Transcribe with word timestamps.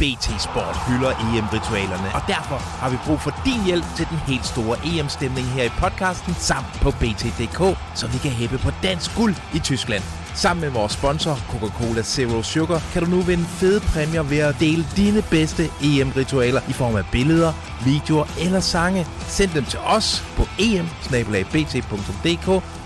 BT 0.00 0.26
Sport 0.42 0.76
hylder 0.86 1.10
EM-ritualerne, 1.10 2.08
og 2.14 2.22
derfor 2.26 2.58
har 2.80 2.90
vi 2.90 2.96
brug 3.06 3.20
for 3.20 3.34
din 3.44 3.64
hjælp 3.64 3.84
til 3.96 4.06
den 4.10 4.18
helt 4.18 4.46
store 4.46 4.76
EM-stemning 4.84 5.46
her 5.46 5.64
i 5.64 5.68
podcasten 5.68 6.34
samt 6.38 6.72
på 6.82 6.90
BT.dk, 6.90 7.78
så 7.94 8.06
vi 8.06 8.18
kan 8.18 8.30
hæppe 8.30 8.58
på 8.58 8.70
dansk 8.82 9.16
guld 9.16 9.34
i 9.54 9.58
Tyskland. 9.58 10.02
Sammen 10.34 10.60
med 10.60 10.70
vores 10.70 10.92
sponsor, 10.92 11.34
Coca-Cola 11.34 12.02
Zero 12.02 12.42
Sugar, 12.42 12.82
kan 12.92 13.04
du 13.04 13.10
nu 13.10 13.20
vinde 13.20 13.44
fede 13.44 13.80
præmier 13.80 14.22
ved 14.22 14.38
at 14.38 14.60
dele 14.60 14.86
dine 14.96 15.22
bedste 15.22 15.70
EM-ritualer 15.82 16.60
i 16.68 16.72
form 16.72 16.96
af 16.96 17.04
billeder, 17.12 17.52
videoer 17.84 18.26
eller 18.40 18.60
sange. 18.60 19.06
Send 19.28 19.50
dem 19.50 19.64
til 19.64 19.78
os 19.78 20.24
på 20.36 20.46
em 20.58 20.88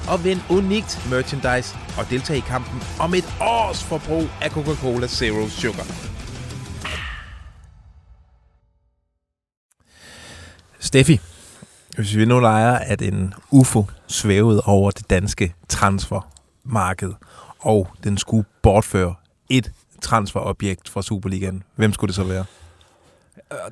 og 0.09 0.25
vind 0.25 0.41
unikt 0.51 1.07
merchandise 1.11 1.77
og 1.99 2.11
deltag 2.11 2.37
i 2.37 2.41
kampen 2.41 2.83
om 3.01 3.15
et 3.15 3.35
års 3.41 3.83
forbrug 3.83 4.27
af 4.41 4.51
Coca-Cola 4.51 5.07
Zero 5.07 5.49
Sugar. 5.49 6.14
Steffi, 10.85 11.21
hvis 11.97 12.17
vi 12.17 12.25
nu 12.25 12.41
leger, 12.41 12.73
at 12.73 13.03
en 13.03 13.35
UFO 13.51 13.87
svævede 14.07 14.63
over 14.65 14.91
det 14.91 15.11
danske 15.11 15.55
transfermarked, 15.69 17.13
og 17.59 17.89
den 18.05 18.19
skulle 18.19 18.45
bortføre 18.63 19.15
et 19.49 19.73
transferobjekt 20.03 20.89
fra 20.89 21.03
Superligaen, 21.03 21.63
hvem 21.77 21.93
skulle 21.93 22.09
det 22.09 22.15
så 22.15 22.25
være? 22.25 22.45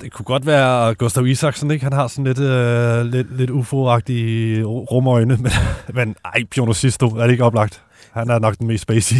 Det 0.01 0.13
kunne 0.13 0.25
godt 0.25 0.47
være 0.47 0.95
Gustav 0.95 1.27
Isaksen, 1.27 1.71
ikke? 1.71 1.85
Han 1.85 1.93
har 1.93 2.09
sådan 2.09 2.25
lidt, 2.25 2.39
øh, 2.39 3.05
lidt, 3.05 3.37
lidt 3.37 3.51
ufo-agtige 3.51 4.65
rumøjne, 4.65 5.37
men, 5.37 5.53
men 5.95 6.17
ej, 6.25 6.45
Piono 6.51 6.73
Sisto 6.73 7.07
er 7.07 7.23
det 7.23 7.31
ikke 7.31 7.45
oplagt. 7.45 7.83
Han 8.13 8.31
er 8.31 8.39
nok 8.39 8.59
den 8.59 8.67
mest 8.67 8.83
spacey. 8.83 9.17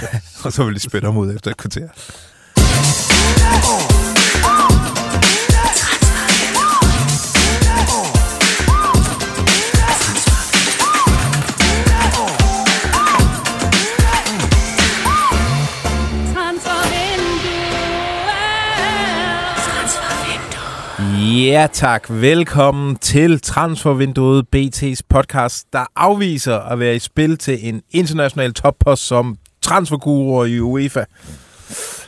og 0.44 0.52
så 0.52 0.64
vil 0.64 0.74
de 0.74 0.80
spætte 0.80 1.06
ham 1.06 1.16
ud 1.16 1.34
efter 1.34 1.50
et 1.50 1.56
kvarter. 1.56 1.88
Ja 21.26 21.68
tak, 21.72 22.06
velkommen 22.10 22.96
til 22.96 23.40
Transfervinduet 23.40 24.46
BT's 24.56 25.00
podcast, 25.08 25.72
der 25.72 25.84
afviser 25.96 26.58
at 26.58 26.78
være 26.78 26.96
i 26.96 26.98
spil 26.98 27.38
til 27.38 27.68
en 27.68 27.82
international 27.90 28.52
toppost 28.52 29.06
som 29.06 29.36
transferguru 29.62 30.44
i 30.44 30.60
UEFA. 30.60 31.04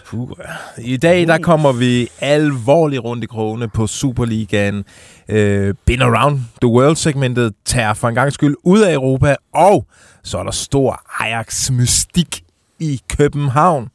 Puh. 0.07 0.31
I 0.79 0.97
dag 0.97 1.27
der 1.27 1.39
kommer 1.39 1.73
vi 1.73 2.09
alvorligt 2.21 3.05
rundt 3.05 3.25
i 3.25 3.27
krogene 3.27 3.69
på 3.69 3.87
Superligaen. 3.87 4.85
Øh, 5.29 5.75
Been 5.87 6.03
Around 6.03 6.41
the 6.63 6.69
World-segmentet 6.69 7.55
tager 7.65 7.95
for 7.95 8.09
en 8.09 8.15
gang 8.15 8.33
skyld 8.33 8.55
ud 8.65 8.81
af 8.81 8.93
Europa, 8.95 9.37
og 9.55 9.87
så 10.25 10.39
er 10.39 10.43
der 10.43 10.51
stor 10.51 11.03
Ajax-mystik 11.21 12.43
i 12.79 13.01
København. 13.17 13.89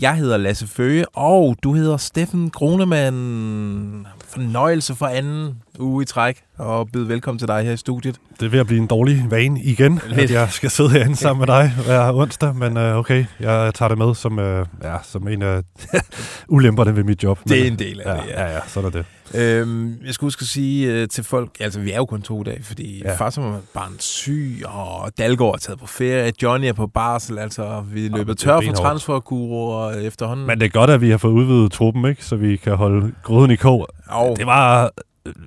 Jeg 0.00 0.14
hedder 0.14 0.36
Lasse 0.36 0.66
Føge, 0.66 1.08
og 1.08 1.56
du 1.62 1.74
hedder 1.74 1.96
Steffen 1.96 2.50
Grunemann. 2.50 4.06
Fornøjelse 4.28 4.94
for 4.94 5.06
anden 5.06 5.54
uge 5.78 6.02
i 6.02 6.06
træk, 6.06 6.42
og 6.58 6.88
byde 6.92 7.08
velkommen 7.08 7.38
til 7.38 7.48
dig 7.48 7.62
her 7.64 7.72
i 7.72 7.76
studiet. 7.76 8.16
Det 8.40 8.46
er 8.46 8.50
ved 8.50 8.60
at 8.60 8.66
blive 8.66 8.80
en 8.80 8.86
dårlig 8.86 9.26
vane 9.30 9.62
igen, 9.62 10.00
Lidt. 10.08 10.20
at 10.20 10.30
jeg 10.30 10.48
skal 10.50 10.70
sidde 10.70 10.90
herinde 10.90 11.16
sammen 11.16 11.40
med 11.40 11.46
dig 11.46 11.72
hver 11.84 12.12
onsdag, 12.12 12.56
men 12.56 12.76
uh, 12.76 12.82
okay, 12.82 13.24
jeg 13.40 13.74
tager 13.74 13.88
det 13.88 13.98
med 13.98 14.14
som, 14.14 14.38
uh, 14.38 14.44
ja, 14.82 14.96
som 15.02 15.28
en 15.28 15.42
af 15.42 15.62
ulemperne 16.48 16.96
ved 16.96 17.04
mit 17.04 17.22
job. 17.22 17.38
Det 17.48 17.62
er 17.62 17.66
en 17.66 17.78
del 17.78 18.00
af 18.00 18.16
ja, 18.16 18.22
det, 18.22 18.28
ja. 18.28 18.42
Ja, 18.42 18.52
ja, 18.52 18.60
sådan 18.66 18.86
er 18.86 18.92
det. 18.92 19.04
Øhm, 19.34 19.96
jeg 20.06 20.14
skulle 20.14 20.26
huske 20.26 20.42
at 20.42 20.46
sige 20.46 21.02
uh, 21.02 21.08
til 21.08 21.24
folk, 21.24 21.50
altså 21.60 21.80
vi 21.80 21.92
er 21.92 21.96
jo 21.96 22.04
kun 22.04 22.22
to 22.22 22.42
dage, 22.42 22.62
fordi 22.62 23.02
ja. 23.04 23.14
far 23.14 23.30
som 23.30 23.44
er 23.44 23.58
barn 23.74 23.98
syg, 23.98 24.62
og 24.64 25.12
Dalgaard 25.18 25.54
er 25.54 25.58
taget 25.58 25.78
på 25.78 25.86
ferie, 25.86 26.32
Johnny 26.42 26.66
er 26.66 26.72
på 26.72 26.86
barsel, 26.86 27.38
altså 27.38 27.84
vi 27.92 28.06
er 28.06 28.10
løbet 28.16 28.38
tør 28.38 28.60
for 28.60 28.72
transferguruer 28.72 29.90
efterhånden. 29.90 30.46
Men 30.46 30.60
det 30.60 30.66
er 30.66 30.70
godt, 30.70 30.90
at 30.90 31.00
vi 31.00 31.10
har 31.10 31.18
fået 31.18 31.32
udvidet 31.32 31.72
truppen, 31.72 32.04
ikke? 32.04 32.24
så 32.24 32.36
vi 32.36 32.56
kan 32.56 32.76
holde 32.76 33.12
gryden 33.22 33.50
i 33.50 33.56
kog. 33.56 33.88
Oh. 34.10 34.36
Det 34.36 34.46
var 34.46 34.90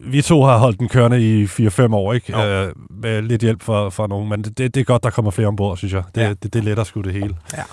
vi 0.02 0.22
to 0.22 0.44
har 0.44 0.58
holdt 0.58 0.80
den 0.80 0.90
kørende 0.90 1.42
i 1.42 1.46
4-5 1.46 1.94
år, 1.94 2.14
ikke? 2.14 2.38
Øh, 2.38 2.72
med 2.90 3.22
lidt 3.22 3.42
hjælp 3.42 3.64
fra, 3.64 3.90
fra 3.90 4.08
nogen, 4.08 4.30
men 4.30 4.44
det, 4.44 4.58
det 4.58 4.78
er 4.78 4.84
godt, 4.84 5.04
der 5.04 5.10
kommer 5.10 5.32
flere 5.32 5.48
ombord, 5.48 5.78
synes 5.78 5.94
jeg. 5.94 6.04
Det, 6.16 6.22
ja. 6.22 6.34
det, 6.44 6.54
det 6.54 6.64
letter 6.64 6.84
sgu 6.84 7.02
det 7.02 7.14
hele. 7.14 7.36
Ja. 7.54 7.64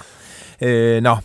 Øh, 0.69 1.03
nå, 1.03 1.17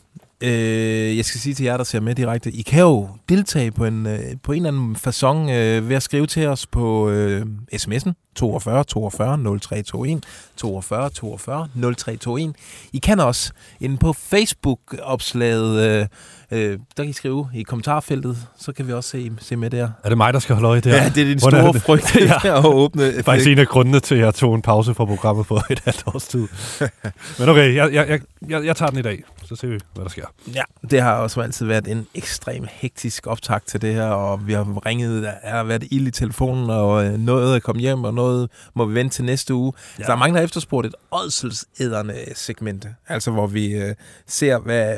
øh, 0.41 1.17
jeg 1.17 1.25
skal 1.25 1.39
sige 1.39 1.53
til 1.53 1.63
jer, 1.63 1.77
der 1.77 1.83
ser 1.83 1.99
med 1.99 2.15
direkte, 2.15 2.51
I 2.51 2.61
kan 2.61 2.81
jo 2.81 3.09
deltage 3.29 3.71
på 3.71 3.85
en, 3.85 4.05
øh, 4.05 4.19
på 4.43 4.51
en 4.51 4.65
eller 4.65 4.81
anden 4.81 4.95
façon 4.95 5.51
øh, 5.51 5.89
ved 5.89 5.95
at 5.95 6.03
skrive 6.03 6.27
til 6.27 6.47
os 6.47 6.67
på 6.67 7.09
øh, 7.09 7.45
sms'en 7.73 8.11
42 8.35 8.83
42 8.83 9.37
0321 9.37 10.21
42 10.57 11.09
42 11.09 11.67
0321. 11.75 12.53
I 12.93 12.97
kan 12.97 13.19
også 13.19 13.51
inde 13.79 13.97
på 13.97 14.13
Facebook-opslaget 14.13 16.01
øh, 16.01 16.07
Øh, 16.51 16.79
der 16.97 17.03
kan 17.03 17.09
I 17.09 17.13
skrive 17.13 17.49
i 17.53 17.63
kommentarfeltet, 17.63 18.37
så 18.57 18.71
kan 18.73 18.87
vi 18.87 18.93
også 18.93 19.09
se, 19.09 19.31
se 19.39 19.55
med 19.55 19.69
der. 19.69 19.89
Er 20.03 20.09
det 20.09 20.17
mig, 20.17 20.33
der 20.33 20.39
skal 20.39 20.55
holde 20.55 20.67
øje 20.67 20.81
der? 20.81 20.95
Ja, 20.95 21.11
det 21.15 21.23
er 21.23 21.25
din 21.25 21.39
store 21.39 21.67
er 21.75 21.79
frygt 21.79 22.15
ja. 22.15 22.57
at 22.57 22.65
åbne. 22.65 23.05
Det 23.05 23.17
er 23.19 23.23
faktisk 23.23 23.49
en 23.49 23.59
af 23.59 23.67
grundene 23.67 23.99
til, 23.99 24.15
at 24.15 24.21
jeg 24.21 24.33
tog 24.33 24.55
en 24.55 24.61
pause 24.61 24.93
fra 24.93 25.05
programmet 25.05 25.45
for 25.45 25.71
et 25.71 25.79
halvt 25.85 26.03
års 26.05 26.27
tid. 26.27 26.47
Men 27.39 27.49
okay, 27.49 27.75
jeg, 27.75 27.93
jeg, 27.93 28.19
jeg, 28.49 28.65
jeg 28.65 28.75
tager 28.75 28.89
den 28.89 28.99
i 28.99 29.01
dag, 29.01 29.23
så 29.47 29.55
ser 29.55 29.67
vi, 29.67 29.79
hvad 29.93 30.03
der 30.03 30.09
sker. 30.09 30.25
Ja, 30.53 30.63
det 30.91 31.01
har 31.01 31.13
også 31.13 31.41
altid 31.41 31.65
været 31.65 31.87
en 31.87 32.07
ekstrem 32.15 32.67
hektisk 32.71 33.27
optag 33.27 33.61
til 33.65 33.81
det 33.81 33.93
her, 33.93 34.07
og 34.07 34.47
vi 34.47 34.53
har 34.53 34.85
ringet, 34.85 35.23
der 35.23 35.33
har 35.43 35.63
været 35.63 35.83
ild 35.91 36.07
i 36.07 36.11
telefonen, 36.11 36.69
og 36.69 37.05
øh, 37.05 37.13
noget 37.13 37.55
er 37.55 37.59
kommet 37.59 37.81
hjem, 37.81 38.03
og 38.03 38.13
noget 38.13 38.49
må 38.73 38.85
vi 38.85 38.95
vente 38.95 39.15
til 39.15 39.25
næste 39.25 39.53
uge. 39.53 39.73
Ja. 39.99 40.03
Så 40.03 40.07
der 40.07 40.13
er 40.13 40.19
mange, 40.19 40.33
der 40.33 40.39
har 40.39 40.45
efterspurgt 40.45 40.87
et 40.87 40.95
ådselsæderne 41.11 42.13
segment, 42.35 42.87
altså 43.07 43.31
hvor 43.31 43.47
vi 43.47 43.73
øh, 43.73 43.95
ser, 44.27 44.59
hvad, 44.59 44.97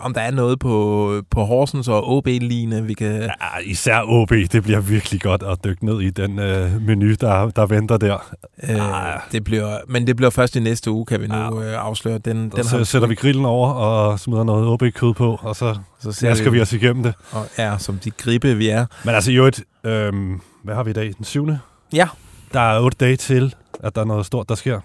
om 0.00 0.14
der 0.14 0.20
er 0.20 0.30
noget 0.30 0.58
på, 0.58 1.22
på 1.30 1.44
Horsens 1.44 1.88
og 1.88 2.08
OB-line, 2.08 2.84
vi 2.84 2.94
kan... 2.94 3.22
Ja, 3.22 3.28
især 3.64 4.00
OB, 4.06 4.30
det 4.30 4.62
bliver 4.62 4.80
virkelig 4.80 5.20
godt 5.20 5.42
at 5.42 5.64
dykke 5.64 5.84
ned 5.84 6.00
i 6.00 6.10
den 6.10 6.38
øh, 6.38 6.82
menu, 6.82 7.14
der, 7.20 7.50
der 7.50 7.66
venter 7.66 7.96
der. 7.96 8.34
Øh, 8.68 9.14
ah. 9.14 9.20
det 9.32 9.44
bliver, 9.44 9.78
men 9.88 10.06
det 10.06 10.16
bliver 10.16 10.30
først 10.30 10.56
i 10.56 10.60
næste 10.60 10.90
uge, 10.90 11.06
kan 11.06 11.20
vi 11.20 11.26
nu 11.26 11.60
ja. 11.60 11.72
øh, 11.72 11.86
afsløre. 11.86 12.18
Den, 12.18 12.50
den 12.50 12.64
så 12.64 12.84
sætter 12.84 13.08
vi 13.08 13.14
grillen 13.14 13.44
over 13.44 13.68
og 13.70 14.20
smider 14.20 14.44
noget 14.44 14.66
OB-kød 14.66 15.14
på, 15.14 15.38
og 15.42 15.56
så, 15.56 15.76
så 16.00 16.12
ser 16.12 16.34
skal 16.34 16.52
vi, 16.52 16.56
vi 16.56 16.62
os 16.62 16.72
igennem 16.72 17.02
det. 17.02 17.14
Og, 17.32 17.46
ja, 17.58 17.78
som 17.78 17.98
de 17.98 18.10
gribe 18.10 18.54
vi 18.54 18.68
er. 18.68 18.86
Men 19.04 19.14
altså 19.14 19.32
jo 19.32 19.46
et... 19.46 19.62
Øh, 19.84 20.12
hvad 20.62 20.74
har 20.74 20.82
vi 20.82 20.90
i 20.90 20.94
dag? 20.94 21.12
Den 21.16 21.24
7. 21.24 21.48
Ja. 21.92 22.08
Der 22.52 22.60
er 22.60 22.80
otte 22.80 22.96
dage 23.00 23.16
til, 23.16 23.54
at 23.82 23.94
der 23.94 24.00
er 24.00 24.04
noget 24.04 24.26
stort, 24.26 24.48
der 24.48 24.54
sker. 24.54 24.80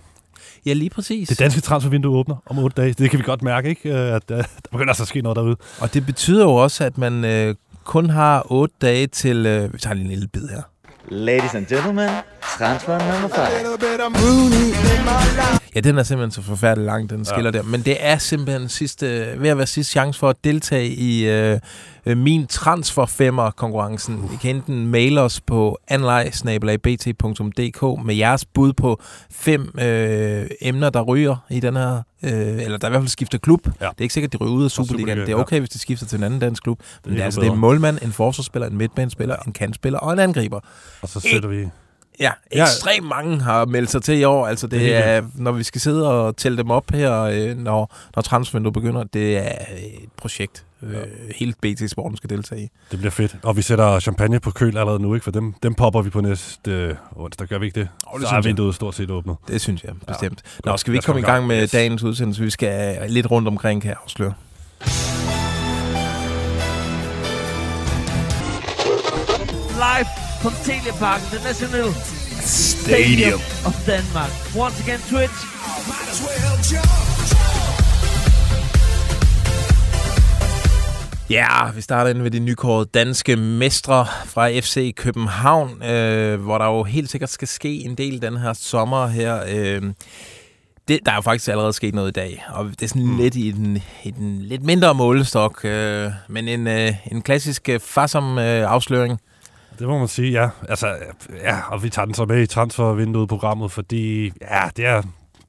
Ja, 0.70 0.74
lige 0.74 0.90
præcis. 0.90 1.28
Det 1.30 1.40
danske 1.40 1.62
transfervindue 1.62 2.18
åbner 2.18 2.36
om 2.46 2.60
otte 2.60 2.82
dage. 2.82 2.94
Det 2.94 3.10
kan 3.10 3.20
vi 3.20 3.24
godt 3.24 3.42
mærke, 3.42 3.70
ikke? 3.70 3.90
Øh, 3.90 4.16
at 4.16 4.32
uh, 4.32 4.38
der 4.38 4.44
begynder 4.72 4.90
altså 4.92 5.04
at 5.04 5.08
ske 5.08 5.22
noget 5.22 5.36
derude. 5.36 5.56
Og 5.80 5.94
det 5.94 6.06
betyder 6.06 6.44
jo 6.44 6.56
også, 6.56 6.84
at 6.84 6.98
man 6.98 7.48
uh, 7.50 7.56
kun 7.84 8.10
har 8.10 8.46
otte 8.52 8.76
dage 8.82 9.08
til... 9.08 9.38
Uh, 9.38 9.74
vi 9.74 9.78
tager 9.80 9.94
lige 9.94 10.04
en 10.04 10.10
lille 10.10 10.28
bid 10.28 10.48
her. 10.48 10.62
Ladies 11.08 11.56
and 11.56 11.66
gentlemen, 11.66 12.10
transfer 12.58 12.92
number 13.12 13.36
5. 15.52 15.59
Ja, 15.80 15.90
den 15.90 15.98
er 15.98 16.04
simpelthen 16.04 16.32
så 16.32 16.42
forfærdelig 16.42 16.86
lang, 16.86 17.10
den 17.10 17.26
skiller 17.26 17.52
ja. 17.54 17.58
der. 17.58 17.64
Men 17.64 17.82
det 17.82 17.98
er 18.00 18.18
simpelthen 18.18 18.70
sidste, 18.70 19.34
ved 19.38 19.50
at 19.50 19.58
være 19.58 19.68
sidste 19.68 19.92
chance 19.92 20.20
for 20.20 20.30
at 20.30 20.36
deltage 20.44 20.88
i 20.88 21.28
øh, 21.30 21.60
øh 22.06 22.18
min 22.18 22.48
transfer 22.48 23.06
femmer 23.06 23.52
konkurrencen. 23.52 24.16
Uh. 24.16 24.34
I 24.34 24.36
kan 24.42 24.56
enten 24.56 24.88
maile 24.88 25.22
os 25.22 25.42
på 25.42 25.78
anlej.bt.dk 25.88 27.26
med 28.06 28.16
jeres 28.16 28.46
bud 28.46 28.74
på 28.74 29.02
fem 29.32 29.80
øh, 29.80 30.48
emner, 30.62 30.90
der 30.90 31.02
ryger 31.02 31.36
i 31.50 31.60
den 31.60 31.76
her, 31.76 32.02
øh, 32.24 32.32
eller 32.32 32.78
der 32.78 32.88
i 32.88 32.90
hvert 32.90 33.02
fald 33.02 33.08
skifter 33.08 33.38
klub. 33.38 33.68
Ja. 33.68 33.72
Det 33.72 33.98
er 33.98 34.02
ikke 34.02 34.14
sikkert, 34.14 34.34
at 34.34 34.40
de 34.40 34.46
ryger 34.46 34.54
ud 34.54 34.64
af 34.64 34.72
Superligaen. 34.72 35.18
Det 35.18 35.30
er 35.30 35.36
okay, 35.36 35.56
ja. 35.56 35.60
hvis 35.60 35.70
de 35.70 35.80
skifter 35.80 36.06
til 36.06 36.18
en 36.18 36.24
anden 36.24 36.40
dansk 36.40 36.64
klub. 36.64 36.80
Men 37.06 37.14
det 37.14 37.22
er, 37.22 37.26
altså, 37.26 37.42
det 37.42 37.48
er 37.48 37.52
en 37.52 37.60
målmand, 37.60 37.98
en 38.02 38.12
forsvarsspiller, 38.12 38.68
en 38.68 38.78
midtbanespiller, 38.78 39.36
en 39.36 39.54
kantspiller 39.54 40.00
og 40.00 40.14
en 40.14 40.20
angriber. 40.20 40.60
Og 41.02 41.10
så 41.10 41.20
sætter 41.20 41.50
vi 41.50 41.68
Ja, 42.20 42.32
ekstremt 42.52 43.08
mange 43.08 43.42
har 43.42 43.66
meldt 43.66 43.92
sig 43.92 44.04
til 44.04 44.20
i 44.20 44.24
år. 44.24 44.48
Altså 44.48 44.68
det, 44.68 44.82
det 44.82 44.96
er, 44.96 45.00
er 45.00 45.22
når 45.36 45.52
vi 45.52 45.64
skal 45.64 45.82
sidde 45.82 46.12
og 46.12 46.38
tælle 46.38 46.58
dem 46.58 46.72
op 46.72 46.92
her, 46.92 47.22
øh, 47.22 47.58
når, 47.58 47.96
når 48.16 48.22
transfervinduet 48.22 48.74
begynder, 48.74 49.04
det 49.04 49.38
er 49.38 49.52
et 49.78 50.10
projekt. 50.18 50.66
Øh, 50.84 50.94
ja. 50.94 51.00
Hele 51.36 51.54
BT 51.62 51.90
Sporten 51.90 52.18
skal 52.18 52.30
deltage 52.30 52.62
i. 52.62 52.70
Det 52.92 53.00
bliver 53.00 53.12
fedt. 53.12 53.36
Og 53.44 53.58
vi 53.58 53.62
sætter 53.62 54.00
champagne 54.00 54.40
på 54.40 54.52
køl 54.52 54.78
allerede 54.78 55.00
nu, 55.00 55.14
ikke? 55.14 55.24
For 55.24 55.32
dem, 55.32 55.54
dem 55.64 55.76
popper 55.76 56.02
vi 56.02 56.10
på 56.10 56.22
næste 56.22 56.72
øh, 56.72 56.96
onsdag. 57.16 57.48
Gør 57.48 57.58
vi 57.58 57.66
ikke 57.66 57.80
det? 57.80 57.90
Oh, 58.08 58.20
det 58.20 58.30
Så 58.30 58.36
er 58.36 58.42
vinduet 58.42 58.76
stort 58.76 58.96
set 58.96 59.12
åbnet. 59.12 59.36
Det 59.48 59.62
synes 59.62 59.84
jeg, 59.84 59.94
bestemt. 60.08 60.42
Ja. 60.66 60.72
Nå, 60.72 60.78
skal 60.78 60.92
vi 60.92 60.98
ikke 60.98 61.06
komme 61.06 61.22
i 61.22 61.26
gang 61.26 61.48
med 61.48 61.64
yes. 61.64 61.72
dagens 61.72 62.04
udsendelse? 62.04 62.44
Vi 62.44 62.50
skal 62.50 62.98
lidt 63.10 63.32
rundt 63.32 63.48
omkring, 63.48 63.82
kan 63.82 63.90
jeg 63.90 63.98
afsløre. 64.04 64.34
Live 69.80 70.29
from 70.42 70.54
Teleparken, 70.64 71.28
the 71.36 71.42
National 71.50 71.90
Stadium 72.42 73.40
of 73.68 73.76
Denmark. 73.86 74.32
Once 74.56 74.78
again, 74.84 75.00
Twitch. 75.12 75.40
Ja, 81.30 81.72
vi 81.76 81.82
starter 81.82 82.10
ind 82.10 82.22
ved 82.22 82.32
de 82.32 82.40
nykårede 82.40 82.90
danske 82.94 83.36
mestre 83.36 84.06
fra 84.26 84.60
FC 84.60 84.96
København, 84.96 85.84
øh, 85.84 86.42
hvor 86.42 86.58
der 86.58 86.66
jo 86.66 86.84
helt 86.84 87.10
sikkert 87.10 87.30
skal 87.30 87.48
ske 87.48 87.76
en 87.76 87.96
del 87.96 88.22
den 88.22 88.38
her 88.38 88.54
sommer 88.54 89.08
her. 89.08 89.44
Øh, 89.50 89.82
det, 90.88 91.00
der 91.06 91.12
er 91.12 91.16
jo 91.16 91.22
faktisk 91.22 91.50
allerede 91.50 91.74
sket 91.74 91.96
noget 91.96 92.10
i 92.10 92.12
dag, 92.12 92.46
og 92.50 92.66
det 92.66 92.82
er 92.82 92.88
sådan 92.88 93.06
mm. 93.06 93.18
lidt 93.18 93.36
i 93.36 93.52
den, 93.52 93.84
i 94.04 94.12
den 94.12 94.42
lidt 94.42 94.64
mindre 94.64 94.94
målestok, 94.94 95.66
øh, 95.66 96.12
men 96.28 96.48
en, 96.48 96.68
øh, 96.68 96.94
en 97.12 97.22
klassisk 97.22 97.70
øh, 97.70 97.80
farsom 97.80 98.38
øh, 98.38 98.72
afsløring. 98.72 99.20
Det 99.80 99.88
må 99.88 99.98
man 99.98 100.08
sige, 100.08 100.32
ja. 100.32 100.50
Altså, 100.70 100.96
ja, 101.44 101.60
og 101.72 101.84
vi 101.84 101.90
tager 101.90 102.06
den 102.06 102.14
så 102.14 102.26
med 102.26 102.42
i 102.42 102.46
transfervinduet-programmet, 102.46 103.72
fordi 103.72 104.32
ja, 104.42 104.70
det 104.78 104.86
er 104.86 105.02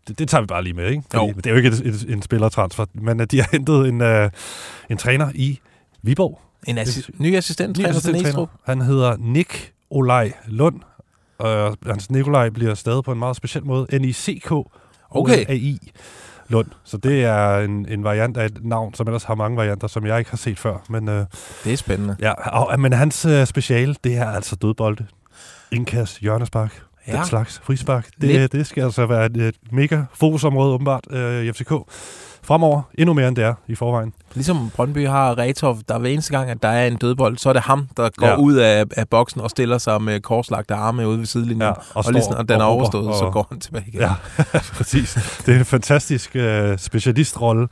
det, 0.09 0.19
det 0.19 0.29
tager 0.29 0.43
vi 0.43 0.47
bare 0.47 0.65
lige 0.65 0.75
med, 0.75 0.91
ikke? 0.91 1.03
Fordi, 1.15 1.33
det 1.33 1.47
er 1.47 1.51
jo 1.51 1.57
ikke 1.57 1.69
et, 1.69 1.81
et, 1.87 2.07
en 2.09 2.23
spillertransfer, 2.23 2.85
men 2.95 3.21
at 3.21 3.31
de 3.31 3.41
har 3.41 3.49
hentet 3.53 3.89
en, 3.89 4.01
uh, 4.01 4.31
en 4.91 4.97
træner 4.97 5.31
i 5.35 5.61
Viborg. 6.03 6.41
En 6.67 6.79
assi- 6.79 7.11
ny 7.19 7.37
assistent, 7.37 7.79
ny 7.79 7.87
assistent 7.87 8.23
træner. 8.23 8.47
Han 8.65 8.81
hedder 8.81 9.17
Nick 9.19 9.73
Olej 9.91 10.33
Lund, 10.47 10.81
og 11.39 11.77
hans 11.87 12.11
Nikolaj 12.11 12.49
bliver 12.49 12.75
stadig 12.75 13.05
på 13.05 13.13
en 13.13 13.19
meget 13.19 13.37
speciel 13.37 13.65
måde. 13.65 13.99
N-I-C-K 13.99 14.53
okay. 15.11 15.45
A-I 15.49 15.93
Lund. 16.51 16.67
Så 16.85 16.97
det 16.97 17.25
er 17.25 17.59
en, 17.59 17.87
en 17.89 18.05
variant 18.05 18.37
af 18.37 18.47
et 18.47 18.65
navn, 18.65 18.95
som 18.95 19.07
ellers 19.07 19.25
har 19.25 19.35
mange 19.35 19.57
varianter, 19.57 19.89
som 19.89 20.07
jeg 20.07 20.19
ikke 20.19 20.31
har 20.31 20.37
set 20.37 20.59
før. 20.59 20.77
Men, 20.89 21.09
uh, 21.09 21.15
det 21.65 21.73
er 21.73 21.77
spændende. 21.77 22.17
Ja, 22.21 22.33
og, 22.33 22.81
men 22.81 22.93
hans 22.93 23.27
uh, 23.27 23.45
speciale, 23.45 23.95
det 24.05 24.17
er 24.17 24.31
altså 24.31 24.57
dødbolde. 24.57 25.07
Indkast, 25.73 26.21
hjørnespark, 26.21 26.83
ja. 27.11 27.17
den 27.17 27.27
slags 27.27 27.61
frispark. 27.65 28.09
Det, 28.21 28.53
det 28.53 28.67
skal 28.67 28.83
altså 28.83 29.07
være 29.07 29.27
et, 29.27 29.37
et 29.37 29.55
mega 29.73 30.03
fokusområde, 30.15 30.75
åbenbart, 30.75 31.05
øh, 31.11 31.45
i 31.45 31.53
FCK. 31.53 31.73
Fremover 32.43 32.83
endnu 32.99 33.15
mere, 33.15 33.29
end 33.29 33.37
det 33.37 33.45
er 33.45 33.55
i 33.69 33.75
forvejen. 33.75 34.13
Ligesom 34.35 34.71
Brøndby 34.77 35.07
har 35.07 35.39
Retov, 35.39 35.79
der 35.89 35.99
hver 35.99 36.11
eneste 36.11 36.33
gang, 36.33 36.51
at 36.51 36.63
der 36.63 36.69
er 36.69 36.87
en 36.87 36.97
dødbold, 36.97 37.39
så 37.39 37.49
er 37.49 37.53
det 37.53 37.63
ham, 37.63 37.89
der 37.97 38.09
går 38.17 38.27
ja. 38.27 38.37
ud 38.37 38.55
af, 38.55 38.85
af 38.97 39.09
boksen 39.09 39.41
og 39.41 39.51
stiller 39.51 39.79
sig 39.79 40.03
med 40.03 40.21
korslagte 40.21 40.75
arme 40.75 41.09
ude 41.09 41.19
ved 41.19 41.27
sidelinjen. 41.27 41.63
Ja, 41.63 41.71
og, 41.71 41.77
og, 41.95 42.05
og 42.07 42.13
ligesom, 42.13 42.35
når 42.35 42.43
den 42.43 42.61
er 42.61 42.65
overstået, 42.65 43.09
og, 43.09 43.15
så 43.15 43.31
går 43.31 43.47
han 43.51 43.61
tilbage 43.61 43.85
igen. 43.89 44.01
Ja, 44.01 44.13
præcis. 44.77 45.19
Det 45.47 45.55
er 45.55 45.59
en 45.59 45.65
fantastisk 45.65 46.37
uh, 46.39 46.77
specialistrolle 46.79 47.69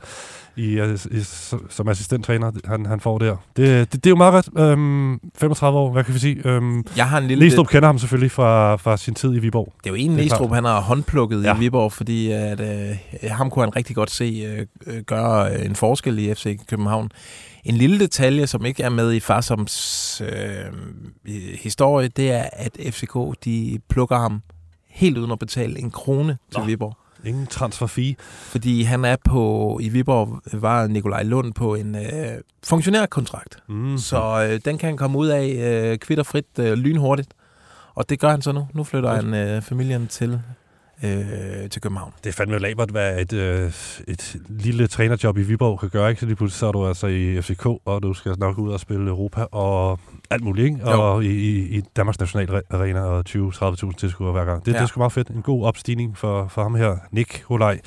i, 0.59 0.95
i, 1.11 1.23
som 1.69 1.87
assistenttræner, 1.87 2.51
han, 2.65 2.85
han 2.85 2.99
får 2.99 3.17
der. 3.17 3.35
Det, 3.55 3.93
det, 3.93 4.03
det 4.03 4.05
er 4.05 4.09
jo 4.09 4.15
meget 4.15 4.33
ret. 4.33 4.71
Øhm, 4.71 5.19
35 5.35 5.79
år, 5.79 5.91
hvad 5.91 6.03
kan 6.03 6.13
vi 6.13 6.19
sige? 6.19 6.47
Øhm, 6.47 6.85
jeg 6.97 7.09
har 7.09 7.17
en 7.17 7.27
lille... 7.27 7.43
Næstrup 7.43 7.67
kender 7.67 7.87
ham 7.87 7.99
selvfølgelig 7.99 8.31
fra, 8.31 8.75
fra 8.75 8.97
sin 8.97 9.13
tid 9.13 9.35
i 9.35 9.39
Viborg. 9.39 9.73
Det 9.83 9.85
er 9.85 9.89
jo 9.89 9.95
en 9.95 10.11
Næstrup, 10.11 10.51
han 10.51 10.65
har 10.65 10.81
håndplukket 10.81 11.43
ja. 11.43 11.55
i 11.55 11.59
Viborg, 11.59 11.91
fordi 11.91 12.31
at, 12.31 12.59
øh, 12.59 12.97
ham 13.31 13.49
kunne 13.49 13.65
han 13.65 13.75
rigtig 13.75 13.95
godt 13.95 14.11
se 14.11 14.45
øh, 14.47 14.65
øh 14.87 15.03
gøre 15.03 15.53
øh, 15.53 15.65
en 15.65 15.75
forskel 15.75 16.19
i 16.19 16.33
FC 16.33 16.59
København. 16.67 17.11
En 17.63 17.75
lille 17.75 17.99
detalje, 17.99 18.47
som 18.47 18.65
ikke 18.65 18.83
er 18.83 18.89
med 18.89 19.13
i 19.13 19.19
Farsoms 19.19 20.21
øh, 20.21 20.65
historie, 21.59 22.07
det 22.07 22.31
er, 22.31 22.45
at 22.53 22.77
FCK 22.93 23.17
de 23.45 23.79
plukker 23.89 24.17
ham 24.17 24.41
helt 24.89 25.17
uden 25.17 25.31
at 25.31 25.39
betale 25.39 25.79
en 25.79 25.91
krone 25.91 26.37
til 26.51 26.59
Nå. 26.59 26.65
Viborg. 26.65 26.97
Ingen 27.25 27.47
transfer 27.47 27.87
fee. 27.87 28.15
Fordi 28.19 28.83
han 28.83 29.05
er 29.05 29.15
på, 29.25 29.77
i 29.81 29.89
Viborg 29.89 30.41
var 30.53 30.87
Nikolaj 30.87 31.23
Lund 31.23 31.53
på 31.53 31.75
en 31.75 31.95
øh, 31.95 32.41
funktionærkontrakt. 32.63 33.63
Mm. 33.67 33.97
Så 33.97 34.47
øh, 34.49 34.59
den 34.65 34.77
kan 34.77 34.87
han 34.87 34.97
komme 34.97 35.17
ud 35.17 35.27
af 35.27 35.47
øh, 35.47 35.97
kvitterfrit 35.97 36.45
øh, 36.59 36.73
lynhurtigt. 36.73 37.33
Og 37.95 38.09
det 38.09 38.19
gør 38.19 38.29
han 38.29 38.41
så 38.41 38.51
nu. 38.51 38.67
Nu 38.73 38.83
flytter 38.83 39.15
han 39.15 39.33
øh, 39.33 39.61
familien 39.61 40.07
til 40.07 40.41
øh, 41.03 41.69
til 41.69 41.81
København. 41.81 42.13
Det 42.23 42.29
er 42.29 42.33
fandme 42.33 42.59
labert, 42.59 42.89
hvad 42.89 43.19
et, 43.19 43.33
øh, 43.33 43.71
et 44.07 44.35
lille 44.49 44.87
trænerjob 44.87 45.37
i 45.37 45.41
Viborg 45.41 45.79
kan 45.79 45.89
gøre. 45.89 46.09
Ikke? 46.09 46.19
Så 46.19 46.25
lige 46.25 46.35
pludselig 46.35 46.59
så 46.59 46.67
er 46.67 46.71
du 46.71 46.87
altså 46.87 47.07
i 47.07 47.41
FCK, 47.41 47.65
og 47.65 48.03
du 48.03 48.13
skal 48.13 48.35
nok 48.37 48.57
ud 48.57 48.71
og 48.71 48.79
spille 48.79 49.09
Europa 49.09 49.41
og 49.51 49.99
alt 50.29 50.43
muligt. 50.43 50.65
Ikke? 50.65 50.85
Og 50.85 51.23
i, 51.23 51.27
i, 51.27 51.77
i 51.77 51.81
Danmarks 51.95 52.19
National 52.19 52.61
Arena 52.69 53.01
og 53.01 53.23
20-30.000 53.29 53.91
tilskuere 53.97 54.31
hver 54.31 54.45
gang. 54.45 54.65
Det, 54.65 54.71
ja. 54.71 54.77
det 54.77 54.83
er 54.83 54.87
sgu 54.87 54.99
meget 54.99 55.11
fedt. 55.11 55.27
En 55.27 55.41
god 55.41 55.65
opstigning 55.65 56.17
for, 56.17 56.47
for 56.47 56.63
ham 56.63 56.75
her, 56.75 56.95
Nick 57.11 57.43
Holej. 57.43 57.79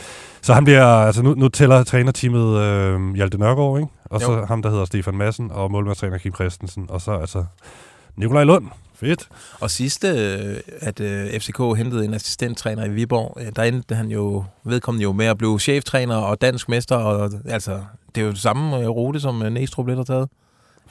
Så 0.42 0.54
han 0.54 0.64
bliver, 0.64 0.84
altså 0.84 1.22
nu, 1.22 1.34
nu 1.34 1.48
tæller 1.48 1.84
trænerteamet 1.84 2.58
øh, 2.58 3.14
Hjalte 3.14 3.38
Nørgaard, 3.38 3.78
ikke? 3.78 3.92
og 4.04 4.20
jo. 4.22 4.26
så 4.26 4.44
ham, 4.44 4.62
der 4.62 4.70
hedder 4.70 4.84
Stefan 4.84 5.16
Madsen, 5.16 5.50
og 5.50 5.70
målmandstræner 5.70 6.18
Kim 6.18 6.34
Christensen, 6.34 6.86
og 6.88 7.00
så 7.00 7.12
altså 7.12 7.44
Nikolaj 8.16 8.44
Lund, 8.44 8.66
Fedt. 9.02 9.28
Og 9.60 9.70
sidste, 9.70 10.08
øh, 10.08 10.56
at 10.80 11.00
øh, 11.00 11.40
FCK 11.40 11.58
hentede 11.76 12.04
en 12.04 12.14
assistenttræner 12.14 12.84
i 12.84 12.88
Viborg, 12.88 13.38
øh, 13.40 13.52
der 13.56 13.62
endte 13.62 13.94
han 13.94 14.08
jo, 14.08 14.44
vedkommende 14.64 15.02
jo 15.02 15.12
med 15.12 15.26
at 15.26 15.38
blive 15.38 15.60
cheftræner 15.60 16.16
og 16.16 16.40
dansk 16.40 16.68
mester, 16.68 16.96
og 16.96 17.30
altså, 17.48 17.80
det 18.14 18.20
er 18.20 18.26
jo 18.26 18.34
samme 18.34 18.86
rute, 18.86 19.20
som 19.20 19.34
Næstrup 19.34 19.86
lidt 19.86 19.98
har 19.98 20.04
taget. 20.04 20.28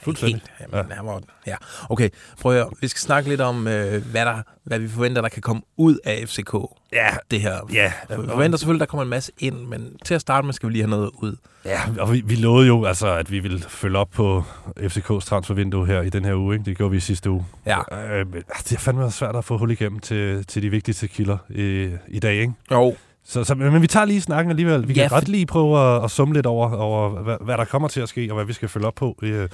Fuldstændig. 0.02 0.42
Helt, 0.58 0.72
jamen, 0.72 0.90
ja. 0.90 1.02
Var, 1.02 1.20
ja. 1.46 1.56
Okay, 1.88 2.08
prøv 2.40 2.56
at 2.56 2.66
Vi 2.80 2.88
skal 2.88 3.00
snakke 3.00 3.28
lidt 3.28 3.40
om, 3.40 3.68
øh, 3.68 4.06
hvad, 4.06 4.26
der, 4.26 4.42
hvad 4.64 4.78
vi 4.78 4.88
forventer, 4.88 5.22
der 5.22 5.28
kan 5.28 5.42
komme 5.42 5.62
ud 5.76 5.98
af 6.04 6.24
FCK. 6.28 6.54
Ja. 6.92 7.08
Det 7.30 7.40
her. 7.40 7.58
Ja. 7.72 7.92
Vi 8.08 8.14
forventer 8.28 8.58
selvfølgelig, 8.58 8.80
der 8.80 8.86
kommer 8.86 9.02
en 9.02 9.08
masse 9.08 9.32
ind, 9.38 9.66
men 9.66 9.96
til 10.04 10.14
at 10.14 10.20
starte 10.20 10.46
med 10.46 10.54
skal 10.54 10.68
vi 10.68 10.72
lige 10.72 10.82
have 10.82 10.90
noget 10.90 11.10
ud. 11.14 11.36
Ja, 11.64 11.80
og 11.98 12.12
vi, 12.12 12.22
vi 12.26 12.34
lovede 12.34 12.66
jo, 12.66 12.84
altså, 12.84 13.08
at 13.08 13.30
vi 13.30 13.38
ville 13.38 13.60
følge 13.60 13.98
op 13.98 14.10
på 14.10 14.44
FCK's 14.80 15.20
transfervindue 15.20 15.86
her 15.86 16.02
i 16.02 16.08
den 16.08 16.24
her 16.24 16.34
uge. 16.34 16.54
Ikke? 16.54 16.64
Det 16.64 16.76
gjorde 16.76 16.90
vi 16.90 16.96
i 16.96 17.00
sidste 17.00 17.30
uge. 17.30 17.46
Ja. 17.66 17.78
Øh, 18.10 18.26
det 18.58 18.72
er 18.72 18.78
fandme 18.78 19.10
svært 19.10 19.36
at 19.36 19.44
få 19.44 19.58
hul 19.58 19.70
igennem 19.70 20.00
til, 20.00 20.46
til 20.46 20.62
de 20.62 20.70
vigtigste 20.70 21.08
kilder 21.08 21.38
i, 21.50 21.90
i 22.08 22.18
dag, 22.18 22.34
ikke? 22.34 22.52
Jo. 22.70 22.96
Så, 23.24 23.44
så, 23.44 23.54
men 23.54 23.82
vi 23.82 23.86
tager 23.86 24.06
lige 24.06 24.20
snakken 24.20 24.50
alligevel. 24.50 24.88
Vi 24.88 24.94
kan 24.94 25.02
ja, 25.02 25.08
godt 25.08 25.28
lige 25.28 25.46
prøve 25.46 25.96
at, 25.96 26.04
at 26.04 26.10
summe 26.10 26.34
lidt 26.34 26.46
over, 26.46 26.76
over 26.76 27.08
hvad, 27.08 27.36
hvad 27.40 27.56
der 27.56 27.64
kommer 27.64 27.88
til 27.88 28.00
at 28.00 28.08
ske, 28.08 28.30
og 28.30 28.34
hvad 28.34 28.44
vi 28.44 28.52
skal 28.52 28.68
følge 28.68 28.86
op 28.86 28.94
på 28.94 29.18
i, 29.22 29.46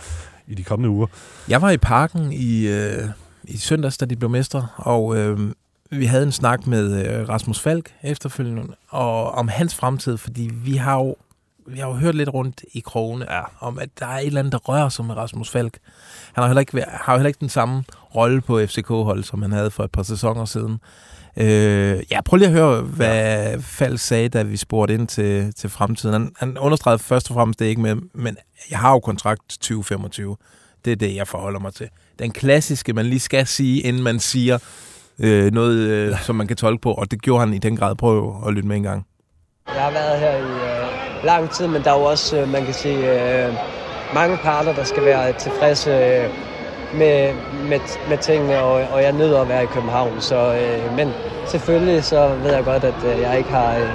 i 0.46 0.54
de 0.54 0.64
kommende 0.64 0.90
uger. 0.90 1.06
Jeg 1.48 1.62
var 1.62 1.70
i 1.70 1.76
parken 1.76 2.32
i, 2.32 2.66
øh, 2.66 3.04
i 3.44 3.56
søndags, 3.56 3.98
da 3.98 4.06
de 4.06 4.16
blev 4.16 4.30
mestre, 4.30 4.66
og 4.76 5.16
øh, 5.16 5.38
vi 5.90 6.04
havde 6.04 6.22
en 6.22 6.32
snak 6.32 6.66
med 6.66 7.06
øh, 7.06 7.28
Rasmus 7.28 7.60
Falk 7.60 7.90
efterfølgende, 8.02 8.74
og 8.88 9.30
om 9.30 9.48
hans 9.48 9.74
fremtid, 9.74 10.16
fordi 10.16 10.50
vi 10.64 10.76
har 10.76 10.94
jo 10.94 11.16
vi 11.70 11.78
har 11.78 11.88
jo 11.88 11.94
hørt 11.94 12.14
lidt 12.14 12.34
rundt 12.34 12.62
i 12.72 12.80
krogene 12.80 13.26
ja. 13.30 13.40
om, 13.60 13.78
at 13.78 13.88
der 13.98 14.06
er 14.06 14.18
et 14.18 14.26
eller 14.26 14.40
andet, 14.40 14.52
der 14.52 14.58
rører 14.58 14.88
sig 14.88 15.04
med 15.04 15.16
Rasmus 15.16 15.50
Falk. 15.50 15.78
Han 16.32 16.42
har, 16.42 16.48
heller 16.48 16.60
ikke, 16.60 16.84
har 16.90 17.12
jo 17.12 17.18
heller 17.18 17.28
ikke 17.28 17.40
den 17.40 17.48
samme 17.48 17.84
rolle 18.14 18.40
på 18.40 18.60
FCK-holdet, 18.66 19.26
som 19.26 19.42
han 19.42 19.52
havde 19.52 19.70
for 19.70 19.84
et 19.84 19.90
par 19.90 20.02
sæsoner 20.02 20.44
siden. 20.44 20.80
Øh, 21.40 22.02
ja, 22.11 22.20
prøv 22.20 22.37
lige 22.37 22.49
at 22.49 22.55
høre, 22.55 22.81
hvad 22.81 23.50
ja. 23.50 23.56
Falk 23.61 24.00
sagde, 24.00 24.29
da 24.29 24.43
vi 24.43 24.56
spurgte 24.56 24.94
ind 24.94 25.08
til, 25.08 25.55
til 25.55 25.70
fremtiden. 25.70 26.12
Han, 26.12 26.32
han 26.38 26.58
understregede 26.58 26.99
først 26.99 27.31
og 27.31 27.35
fremmest 27.35 27.58
det 27.58 27.67
ikke 27.67 27.81
med, 27.81 27.96
men 28.14 28.37
jeg 28.70 28.79
har 28.79 28.93
jo 28.93 29.00
kontrakt 29.00 29.40
2025. 29.49 30.37
Det 30.85 30.92
er 30.92 30.97
det, 30.97 31.14
jeg 31.14 31.28
forholder 31.28 31.61
mig 31.61 31.75
til. 31.75 31.88
Den 32.18 32.30
klassiske, 32.30 32.92
man 32.92 33.07
lige 33.07 33.21
skal 33.21 33.47
sige, 33.47 33.80
inden 33.80 34.02
man 34.02 34.21
siger 34.21 34.59
øh, 35.18 35.52
noget, 35.52 35.78
øh, 35.78 36.23
som 36.23 36.37
man 36.37 36.47
kan 36.47 36.57
tolke 36.57 36.80
på, 36.80 36.92
og 36.92 37.11
det 37.11 37.23
gjorde 37.23 37.40
han 37.40 37.54
i 37.54 37.59
den 37.59 37.76
grad. 37.76 37.95
Prøv 37.95 38.42
at 38.47 38.52
lytte 38.54 38.68
med 38.68 38.76
en 38.76 38.83
gang. 38.83 39.07
Jeg 39.75 39.83
har 39.83 39.90
været 39.90 40.21
her 40.21 40.37
i 40.37 40.40
øh, 40.40 41.25
lang 41.25 41.50
tid, 41.50 41.66
men 41.66 41.83
der 41.83 41.92
er 41.92 41.99
jo 41.99 42.04
også, 42.04 42.40
øh, 42.40 42.49
man 42.49 42.64
kan 42.64 42.75
sige, 42.75 42.99
øh, 43.47 43.54
mange 44.14 44.37
parter, 44.37 44.75
der 44.75 44.85
skal 44.85 45.04
være 45.04 45.33
tilfredse 45.33 45.90
øh, 45.90 46.30
med, 46.95 47.33
med, 47.68 47.80
med 48.09 48.18
tingene, 48.18 48.59
og, 48.59 48.73
og 48.92 49.02
jeg 49.02 49.12
nyder 49.12 49.40
at 49.40 49.49
være 49.49 49.62
i 49.62 49.66
København. 49.66 50.21
Så, 50.21 50.54
øh, 50.54 50.97
men 50.97 51.12
selvfølgelig 51.47 52.04
så 52.04 52.30
ved 52.42 52.54
jeg 52.54 52.64
godt, 52.64 52.85
at 52.85 52.95
øh, 53.04 53.21
jeg 53.21 53.38
ikke 53.38 53.50
har 53.50 53.76
øh, 53.76 53.88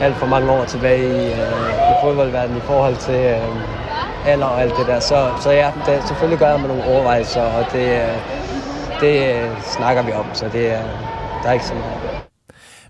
alt 0.00 0.16
for 0.16 0.26
mange 0.26 0.50
år 0.50 0.64
tilbage 0.64 1.04
i, 1.08 1.26
øh, 1.26 1.90
i 1.90 1.94
fodboldverdenen 2.02 2.58
i 2.58 2.60
forhold 2.60 2.96
til 2.96 3.14
øh, 3.14 4.26
alder 4.26 4.46
og 4.46 4.62
alt 4.62 4.76
det 4.78 4.86
der. 4.86 5.00
Så, 5.00 5.30
så 5.40 5.50
ja, 5.50 5.72
det, 5.86 6.02
selvfølgelig 6.06 6.38
gør 6.38 6.50
jeg 6.50 6.60
mig 6.60 6.68
nogle 6.68 6.84
overvejelser, 6.84 7.42
og 7.42 7.64
det, 7.72 7.88
øh, 7.88 8.16
det 9.00 9.34
øh, 9.34 9.62
snakker 9.62 10.02
vi 10.02 10.12
om, 10.12 10.26
så 10.32 10.44
det, 10.52 10.64
øh, 10.64 10.82
der 11.42 11.48
er 11.48 11.52
ikke 11.52 11.64
så 11.64 11.74
meget. 11.74 12.00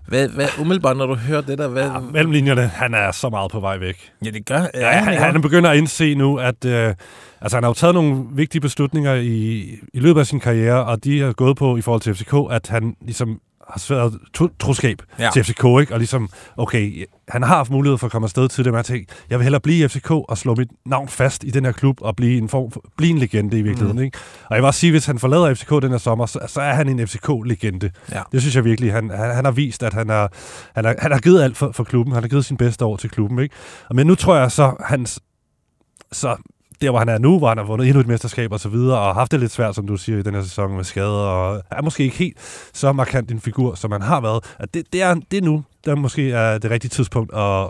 Hvad, 0.07 0.27
hvad, 0.27 0.47
umiddelbart, 0.59 0.97
når 0.97 1.05
du 1.05 1.15
hører 1.15 1.41
det 1.41 1.57
der... 1.57 1.67
Hvad... 1.67 1.83
Ja, 1.83 1.99
mellemlinjerne, 1.99 2.61
han 2.61 2.93
er 2.93 3.11
så 3.11 3.29
meget 3.29 3.51
på 3.51 3.59
vej 3.59 3.77
væk. 3.77 4.11
Ja, 4.25 4.29
det 4.29 4.45
gør 4.45 4.61
ja, 4.73 4.87
han. 4.87 5.13
Han, 5.13 5.31
han 5.31 5.41
begynder 5.41 5.69
at 5.69 5.77
indse 5.77 6.15
nu, 6.15 6.37
at 6.37 6.65
øh, 6.65 6.95
altså, 7.41 7.57
han 7.57 7.63
har 7.63 7.69
jo 7.69 7.73
taget 7.73 7.93
nogle 7.93 8.25
vigtige 8.31 8.61
beslutninger 8.61 9.13
i, 9.13 9.59
i 9.93 9.99
løbet 9.99 10.19
af 10.19 10.27
sin 10.27 10.39
karriere, 10.39 10.85
og 10.85 11.03
de 11.03 11.19
har 11.19 11.33
gået 11.33 11.57
på 11.57 11.77
i 11.77 11.81
forhold 11.81 12.01
til 12.01 12.15
FCK, 12.15 12.33
at 12.51 12.67
han 12.67 12.95
ligesom 13.01 13.39
har 13.71 13.79
svært 13.79 14.11
troskab 14.59 15.01
ja. 15.19 15.29
til 15.33 15.43
FCK, 15.43 15.65
ikke? 15.81 15.93
Og 15.93 15.99
ligesom, 15.99 16.29
okay, 16.57 17.05
han 17.27 17.43
har 17.43 17.55
haft 17.55 17.71
mulighed 17.71 17.97
for 17.97 18.07
at 18.07 18.11
komme 18.11 18.25
afsted 18.25 18.49
til 18.49 18.65
det, 18.65 18.73
men 18.73 18.77
jeg 18.77 18.85
tænkte, 18.85 19.15
jeg 19.29 19.39
vil 19.39 19.43
hellere 19.43 19.61
blive 19.61 19.85
i 19.85 19.87
FCK 19.87 20.11
og 20.11 20.37
slå 20.37 20.55
mit 20.55 20.67
navn 20.85 21.07
fast 21.07 21.43
i 21.43 21.49
den 21.49 21.65
her 21.65 21.71
klub 21.71 21.97
og 22.01 22.15
blive 22.15 22.37
en, 22.37 22.49
form 22.49 22.71
for, 22.71 22.83
blive 22.97 23.11
en 23.11 23.17
legende 23.17 23.59
i 23.59 23.61
virkeligheden, 23.61 23.97
mm. 23.97 24.03
ikke? 24.03 24.17
Og 24.49 24.55
jeg 24.55 24.63
vil 24.63 24.67
også 24.67 24.79
sige, 24.79 24.91
hvis 24.91 25.05
han 25.05 25.19
forlader 25.19 25.53
FCK 25.53 25.69
den 25.69 25.91
her 25.91 25.97
sommer, 25.97 26.25
så, 26.25 26.39
så 26.47 26.61
er 26.61 26.73
han 26.73 26.89
en 26.89 27.07
FCK-legende. 27.07 27.91
Ja. 28.11 28.21
Det 28.31 28.41
synes 28.41 28.55
jeg 28.55 28.65
virkelig. 28.65 28.93
Han, 28.93 29.09
han, 29.09 29.35
han 29.35 29.45
har 29.45 29.51
vist, 29.51 29.83
at 29.83 29.93
han, 29.93 30.09
er, 30.09 30.27
han, 30.75 30.85
er, 30.85 30.93
han 30.99 31.11
har 31.11 31.19
givet 31.19 31.43
alt 31.43 31.57
for, 31.57 31.71
for 31.71 31.83
klubben. 31.83 32.13
Han 32.13 32.23
har 32.23 32.27
givet 32.27 32.45
sin 32.45 32.57
bedste 32.57 32.85
år 32.85 32.97
til 32.97 33.09
klubben, 33.09 33.39
ikke? 33.39 33.55
Men 33.91 34.07
nu 34.07 34.15
tror 34.15 34.35
jeg 34.35 34.51
så, 34.51 34.75
hans 34.79 35.19
så 36.11 36.35
der, 36.81 36.89
hvor 36.89 36.99
han 36.99 37.09
er 37.09 37.17
nu, 37.17 37.37
hvor 37.37 37.47
han 37.47 37.57
har 37.57 37.65
vundet 37.65 37.87
endnu 37.87 38.01
et 38.01 38.07
mesterskab 38.07 38.51
og 38.51 38.59
så 38.59 38.69
videre, 38.69 38.99
og 38.99 39.15
haft 39.15 39.31
det 39.31 39.39
lidt 39.39 39.51
svært, 39.51 39.75
som 39.75 39.87
du 39.87 39.97
siger, 39.97 40.17
i 40.17 40.21
den 40.21 40.33
her 40.33 40.43
sæson 40.43 40.75
med 40.75 40.83
skader, 40.83 41.07
og 41.07 41.63
er 41.71 41.81
måske 41.81 42.03
ikke 42.03 42.17
helt 42.17 42.37
så 42.73 42.91
markant 42.91 43.31
en 43.31 43.41
figur, 43.41 43.75
som 43.75 43.91
han 43.91 44.01
har 44.01 44.21
været. 44.21 44.55
At 44.59 44.73
det, 44.73 44.93
det, 44.93 45.01
er, 45.01 45.13
det 45.13 45.37
er 45.37 45.41
nu, 45.41 45.63
der 45.85 45.95
måske 45.95 46.31
er 46.31 46.57
det 46.57 46.71
rigtige 46.71 46.89
tidspunkt 46.89 47.33
at, 47.33 47.67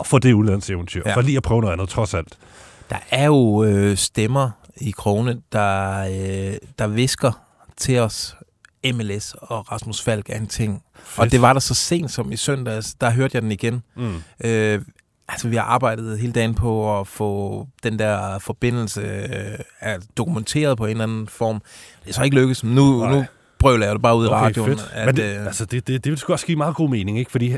at 0.00 0.06
få 0.06 0.18
det 0.18 0.32
udlandseventyr, 0.32 1.02
ja. 1.06 1.16
for 1.16 1.20
lige 1.20 1.36
at 1.36 1.42
prøve 1.42 1.60
noget 1.60 1.72
andet, 1.72 1.88
trods 1.88 2.14
alt. 2.14 2.38
Der 2.90 2.98
er 3.10 3.26
jo 3.26 3.64
øh, 3.64 3.96
stemmer 3.96 4.50
i 4.76 4.90
krone, 4.90 5.40
der, 5.52 6.00
øh, 6.00 6.56
der 6.78 6.86
visker 6.86 7.32
til 7.76 7.98
os, 7.98 8.36
MLS 8.94 9.34
og 9.38 9.72
Rasmus 9.72 10.02
Falk 10.02 10.30
er 10.30 10.36
en 10.36 10.46
ting. 10.46 10.82
Fedt. 10.94 11.18
Og 11.18 11.32
det 11.32 11.42
var 11.42 11.52
der 11.52 11.60
så 11.60 11.74
sent 11.74 12.10
som 12.10 12.32
i 12.32 12.36
søndags, 12.36 12.94
der 12.94 13.10
hørte 13.10 13.30
jeg 13.34 13.42
den 13.42 13.52
igen. 13.52 13.82
Mm. 13.96 14.22
Øh, 14.44 14.80
altså, 15.28 15.48
vi 15.48 15.56
har 15.56 15.62
arbejdet 15.62 16.18
hele 16.18 16.32
dagen 16.32 16.54
på 16.54 17.00
at 17.00 17.06
få 17.06 17.66
den 17.82 17.98
der 17.98 18.38
forbindelse 18.38 19.00
øh, 19.00 19.88
dokumenteret 20.16 20.78
på 20.78 20.84
en 20.84 20.90
eller 20.90 21.04
anden 21.04 21.28
form. 21.28 21.62
Det 22.02 22.10
er 22.10 22.14
så 22.14 22.22
ikke 22.22 22.36
lykkes. 22.36 22.64
Nu, 22.64 23.06
nu 23.06 23.24
brøler 23.58 23.86
jeg 23.86 23.94
det 23.94 24.02
bare 24.02 24.16
ud 24.16 24.26
okay, 24.26 24.36
i 24.36 24.40
radioen. 24.40 24.78
Fedt. 24.78 24.90
At, 24.92 25.06
Men 25.06 25.16
det, 25.16 25.38
øh, 25.38 25.46
altså, 25.46 25.64
det, 25.64 25.86
det, 25.86 26.04
det 26.04 26.10
vil 26.10 26.18
sgu 26.18 26.32
også 26.32 26.46
give 26.46 26.56
meget 26.56 26.76
god 26.76 26.88
mening, 26.88 27.18
ikke? 27.18 27.30
Fordi 27.30 27.56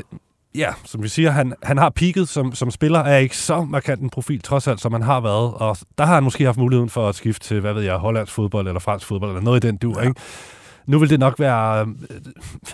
ja, 0.55 0.73
som 0.85 1.03
vi 1.03 1.07
siger, 1.07 1.31
han, 1.31 1.53
han 1.63 1.77
har 1.77 1.89
peaked 1.89 2.25
som, 2.25 2.55
som 2.55 2.71
spiller, 2.71 2.99
er 2.99 3.17
ikke 3.17 3.37
så 3.37 3.63
markant 3.63 4.01
en 4.01 4.09
profil, 4.09 4.41
trods 4.41 4.67
alt, 4.67 4.81
som 4.81 4.93
han 4.93 5.01
har 5.01 5.19
været. 5.19 5.53
Og 5.53 5.77
der 5.97 6.05
har 6.05 6.13
han 6.13 6.23
måske 6.23 6.45
haft 6.45 6.57
muligheden 6.57 6.89
for 6.89 7.09
at 7.09 7.15
skifte 7.15 7.47
til, 7.47 7.59
hvad 7.59 7.73
ved 7.73 7.83
jeg, 7.83 7.95
hollandsk 7.95 8.33
fodbold 8.33 8.67
eller 8.67 8.79
fransk 8.79 9.05
fodbold, 9.05 9.31
eller 9.31 9.41
noget 9.41 9.63
i 9.63 9.67
den 9.67 9.77
du, 9.77 9.93
ja. 9.97 10.07
ikke? 10.07 10.21
Nu 10.87 10.99
vil 10.99 11.09
det 11.09 11.19
nok 11.19 11.39
være... 11.39 11.81
Øh, 11.81 12.17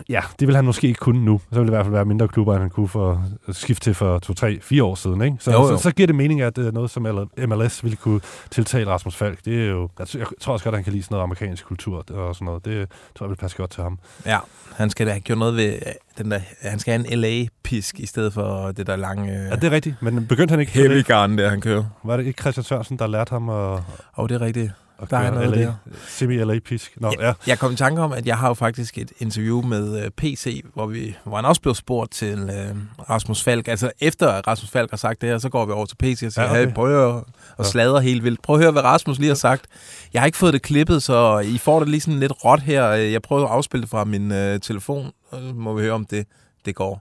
ja, 0.10 0.22
det 0.40 0.48
vil 0.48 0.56
han 0.56 0.66
måske 0.66 0.88
ikke 0.88 1.00
kunne 1.00 1.26
nu. 1.26 1.42
Så 1.52 1.60
vil 1.60 1.68
det 1.68 1.74
i 1.74 1.76
hvert 1.76 1.86
fald 1.86 1.94
være 1.94 2.06
mindre 2.06 2.28
klubber, 2.28 2.54
end 2.54 2.62
han 2.62 2.70
kunne 2.70 2.88
for 2.88 3.26
at 3.48 3.56
skifte 3.56 3.84
til 3.84 3.94
for 3.94 4.20
to, 4.20 4.34
tre, 4.34 4.60
fire 4.62 4.84
år 4.84 4.96
siden. 4.96 5.22
Ikke? 5.22 5.38
Så, 5.40 5.52
jo, 5.52 5.58
jo. 5.58 5.78
Så, 5.78 5.84
så 5.84 5.92
giver 5.92 6.08
det 6.08 6.16
mening, 6.16 6.42
at 6.42 6.56
det 6.56 6.68
er 6.68 6.72
noget, 6.72 6.90
som 6.90 7.08
MLS 7.48 7.84
ville 7.84 7.98
kunne 7.98 8.22
tiltale 8.52 8.90
Rasmus 8.90 9.16
Falk. 9.16 9.46
Det 9.46 9.64
er 9.64 9.68
jo, 9.70 9.90
altså, 10.00 10.18
jeg 10.18 10.28
tror 10.42 10.54
også 10.54 10.64
godt, 10.64 10.74
at 10.74 10.78
han 10.78 10.84
kan 10.84 10.94
lide 10.94 11.04
sådan 11.04 11.16
noget 11.16 11.24
amerikansk 11.24 11.66
kultur 11.66 12.06
og 12.12 12.36
sådan 12.36 12.46
noget. 12.46 12.66
Det 12.66 12.92
tror 13.16 13.26
jeg 13.26 13.30
vil 13.30 13.36
passe 13.36 13.58
godt 13.58 13.72
til 13.72 13.84
ham. 13.84 14.00
Ja, 14.26 14.40
han 14.76 14.90
skal 14.90 15.08
da 15.08 15.12
have 15.12 15.22
gjort 15.22 15.40
noget 15.40 15.56
ved 15.56 15.74
øh, 15.74 15.94
den 16.18 16.32
der... 16.32 16.40
Han 16.62 16.80
skal 16.80 16.94
have 16.94 17.12
en 17.14 17.20
LA-pisk 17.20 18.00
i 18.00 18.06
stedet 18.06 18.34
for 18.34 18.72
det 18.72 18.88
der 18.88 18.96
lange... 18.96 19.32
Ja, 19.32 19.56
det 19.56 19.64
er 19.64 19.72
rigtigt, 19.72 20.02
men 20.02 20.28
begyndte 20.28 20.52
han 20.52 20.60
ikke... 20.60 20.72
Heavy 20.72 21.06
garden, 21.06 21.38
der 21.38 21.50
han 21.50 21.62
kører. 21.62 21.84
Var 22.04 22.18
det 22.18 22.26
ikke 22.26 22.42
Christian 22.42 22.64
Sørensen, 22.64 23.00
der 23.00 23.08
lærte 23.08 23.30
ham 23.30 23.50
at... 23.50 23.56
Åh, 23.56 23.80
oh, 24.16 24.30
det 24.30 24.36
er 24.36 24.42
rigtigt 24.42 24.72
der 25.10 25.18
er 25.18 25.32
noget 25.32 25.50
LA, 25.50 25.62
der. 25.62 25.74
Semi-LA-pisk. 26.08 26.94
Nå, 26.98 27.14
ja, 27.20 27.28
ja. 27.28 27.34
Jeg 27.48 27.60
kom 27.60 27.72
i 27.72 27.76
tanke 27.76 28.02
om, 28.02 28.12
at 28.12 28.26
jeg 28.26 28.38
har 28.38 28.48
jo 28.48 28.54
faktisk 28.54 28.98
et 28.98 29.12
interview 29.20 29.62
med 29.62 29.90
uh, 29.98 30.04
øh, 30.04 30.10
PC, 30.10 30.64
hvor, 30.74 30.86
vi, 30.86 31.16
hvor 31.24 31.36
han 31.36 31.46
også 31.46 31.62
blev 31.62 31.76
spurgt 31.76 32.12
til 32.12 32.44
uh, 32.44 33.10
Rasmus 33.10 33.44
Falk. 33.44 33.68
Altså 33.68 33.92
efter 34.00 34.42
Rasmus 34.48 34.70
Falk 34.70 34.90
har 34.90 34.98
sagt 34.98 35.22
det 35.22 35.30
her, 35.30 35.38
så 35.38 35.50
går 35.50 35.66
vi 35.66 35.72
over 35.72 35.86
til 35.86 35.96
PC 35.96 36.24
og 36.26 36.32
siger, 36.32 36.46
ja, 36.46 36.52
okay. 36.52 36.66
hey, 36.66 36.74
prøv 36.74 37.18
at 37.18 37.24
og 37.58 37.66
sladrer 37.66 38.00
helt 38.00 38.24
vildt. 38.24 38.42
Prøv 38.42 38.56
at 38.56 38.62
høre, 38.62 38.72
hvad 38.72 38.84
Rasmus 38.84 39.20
lige 39.20 39.28
har 39.28 39.36
sagt. 39.36 39.66
Jeg 40.14 40.22
har 40.22 40.26
ikke 40.26 40.38
fået 40.38 40.54
det 40.54 40.62
klippet, 40.62 41.04
så 41.04 41.40
I 41.40 41.58
får 41.58 41.80
det 41.80 41.90
lige 41.90 42.02
sådan 42.02 42.20
lidt 42.20 42.34
råt 42.46 42.60
her. 42.60 42.84
Jeg 43.16 43.22
prøver 43.22 43.46
at 43.46 43.52
afspille 43.52 43.82
det 43.82 43.90
fra 43.90 44.04
min 44.04 44.32
uh, 44.32 44.60
telefon, 44.70 45.12
og 45.32 45.40
så 45.42 45.54
må 45.56 45.74
vi 45.74 45.82
høre, 45.82 45.94
om 45.94 46.06
det, 46.06 46.28
det 46.66 46.76
går. 46.76 46.94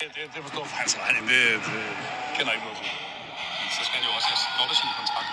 Det, 0.00 0.08
det, 0.14 0.22
det 0.34 0.42
forstår 0.46 0.64
for 0.64 0.76
hans 0.82 0.96
regning. 1.02 1.24
Det, 1.32 1.42
det 1.66 1.82
kender 2.36 2.52
ikke 2.52 2.64
noget 2.66 2.78
til. 2.80 2.88
Så 3.76 3.80
skal 3.86 3.96
han 3.98 4.04
jo 4.08 4.12
også 4.18 4.28
have 4.30 4.76
sin 4.82 4.90
kontrakt. 5.00 5.28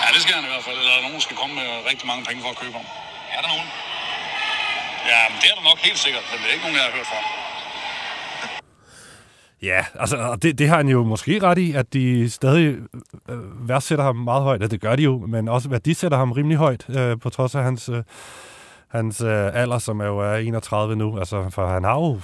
det 0.13 0.21
skal 0.23 0.33
han 0.39 0.45
i 0.49 0.51
hvert 0.53 0.65
fald. 0.67 0.77
Eller 0.83 1.01
nogen 1.07 1.21
skal 1.25 1.35
komme 1.41 1.53
med 1.61 1.69
rigtig 1.89 2.05
mange 2.11 2.23
penge 2.27 2.39
for 2.45 2.49
at 2.53 2.59
købe 2.61 2.75
ham. 2.79 2.87
Er 3.35 3.41
der 3.43 3.49
nogen? 3.55 3.69
Ja, 5.11 5.19
men 5.29 5.37
det 5.41 5.47
er 5.51 5.55
der 5.59 5.65
nok 5.71 5.79
helt 5.87 5.99
sikkert, 6.05 6.23
men 6.29 6.37
det 6.41 6.47
er 6.49 6.53
ikke 6.55 6.65
nogen, 6.65 6.77
jeg 6.79 6.85
har 6.87 6.95
hørt 6.97 7.09
fra. 7.13 7.21
Ja, 9.61 9.85
altså 9.99 10.37
det, 10.41 10.59
det 10.59 10.69
har 10.69 10.77
han 10.77 10.87
jo 10.87 11.03
måske 11.03 11.39
ret 11.43 11.57
i, 11.57 11.73
at 11.73 11.93
de 11.93 12.29
stadig 12.29 12.77
øh, 13.29 13.69
værdsætter 13.69 14.05
ham 14.05 14.15
meget 14.15 14.43
højt, 14.43 14.63
og 14.63 14.71
det 14.71 14.81
gør 14.81 14.95
de 14.95 15.03
jo, 15.03 15.25
men 15.27 15.47
også 15.47 15.69
værdisætter 15.69 16.17
ham 16.17 16.31
rimelig 16.31 16.57
højt, 16.57 16.85
øh, 16.89 17.19
på 17.19 17.29
trods 17.29 17.55
af 17.55 17.63
hans, 17.63 17.89
øh, 17.89 18.03
hans 18.87 19.21
øh, 19.21 19.49
alder, 19.53 19.79
som 19.79 19.99
er 19.99 20.05
jo 20.05 20.19
er 20.19 20.35
31 20.35 20.95
nu. 20.95 21.19
Altså, 21.19 21.49
for 21.49 21.67
han 21.67 21.83
har 21.83 21.95
jo 21.95 22.21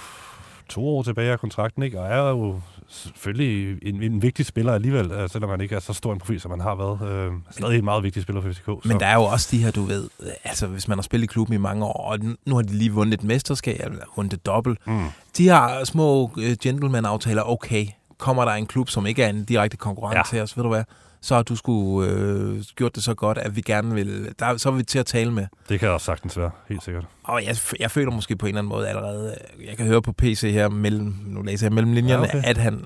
to 0.68 0.88
år 0.88 1.02
tilbage 1.02 1.32
af 1.32 1.40
kontrakten, 1.40 1.82
ikke? 1.82 2.00
og 2.00 2.06
er 2.06 2.28
jo 2.28 2.60
selvfølgelig 2.88 3.78
en, 3.82 4.02
en 4.02 4.22
vigtig 4.22 4.46
spiller 4.46 4.72
alligevel, 4.72 5.12
øh, 5.12 5.28
selvom 5.28 5.50
han 5.50 5.60
ikke 5.60 5.74
er 5.74 5.80
så 5.80 5.92
stor 5.92 6.12
en 6.12 6.18
profil, 6.18 6.40
som 6.40 6.50
han 6.50 6.60
har 6.60 6.74
været. 6.74 7.10
Øh, 7.10 7.32
stadig 7.50 7.78
en 7.78 7.84
meget 7.84 8.02
vigtig 8.02 8.22
spiller 8.22 8.42
for 8.42 8.48
FCK. 8.48 8.64
Så. 8.64 8.80
Men 8.84 9.00
der 9.00 9.06
er 9.06 9.14
jo 9.14 9.22
også 9.22 9.48
de 9.50 9.58
her, 9.58 9.70
du 9.70 9.82
ved, 9.82 10.08
altså 10.44 10.66
hvis 10.66 10.88
man 10.88 10.98
har 10.98 11.02
spillet 11.02 11.24
i 11.24 11.26
klubben 11.26 11.54
i 11.54 11.58
mange 11.58 11.84
år, 11.84 12.10
og 12.10 12.18
nu 12.46 12.54
har 12.54 12.62
de 12.62 12.72
lige 12.72 12.92
vundet 12.92 13.14
et 13.14 13.24
mesterskab, 13.24 13.80
eller 13.84 14.04
vundet 14.16 14.32
et 14.32 14.46
dobbelt. 14.46 14.86
Mm. 14.86 15.04
De 15.36 15.48
har 15.48 15.84
små 15.84 16.22
uh, 16.22 16.44
gentleman-aftaler, 16.62 17.42
okay, 17.42 17.86
kommer 18.18 18.44
der 18.44 18.52
en 18.52 18.66
klub, 18.66 18.88
som 18.88 19.06
ikke 19.06 19.22
er 19.22 19.28
en 19.28 19.44
direkte 19.44 19.76
konkurrent 19.76 20.16
ja. 20.16 20.22
til 20.30 20.40
os, 20.40 20.56
ved 20.56 20.62
du 20.62 20.68
hvad, 20.68 20.84
så 21.20 21.34
har 21.34 21.42
du 21.42 21.56
skulle 21.56 22.10
øh, 22.10 22.62
gjort 22.76 22.94
det 22.94 23.04
så 23.04 23.14
godt, 23.14 23.38
at 23.38 23.56
vi 23.56 23.60
gerne 23.60 23.94
vil... 23.94 24.34
Der, 24.38 24.56
så 24.56 24.68
er 24.68 24.72
vi 24.72 24.82
til 24.82 24.98
at 24.98 25.06
tale 25.06 25.32
med. 25.32 25.46
Det 25.68 25.80
kan 25.80 25.88
også 25.88 26.04
sagtens 26.04 26.38
være, 26.38 26.50
helt 26.68 26.84
sikkert. 26.84 27.04
Og 27.24 27.44
jeg, 27.44 27.56
jeg 27.80 27.90
føler 27.90 28.10
måske 28.10 28.36
på 28.36 28.46
en 28.46 28.48
eller 28.48 28.58
anden 28.58 28.68
måde 28.68 28.88
allerede... 28.88 29.36
Jeg 29.66 29.76
kan 29.76 29.86
høre 29.86 30.02
på 30.02 30.12
PC 30.12 30.50
her, 30.52 30.68
mellem, 30.68 31.14
nu 31.26 31.42
læser 31.42 31.66
jeg 31.66 31.72
mellem 31.72 31.92
linjerne, 31.92 32.28
ja, 32.32 32.38
okay. 32.38 32.48
at 32.48 32.56
han... 32.56 32.84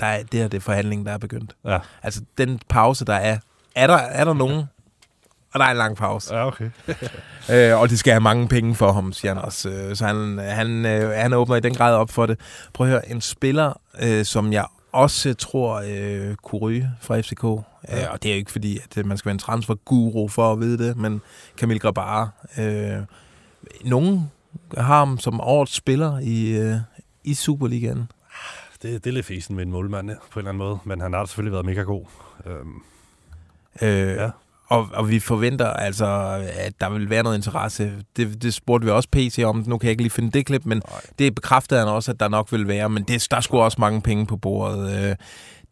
Der 0.00 0.06
er, 0.06 0.22
det 0.22 0.40
her 0.40 0.48
det 0.48 0.56
er 0.56 0.60
forhandlingen, 0.60 1.06
der 1.06 1.12
er 1.12 1.18
begyndt. 1.18 1.56
Ja. 1.64 1.78
Altså, 2.02 2.20
den 2.38 2.60
pause, 2.68 3.04
der 3.04 3.14
er... 3.14 3.38
Er 3.74 3.86
der, 3.86 3.96
er 3.96 4.24
der 4.24 4.34
nogen... 4.34 4.64
Og 5.52 5.60
der 5.60 5.66
er 5.66 5.70
en 5.70 5.76
lang 5.76 5.96
pause. 5.96 6.36
Ja, 6.36 6.46
okay. 6.46 6.70
øh, 7.52 7.80
og 7.80 7.90
de 7.90 7.98
skal 7.98 8.12
have 8.12 8.20
mange 8.20 8.48
penge 8.48 8.74
for 8.74 8.92
ham, 8.92 9.12
siger 9.12 9.34
han 9.34 9.44
også. 9.44 9.68
Øh, 9.68 9.96
så 9.96 10.06
han, 10.06 10.38
han, 10.38 10.86
øh, 10.86 11.10
han 11.10 11.32
åbner 11.32 11.56
i 11.56 11.60
den 11.60 11.74
grad 11.74 11.94
op 11.94 12.10
for 12.10 12.26
det. 12.26 12.40
Prøv 12.72 12.86
at 12.86 12.90
høre, 12.90 13.10
en 13.10 13.20
spiller, 13.20 13.80
øh, 14.02 14.24
som 14.24 14.52
jeg 14.52 14.64
også 14.92 15.34
tror 15.34 15.82
øh, 15.86 16.60
ryge 16.60 16.90
fra 17.00 17.20
FCK. 17.20 17.44
Ja. 17.44 18.04
Øh, 18.04 18.12
og 18.12 18.22
det 18.22 18.28
er 18.28 18.34
jo 18.34 18.38
ikke 18.38 18.52
fordi, 18.52 18.78
at 18.78 18.98
øh, 18.98 19.06
man 19.06 19.18
skal 19.18 19.26
være 19.26 19.32
en 19.32 19.38
transfer-guru 19.38 20.28
for 20.28 20.52
at 20.52 20.60
vide 20.60 20.86
det, 20.86 20.96
men 20.96 21.20
Camille 21.58 21.80
Grabara. 21.80 22.28
Øh, 22.58 23.02
nogen 23.84 24.30
har 24.76 24.98
ham 24.98 25.18
som 25.18 25.40
årets 25.40 25.74
spiller 25.74 26.18
i, 26.18 26.58
øh, 26.58 26.76
i 27.24 27.34
Superligaen. 27.34 28.10
Det, 28.82 29.04
det 29.04 29.10
er 29.10 29.14
lidt 29.14 29.26
fesen 29.26 29.56
med 29.56 29.62
en 29.64 29.70
målmand 29.70 30.10
på 30.10 30.14
en 30.14 30.18
eller 30.38 30.48
anden 30.48 30.58
måde, 30.58 30.78
men 30.84 31.00
han 31.00 31.12
har 31.12 31.24
selvfølgelig 31.24 31.52
været 31.52 31.66
mega 31.66 31.82
god. 31.82 32.04
Øhm, 32.46 32.82
øh, 33.82 34.16
ja. 34.16 34.30
Og, 34.68 34.88
og 34.92 35.10
vi 35.10 35.18
forventer 35.18 35.66
altså, 35.66 36.06
at 36.54 36.80
der 36.80 36.90
vil 36.90 37.10
være 37.10 37.22
noget 37.22 37.36
interesse. 37.36 37.92
Det, 38.16 38.42
det 38.42 38.54
spurgte 38.54 38.84
vi 38.84 38.90
også 38.90 39.08
PC 39.12 39.42
om. 39.44 39.64
Nu 39.66 39.78
kan 39.78 39.86
jeg 39.86 39.90
ikke 39.90 40.02
lige 40.02 40.10
finde 40.10 40.30
det 40.30 40.46
klip, 40.46 40.64
men 40.64 40.82
Nej. 40.90 41.00
det 41.18 41.34
bekræftede 41.34 41.80
han 41.80 41.88
også, 41.88 42.10
at 42.10 42.20
der 42.20 42.28
nok 42.28 42.52
vil 42.52 42.68
være. 42.68 42.88
Men 42.90 43.02
det, 43.02 43.26
der 43.30 43.40
skulle 43.40 43.62
også 43.62 43.76
mange 43.80 44.02
penge 44.02 44.26
på 44.26 44.36
bordet. 44.36 45.10
Øh, 45.10 45.16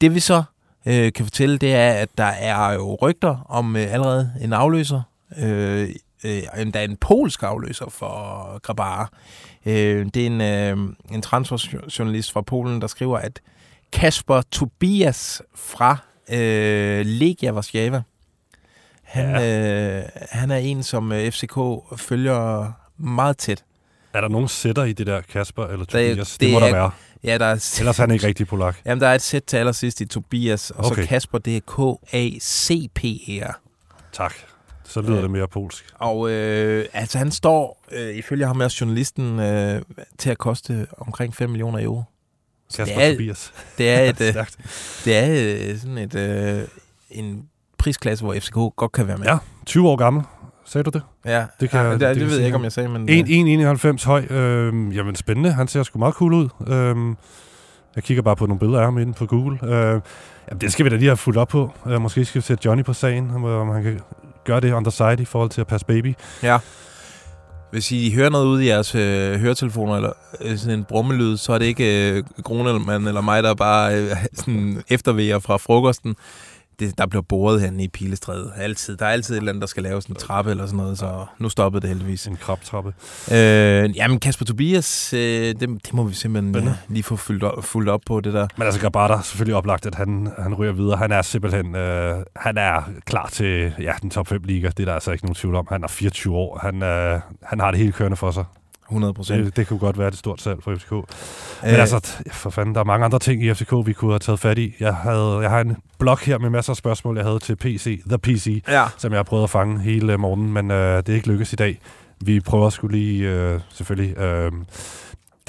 det 0.00 0.14
vi 0.14 0.20
så 0.20 0.42
øh, 0.86 1.12
kan 1.12 1.24
fortælle, 1.24 1.58
det 1.58 1.74
er, 1.74 1.92
at 1.92 2.08
der 2.18 2.24
er 2.24 2.72
jo 2.72 2.98
rygter 3.02 3.46
om 3.48 3.76
øh, 3.76 3.92
allerede 3.92 4.32
en 4.40 4.52
afløser. 4.52 5.02
Øh, 5.38 5.88
øh, 6.24 6.42
er 6.74 6.84
en 6.84 6.96
polsk 6.96 7.42
afløser 7.42 7.86
for 7.90 8.58
Grabar. 8.58 9.10
Øh, 9.66 10.06
det 10.14 10.22
er 10.22 10.26
en, 10.26 10.40
øh, 10.40 10.94
en 11.10 11.22
transferjournalist 11.22 12.32
fra 12.32 12.40
Polen, 12.40 12.80
der 12.80 12.86
skriver, 12.86 13.18
at 13.18 13.40
Kasper 13.92 14.42
Tobias 14.42 15.42
fra 15.54 15.96
øh, 16.32 17.06
Legia 17.06 17.52
Warszawa, 17.52 18.02
han, 19.06 19.30
ja. 19.30 19.98
øh, 19.98 20.04
han 20.30 20.50
er 20.50 20.56
en, 20.56 20.82
som 20.82 21.12
øh, 21.12 21.30
FCK 21.30 21.58
følger 21.96 22.72
meget 22.98 23.38
tæt. 23.38 23.64
Er 24.12 24.20
der 24.20 24.28
nogen 24.28 24.48
sætter 24.48 24.84
i 24.84 24.92
det 24.92 25.06
der, 25.06 25.20
Kasper 25.20 25.66
eller 25.66 25.84
Tobias? 25.84 26.16
Det, 26.16 26.18
det, 26.18 26.40
det 26.40 26.52
må 26.52 26.58
er, 26.58 26.64
der 26.64 26.72
være. 26.72 26.90
Ja, 27.24 27.38
der 27.38 27.46
er, 27.46 27.76
Ellers 27.80 27.98
er 27.98 28.02
han 28.02 28.10
ikke 28.10 28.26
rigtig 28.26 28.46
polak. 28.46 28.76
Jamen, 28.84 29.00
der 29.00 29.08
er 29.08 29.14
et 29.14 29.22
sæt 29.22 29.44
til 29.44 29.56
allersidst 29.56 30.00
i 30.00 30.06
Tobias, 30.06 30.70
og 30.70 30.84
okay. 30.84 31.02
så 31.02 31.08
Kasper, 31.08 31.38
det 31.38 31.56
er 31.56 31.60
K-A-C-P-E-R. 31.60 33.60
Tak. 34.12 34.34
Så 34.84 35.00
lyder 35.00 35.16
ja. 35.16 35.22
det 35.22 35.30
mere 35.30 35.48
polsk. 35.48 35.84
Og 35.94 36.30
øh, 36.30 36.86
altså, 36.92 37.18
han 37.18 37.32
står, 37.32 37.84
øh, 37.92 38.16
ifølge 38.16 38.46
ham 38.46 38.60
også 38.60 38.76
journalisten, 38.80 39.40
øh, 39.40 39.82
til 40.18 40.30
at 40.30 40.38
koste 40.38 40.86
omkring 40.98 41.34
5 41.34 41.50
millioner 41.50 41.84
euro. 41.84 42.02
Kasper 42.76 42.94
det 42.94 43.04
er, 43.04 43.12
Tobias. 43.12 43.52
Det 43.78 43.90
er, 43.90 44.00
et, 44.10 44.20
øh, 44.20 44.34
det 45.04 45.16
er 45.16 45.70
øh, 45.70 45.78
sådan 45.78 45.98
et, 45.98 46.14
øh, 46.14 46.62
en 47.10 47.48
prisklasse, 47.86 48.24
hvor 48.24 48.34
FCK 48.34 48.76
godt 48.76 48.92
kan 48.92 49.08
være 49.08 49.16
med. 49.18 49.26
Ja, 49.26 49.38
20 49.66 49.88
år 49.88 49.96
gammel. 49.96 50.22
Sagde 50.64 50.82
du 50.84 50.90
det? 50.90 51.02
Ja, 51.24 51.44
det, 51.60 51.70
kan, 51.70 51.80
ja, 51.80 51.92
det, 51.92 52.00
det, 52.00 52.16
det 52.16 52.26
ved 52.26 52.36
jeg 52.36 52.46
ikke, 52.46 52.56
om 52.56 52.64
jeg 52.64 52.72
sagde. 52.72 52.88
Men, 52.88 53.08
1,91 53.08 54.06
høj. 54.06 54.24
Øh, 54.30 54.96
jamen, 54.96 55.16
spændende. 55.16 55.52
Han 55.52 55.68
ser 55.68 55.82
sgu 55.82 55.98
meget 55.98 56.14
cool 56.14 56.32
ud. 56.32 56.48
Øh, 56.66 57.16
jeg 57.96 58.04
kigger 58.04 58.22
bare 58.22 58.36
på 58.36 58.46
nogle 58.46 58.58
billeder 58.58 58.78
af 58.78 58.84
ham 58.84 58.98
inde 58.98 59.12
på 59.12 59.26
Google. 59.26 59.58
Øh, 59.62 60.00
jamen, 60.48 60.60
det 60.60 60.72
skal 60.72 60.84
vi 60.84 60.90
da 60.90 60.96
lige 60.96 61.08
have 61.08 61.16
fuldt 61.16 61.38
op 61.38 61.48
på. 61.48 61.72
Øh, 61.86 62.00
måske 62.00 62.24
skal 62.24 62.40
vi 62.40 62.44
sætte 62.44 62.62
Johnny 62.66 62.84
på 62.84 62.92
sagen, 62.92 63.30
om 63.44 63.68
han 63.68 63.82
kan 63.82 64.00
gøre 64.44 64.60
det 64.60 64.74
on 64.74 64.84
the 64.84 64.90
side 64.90 65.16
i 65.22 65.24
forhold 65.24 65.50
til 65.50 65.60
at 65.60 65.66
passe 65.66 65.86
baby. 65.86 66.14
Ja. 66.42 66.58
Hvis 67.70 67.92
I 67.92 68.12
hører 68.14 68.30
noget 68.30 68.46
ud 68.46 68.60
i 68.60 68.66
jeres 68.66 68.94
øh, 68.94 69.40
høretelefoner, 69.40 69.96
eller 69.96 70.12
øh, 70.40 70.56
sådan 70.56 70.78
en 70.78 70.84
brummelyd, 70.84 71.36
så 71.36 71.52
er 71.52 71.58
det 71.58 71.66
ikke 71.66 72.10
øh, 72.12 72.24
Grunelmann 72.42 73.06
eller 73.06 73.20
mig, 73.20 73.42
der 73.42 73.54
bare 73.54 74.00
øh, 74.00 74.10
sådan 74.38 74.82
eftervejer 74.88 75.38
fra 75.38 75.56
frokosten 75.56 76.16
det, 76.78 76.98
der 76.98 77.06
bliver 77.06 77.22
boret 77.22 77.60
herinde 77.60 77.84
i 77.84 77.88
Pilestræde. 77.88 78.52
Altid. 78.56 78.96
Der 78.96 79.06
er 79.06 79.10
altid 79.10 79.34
et 79.34 79.38
eller 79.38 79.52
andet, 79.52 79.60
der 79.60 79.66
skal 79.66 79.82
laves 79.82 80.06
en 80.06 80.14
trappe 80.14 80.50
eller 80.50 80.66
sådan 80.66 80.76
noget, 80.76 80.98
så 80.98 81.26
nu 81.38 81.48
stoppede 81.48 81.82
det 81.82 81.88
heldigvis. 81.88 82.26
En 82.26 82.36
krabtrappe. 82.36 82.94
Øh, 83.32 83.96
jamen, 83.96 84.20
Kasper 84.20 84.44
Tobias, 84.44 85.12
øh, 85.12 85.20
det, 85.20 85.60
det, 85.60 85.94
må 85.94 86.04
vi 86.04 86.14
simpelthen 86.14 86.68
øh, 86.68 86.74
lige 86.88 87.02
få 87.02 87.16
fyldt 87.16 87.42
op, 87.42 87.64
fuldt 87.64 87.88
op 87.88 88.00
på, 88.06 88.20
det 88.20 88.34
der. 88.34 88.48
Men 88.56 88.66
altså, 88.66 88.80
Grabata 88.80 89.22
selvfølgelig 89.22 89.56
oplagt, 89.56 89.86
at 89.86 89.94
han, 89.94 90.32
han 90.38 90.54
ryger 90.54 90.72
videre. 90.72 90.96
Han 90.96 91.12
er 91.12 91.22
simpelthen, 91.22 91.76
øh, 91.76 92.24
han 92.36 92.58
er 92.58 92.82
klar 93.04 93.28
til 93.28 93.72
ja, 93.80 93.92
den 94.02 94.10
top 94.10 94.28
5 94.28 94.42
liga. 94.42 94.68
Det 94.68 94.80
er 94.80 94.84
der 94.84 94.94
altså 94.94 95.12
ikke 95.12 95.24
nogen 95.24 95.34
tvivl 95.34 95.54
om. 95.54 95.66
Han 95.70 95.84
er 95.84 95.88
24 95.88 96.36
år. 96.36 96.58
Han, 96.58 96.82
øh, 96.82 97.20
han 97.42 97.60
har 97.60 97.70
det 97.70 97.78
hele 97.78 97.92
kørende 97.92 98.16
for 98.16 98.30
sig. 98.30 98.44
100 98.90 99.14
procent. 99.14 99.44
Det, 99.44 99.56
det 99.56 99.66
kunne 99.68 99.78
godt 99.78 99.98
være 99.98 100.10
det 100.10 100.18
stort 100.18 100.40
salg 100.40 100.62
for 100.62 100.74
FCK. 100.76 100.90
Men 100.92 101.00
øh, 101.74 101.80
altså, 101.80 102.12
for 102.32 102.50
fanden, 102.50 102.74
der 102.74 102.80
er 102.80 102.84
mange 102.84 103.04
andre 103.04 103.18
ting 103.18 103.44
i 103.44 103.54
FCK, 103.54 103.72
vi 103.84 103.92
kunne 103.92 104.12
have 104.12 104.18
taget 104.18 104.40
fat 104.40 104.58
i. 104.58 104.74
Jeg, 104.80 104.94
havde, 104.94 105.38
jeg 105.42 105.50
har 105.50 105.60
en 105.60 105.76
blog 105.98 106.18
her 106.18 106.38
med 106.38 106.50
masser 106.50 106.72
af 106.72 106.76
spørgsmål, 106.76 107.16
jeg 107.16 107.24
havde 107.26 107.38
til 107.38 107.56
PC, 107.56 108.02
The 108.08 108.18
PC, 108.18 108.62
Ja. 108.68 108.84
som 108.98 109.12
jeg 109.12 109.18
har 109.18 109.22
prøvet 109.22 109.44
at 109.44 109.50
fange 109.50 109.80
hele 109.80 110.16
morgenen, 110.18 110.52
men 110.52 110.70
øh, 110.70 110.96
det 110.96 111.08
er 111.08 111.14
ikke 111.14 111.28
lykkes 111.28 111.52
i 111.52 111.56
dag. 111.56 111.78
Vi 112.20 112.40
prøver 112.40 112.70
skulle 112.70 112.98
lige, 112.98 113.28
øh, 113.28 113.60
selvfølgelig, 113.70 114.18
øh, 114.18 114.52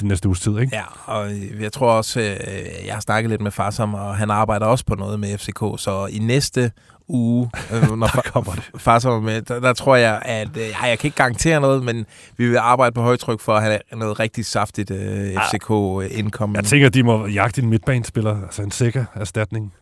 den 0.00 0.08
næste 0.08 0.28
uges 0.28 0.40
tid, 0.40 0.58
ikke? 0.58 0.76
Ja, 0.76 1.12
og 1.12 1.26
jeg 1.60 1.72
tror 1.72 1.90
også, 1.92 2.20
øh, 2.20 2.86
jeg 2.86 2.94
har 2.94 3.00
snakket 3.00 3.30
lidt 3.30 3.40
med 3.40 3.50
Farsom, 3.50 3.94
og 3.94 4.16
han 4.16 4.30
arbejder 4.30 4.66
også 4.66 4.84
på 4.84 4.94
noget 4.94 5.20
med 5.20 5.38
FCK, 5.38 5.60
så 5.82 6.08
i 6.10 6.18
næste 6.18 6.70
uge, 7.08 7.50
øh, 7.72 7.96
når 7.98 8.06
Der 8.14 8.20
kommer 8.32 8.52
det. 8.52 8.64
Farsom 8.76 9.12
er 9.12 9.20
med, 9.20 9.42
der, 9.42 9.60
der 9.60 9.72
tror 9.72 9.96
jeg, 9.96 10.22
at 10.24 10.48
øh, 10.56 10.62
jeg 10.62 10.98
kan 10.98 11.08
ikke 11.08 11.16
garantere 11.16 11.60
noget, 11.60 11.82
men 11.82 12.06
vi 12.36 12.48
vil 12.48 12.56
arbejde 12.56 12.94
på 12.94 13.02
højtryk 13.02 13.40
for 13.40 13.54
at 13.54 13.62
have 13.62 13.78
noget 13.96 14.20
rigtig 14.20 14.46
saftigt 14.46 14.90
øh, 14.90 15.30
FCK-indkom. 15.50 16.54
Jeg 16.54 16.64
tænker, 16.64 16.88
de 16.88 17.02
må 17.02 17.26
jagte 17.26 17.62
en 17.62 17.70
midtbanespiller, 17.70 18.42
altså 18.42 18.62
en 18.62 18.70
sikker 18.70 19.04
erstatning. 19.14 19.72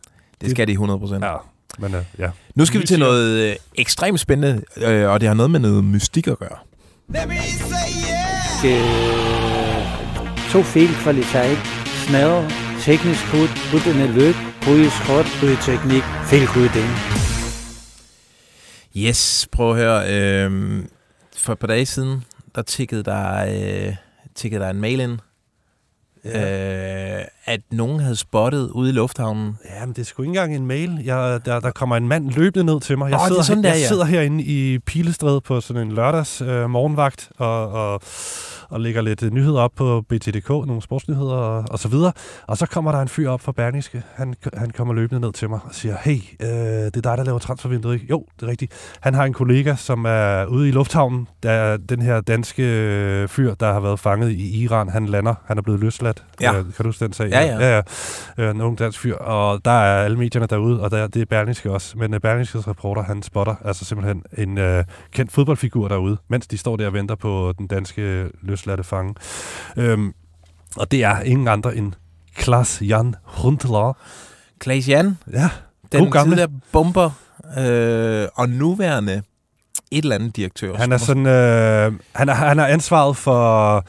Det 0.41 0.51
skal 0.51 0.67
de 0.67 0.71
100 0.71 0.99
procent. 0.99 1.23
Ja, 1.25 1.33
men 1.79 1.95
øh, 1.95 2.01
ja. 2.19 2.29
Nu 2.55 2.65
skal 2.65 2.81
vi 2.81 2.85
til 2.87 2.99
noget 2.99 3.49
øh, 3.49 3.55
ekstremt 3.75 4.19
spændende, 4.19 4.61
øh, 4.77 5.09
og 5.09 5.19
det 5.19 5.27
har 5.27 5.35
noget 5.35 5.51
med 5.51 5.59
noget 5.59 5.83
mystik 5.83 6.27
at 6.27 6.39
gøre. 6.39 6.57
øh, 8.65 10.51
to 10.51 10.63
feilkvalitet, 10.63 11.57
smadre, 12.07 12.49
teknisk 12.81 13.25
hud, 13.25 13.47
ryttende 13.73 14.07
løb, 14.07 14.35
bryde 14.67 15.57
teknik, 15.61 16.03
feilkuddeling. 16.23 16.89
Yes, 18.95 19.47
prøv 19.51 19.71
at 19.71 19.77
høre. 19.77 20.13
Øh, 20.13 20.83
for 21.37 21.53
et 21.53 21.59
par 21.59 21.67
dage 21.67 21.85
siden, 21.85 22.23
der 22.55 22.61
tikkede 22.61 23.03
der, 23.03 23.45
øh, 23.87 23.95
tikkede 24.35 24.63
der 24.63 24.69
en 24.69 24.81
mail 24.81 24.99
ind, 24.99 25.19
øh, 26.25 27.21
at 27.45 27.61
nogen 27.71 27.99
havde 27.99 28.15
spottet 28.15 28.69
ude 28.69 28.89
i 28.89 28.93
lufthavnen. 28.93 29.57
Ja, 29.65 29.85
men 29.85 29.95
det 29.95 30.01
er 30.01 30.05
sgu 30.05 30.21
ikke 30.21 30.29
engang 30.29 30.55
en 30.55 30.65
mail. 30.65 31.01
Jeg, 31.03 31.39
der, 31.45 31.59
der 31.59 31.71
kommer 31.71 31.97
en 31.97 32.07
mand 32.07 32.29
løbende 32.29 32.65
ned 32.65 32.81
til 32.81 32.97
mig. 32.97 33.11
Jeg, 33.11 33.23
er 33.23 33.27
sidder, 33.27 33.41
sådan 33.41 33.63
jeg 33.63 33.73
der, 33.73 33.79
ja. 33.79 33.87
sidder 33.87 34.05
herinde 34.05 34.43
i 34.43 34.79
Pilestræde 34.79 35.41
på 35.41 35.61
sådan 35.61 35.81
en 35.81 35.91
lørdags 35.91 36.41
øh, 36.41 36.69
morgenvagt 36.69 37.29
og, 37.37 37.71
og, 37.71 38.01
og 38.69 38.79
lægger 38.79 39.01
lidt 39.01 39.23
øh, 39.23 39.31
nyheder 39.31 39.59
op 39.59 39.71
på 39.75 40.01
BTDK, 40.09 40.49
nogle 40.49 40.81
sportsnyheder 40.81 41.33
og, 41.33 41.63
og 41.71 41.79
så 41.79 41.87
videre. 41.87 42.11
Og 42.47 42.57
så 42.57 42.65
kommer 42.65 42.91
der 42.91 42.99
en 42.99 43.07
fyr 43.07 43.29
op 43.29 43.41
fra 43.41 43.51
Berlingske. 43.51 44.03
Han, 44.15 44.33
han 44.53 44.69
kommer 44.69 44.93
løbende 44.93 45.21
ned 45.21 45.33
til 45.33 45.49
mig 45.49 45.59
og 45.63 45.75
siger, 45.75 45.95
hey, 46.01 46.17
øh, 46.41 46.47
det 46.47 46.95
er 46.95 47.01
dig, 47.01 47.17
der 47.17 47.23
laver 47.23 47.39
transfervinduet, 47.39 47.93
ikke? 47.93 48.05
Jo, 48.09 48.25
det 48.39 48.45
er 48.45 48.51
rigtigt. 48.51 48.97
Han 49.01 49.13
har 49.13 49.25
en 49.25 49.33
kollega, 49.33 49.75
som 49.75 50.05
er 50.05 50.45
ude 50.45 50.69
i 50.69 50.71
lufthavnen. 50.71 51.27
Der 51.43 51.51
er 51.51 51.77
den 51.77 52.01
her 52.01 52.21
danske 52.21 52.63
øh, 52.63 53.27
fyr, 53.27 53.53
der 53.53 53.73
har 53.73 53.79
været 53.79 53.99
fanget 53.99 54.31
i 54.31 54.63
Iran. 54.63 54.89
Han 54.89 55.05
lander. 55.05 55.35
Han 55.45 55.57
er 55.57 55.61
blevet 55.61 55.79
løsladt. 55.79 56.23
Ja. 56.41 56.57
Øh, 56.57 56.63
kan 56.63 56.73
du 56.77 56.83
huske 56.83 57.05
den 57.05 57.13
sag? 57.13 57.29
Ja, 57.29 57.41
ja. 57.41 57.59
ja, 57.59 57.75
ja. 57.75 57.81
Øh, 58.37 58.55
en 58.55 58.61
ung 58.61 58.79
dansk 58.79 58.99
fyr. 58.99 59.15
Og 59.15 59.65
der 59.65 59.71
er 59.71 60.03
alle 60.03 60.17
medierne 60.17 60.47
derude, 60.47 60.81
og 60.81 60.91
der, 60.91 61.07
det 61.07 61.21
er 61.21 61.25
Berlingske 61.25 61.71
også. 61.71 61.97
Men 61.97 62.13
uh, 62.13 62.19
Berlingskes 62.19 62.67
reporter, 62.67 63.03
han 63.03 63.23
spotter 63.23 63.55
altså 63.65 63.85
simpelthen 63.85 64.23
en 64.37 64.57
uh, 64.57 64.83
kendt 65.11 65.31
fodboldfigur 65.31 65.87
derude, 65.87 66.17
mens 66.27 66.47
de 66.47 66.57
står 66.57 66.77
der 66.77 66.87
og 66.87 66.93
venter 66.93 67.15
på 67.15 67.53
den 67.57 67.67
danske 67.67 68.29
løsladte 68.57 68.83
fange. 68.83 69.15
Øhm, 69.77 70.13
og 70.75 70.91
det 70.91 71.03
er 71.03 71.19
ingen 71.19 71.47
andre 71.47 71.75
end 71.75 71.93
Klaas 72.35 72.81
Jan 72.81 73.15
Huntelaar. 73.23 73.97
Klaas 74.59 74.87
Jan, 74.89 75.17
Ja, 75.33 75.49
den 75.91 76.03
God 76.03 76.11
gamle. 76.11 76.29
tidligere 76.31 76.49
bomber 76.71 77.09
øh, 77.57 78.27
og 78.35 78.49
nuværende 78.49 79.21
et 79.91 80.03
eller 80.03 80.15
andet 80.15 80.35
direktør. 80.35 80.75
han 80.77 80.91
er 80.91 80.97
sådan, 80.97 81.25
øh, 81.25 81.93
han, 82.15 82.29
er, 82.29 82.33
han 82.33 82.57
har 82.57 82.67
ansvaret 82.67 83.17
for 83.17 83.83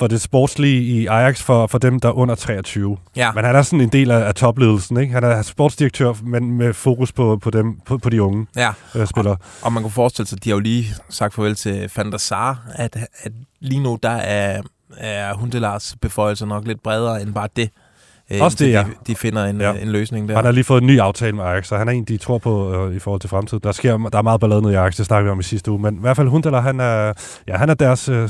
for 0.00 0.06
det 0.06 0.20
sportslige 0.20 0.82
i 0.82 1.06
Ajax 1.06 1.42
for, 1.42 1.66
for 1.66 1.78
dem, 1.78 2.00
der 2.00 2.08
er 2.08 2.12
under 2.12 2.34
23. 2.34 2.96
Ja. 3.16 3.32
Men 3.32 3.44
han 3.44 3.56
er 3.56 3.62
sådan 3.62 3.80
en 3.80 3.88
del 3.88 4.10
af, 4.10 4.18
af 4.26 4.34
topledelsen, 4.34 4.96
ikke? 4.96 5.12
Han 5.14 5.24
er 5.24 5.42
sportsdirektør, 5.42 6.12
men 6.22 6.52
med 6.52 6.74
fokus 6.74 7.12
på, 7.12 7.38
på, 7.42 7.50
dem, 7.50 7.80
på, 7.86 7.98
på 7.98 8.10
de 8.10 8.22
unge 8.22 8.46
Ja, 8.56 8.70
øh, 8.94 9.06
spillere. 9.06 9.36
og 9.62 9.72
man 9.72 9.82
kunne 9.82 9.90
forestille 9.92 10.26
sig, 10.28 10.44
de 10.44 10.50
har 10.50 10.56
jo 10.56 10.60
lige 10.60 10.86
sagt 11.10 11.34
farvel 11.34 11.54
til 11.54 11.90
Van 11.96 12.12
der 12.12 12.18
Sar, 12.18 12.62
at, 12.74 12.96
at 13.22 13.32
lige 13.60 13.82
nu 13.82 13.98
der 14.02 14.10
er, 14.10 14.62
er 14.96 15.34
Hundelars 15.34 15.96
beføjelser 16.02 16.46
nok 16.46 16.66
lidt 16.66 16.82
bredere 16.82 17.22
end 17.22 17.34
bare 17.34 17.48
det. 17.56 17.70
Øh, 18.32 18.42
Også 18.42 18.64
det, 18.64 18.72
ja. 18.72 18.82
De, 18.82 18.86
de 19.06 19.14
finder 19.16 19.44
en, 19.44 19.60
Ja. 19.60 19.72
ja. 19.72 19.78
en 19.82 19.88
løsning 19.88 20.28
der. 20.28 20.34
Han 20.36 20.44
har 20.44 20.52
lige 20.52 20.64
fået 20.64 20.80
en 20.80 20.86
ny 20.86 20.98
aftale 21.00 21.36
med 21.36 21.44
Ajax, 21.44 21.66
så 21.66 21.76
han 21.76 21.88
er 21.88 21.92
en, 21.92 22.04
de 22.04 22.16
tror 22.16 22.38
på 22.38 22.74
øh, 22.74 22.96
i 22.96 22.98
forhold 22.98 23.20
til 23.20 23.30
fremtiden. 23.30 23.60
Der, 23.62 23.72
sker, 23.72 23.96
der 23.96 24.18
er 24.18 24.22
meget 24.22 24.40
ballade 24.40 24.62
nede 24.62 24.72
i 24.72 24.76
Ajax, 24.76 24.96
det 24.96 25.06
snakker 25.06 25.24
vi 25.24 25.30
om 25.30 25.40
i 25.40 25.42
sidste 25.42 25.70
uge. 25.70 25.80
Men 25.82 25.94
i 25.96 26.00
hvert 26.00 26.16
fald 26.16 26.28
Hundeler, 26.28 26.60
han 26.60 26.80
er, 26.80 27.12
ja, 27.48 27.56
han 27.56 27.70
er 27.70 27.74
deres, 27.74 28.08
øh, 28.08 28.28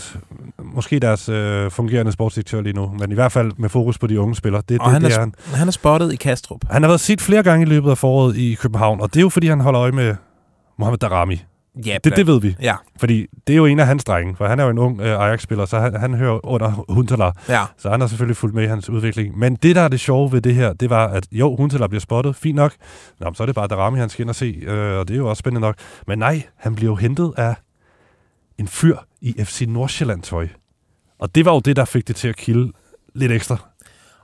måske 0.75 0.99
deres 0.99 1.29
øh, 1.29 1.71
fungerende 1.71 2.13
sportsdirektør 2.13 2.61
lige 2.61 2.73
nu. 2.73 2.91
Men 2.99 3.11
i 3.11 3.15
hvert 3.15 3.33
fald 3.33 3.53
med 3.57 3.69
fokus 3.69 3.99
på 3.99 4.07
de 4.07 4.21
unge 4.21 4.35
spillere. 4.35 4.63
Det, 4.69 4.79
og 4.81 4.85
det, 4.85 4.93
han, 4.93 5.03
det 5.03 5.13
er, 5.13 5.17
er 5.17 5.21
han. 5.21 5.35
han 5.55 5.69
er 5.69 5.73
spottet 5.73 6.13
i 6.13 6.17
Kastrup. 6.17 6.61
Han 6.71 6.83
har 6.83 6.89
været 6.89 7.01
set 7.01 7.21
flere 7.21 7.43
gange 7.43 7.67
i 7.67 7.69
løbet 7.69 7.91
af 7.91 7.99
foråret 7.99 8.37
i 8.37 8.55
København, 8.61 9.01
og 9.01 9.09
det 9.15 9.17
er 9.21 9.23
jo 9.23 9.29
fordi, 9.29 9.47
han 9.49 9.61
holder 9.61 9.81
øje 9.83 9.93
med 9.93 10.15
Mohamed 10.79 10.99
Darami. 10.99 11.43
Ja, 11.87 11.99
Det, 12.05 12.17
det 12.17 12.27
ved 12.27 12.41
vi, 12.41 12.57
Ja, 12.63 12.77
fordi 13.01 13.27
det 13.47 13.53
er 13.53 13.57
jo 13.57 13.67
en 13.67 13.79
af 13.81 13.87
hans 13.87 14.05
drenge, 14.05 14.37
for 14.37 14.47
han 14.47 14.61
er 14.61 14.65
jo 14.65 14.71
en 14.71 14.79
ung 14.79 15.01
øh, 15.01 15.21
Ajax-spiller, 15.21 15.65
så 15.67 15.79
han, 15.79 15.95
han 15.95 16.15
hører 16.15 16.47
under 16.47 16.85
Hunteler. 16.89 17.33
ja. 17.49 17.65
Så 17.79 17.91
han 17.91 18.01
har 18.01 18.09
selvfølgelig 18.09 18.37
fulgt 18.37 18.55
med 18.55 18.65
i 18.65 18.67
hans 18.67 18.89
udvikling. 18.91 19.39
Men 19.39 19.55
det, 19.57 19.77
der 19.77 19.83
er 19.83 19.89
det 19.89 20.01
sjove 20.01 20.33
ved 20.33 20.41
det 20.41 20.55
her, 20.55 20.73
det 20.73 20.91
var, 20.91 21.09
at 21.09 21.27
jo, 21.33 21.57
Huntelaar 21.57 21.87
bliver 21.89 22.01
spottet, 22.01 22.37
fint 22.37 22.57
nok. 22.57 22.75
Nå, 23.21 23.35
så 23.35 23.43
er 23.43 23.47
det 23.47 23.55
bare 23.55 23.69
Darami, 23.69 23.99
han 23.99 24.09
skal 24.09 24.23
ind 24.23 24.29
og 24.31 24.35
se, 24.37 24.47
øh, 24.63 24.99
og 24.99 25.09
det 25.09 25.15
er 25.15 25.19
jo 25.19 25.29
også 25.29 25.41
spændende 25.41 25.61
nok. 25.61 25.77
Men 26.07 26.19
nej, 26.19 26.43
han 26.57 26.75
bliver 26.75 26.91
jo 26.91 26.97
hentet 26.97 27.33
af 27.37 27.55
en 28.59 28.69
fyr 28.69 28.97
i 29.21 29.45
FC 29.45 29.65
Nordsjælland-tøj. 29.69 30.49
Og 31.19 31.35
det 31.35 31.45
var 31.45 31.53
jo 31.53 31.61
det, 31.61 31.77
der 31.77 31.85
fik 31.85 32.09
det 32.09 32.17
til 32.17 32.29
at 32.29 32.37
kilde 32.37 32.73
lidt 33.15 33.33
ekstra. 33.33 33.57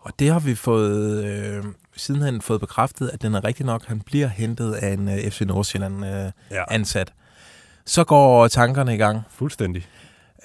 Og 0.01 0.13
det 0.19 0.33
har 0.33 0.39
vi 0.41 0.55
fået, 0.55 1.25
øh, 1.25 1.65
sidenhen 1.97 2.41
fået 2.41 2.61
bekræftet, 2.61 3.11
at 3.13 3.23
den 3.23 3.35
er 3.35 3.45
rigtig 3.45 3.67
nok. 3.67 3.85
Han 3.87 4.01
bliver 4.01 4.29
hentet 4.29 4.73
af 4.73 4.93
en 4.93 5.09
øh, 5.09 5.31
FC 5.31 5.41
Nordsjælland 5.41 6.05
øh, 6.07 6.31
Ja. 6.51 6.63
ansat. 6.71 7.13
Så 7.87 8.05
går 8.05 8.49
tankerne 8.49 8.95
i 8.95 8.97
gang. 8.97 9.23
Fuldstændig. 9.31 9.87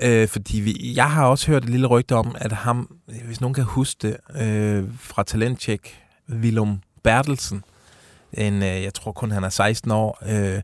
Øh, 0.01 0.27
fordi 0.27 0.59
vi, 0.59 0.93
jeg 0.95 1.11
har 1.11 1.25
også 1.25 1.47
hørt 1.47 1.63
et 1.63 1.69
lille 1.69 1.87
rygte 1.87 2.15
om, 2.15 2.35
at 2.39 2.51
ham, 2.51 2.97
hvis 3.25 3.41
nogen 3.41 3.53
kan 3.53 3.63
huske 3.63 3.97
det, 4.01 4.41
øh, 4.41 4.83
fra 4.99 5.23
Talentcheck, 5.23 5.97
Willum 6.29 6.81
Bertelsen, 7.03 7.63
en, 8.33 8.53
øh, 8.53 8.83
jeg 8.83 8.93
tror 8.93 9.11
kun 9.11 9.31
han 9.31 9.43
er 9.43 9.49
16 9.49 9.91
år, 9.91 10.19
øh, 10.25 10.61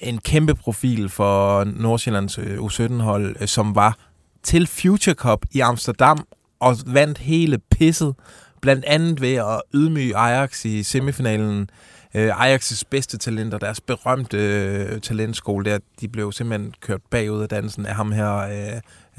en 0.00 0.18
kæmpe 0.18 0.54
profil 0.54 1.08
for 1.08 1.64
Nordsjællands 1.64 2.38
øh, 2.38 2.58
U17-hold, 2.58 3.36
øh, 3.40 3.48
som 3.48 3.74
var 3.74 3.98
til 4.42 4.66
Future 4.66 5.14
Cup 5.14 5.46
i 5.52 5.60
Amsterdam 5.60 6.26
og 6.60 6.76
vandt 6.86 7.18
hele 7.18 7.58
pisset, 7.58 8.14
blandt 8.60 8.84
andet 8.84 9.20
ved 9.20 9.34
at 9.34 9.62
ydmyge 9.74 10.16
Ajax 10.16 10.64
i 10.64 10.82
semifinalen. 10.82 11.60
Øh, 11.60 11.66
Ajax' 12.14 12.82
bedste 12.90 13.18
talenter, 13.18 13.58
deres 13.58 13.80
berømte 13.80 14.36
øh, 14.36 15.00
talentskole 15.00 15.64
der, 15.70 15.78
de 16.00 16.08
blev 16.08 16.32
simpelthen 16.32 16.74
kørt 16.80 17.00
bagud 17.10 17.42
af 17.42 17.48
dansen 17.48 17.86
af 17.86 17.94
ham 17.94 18.12
her, 18.12 18.36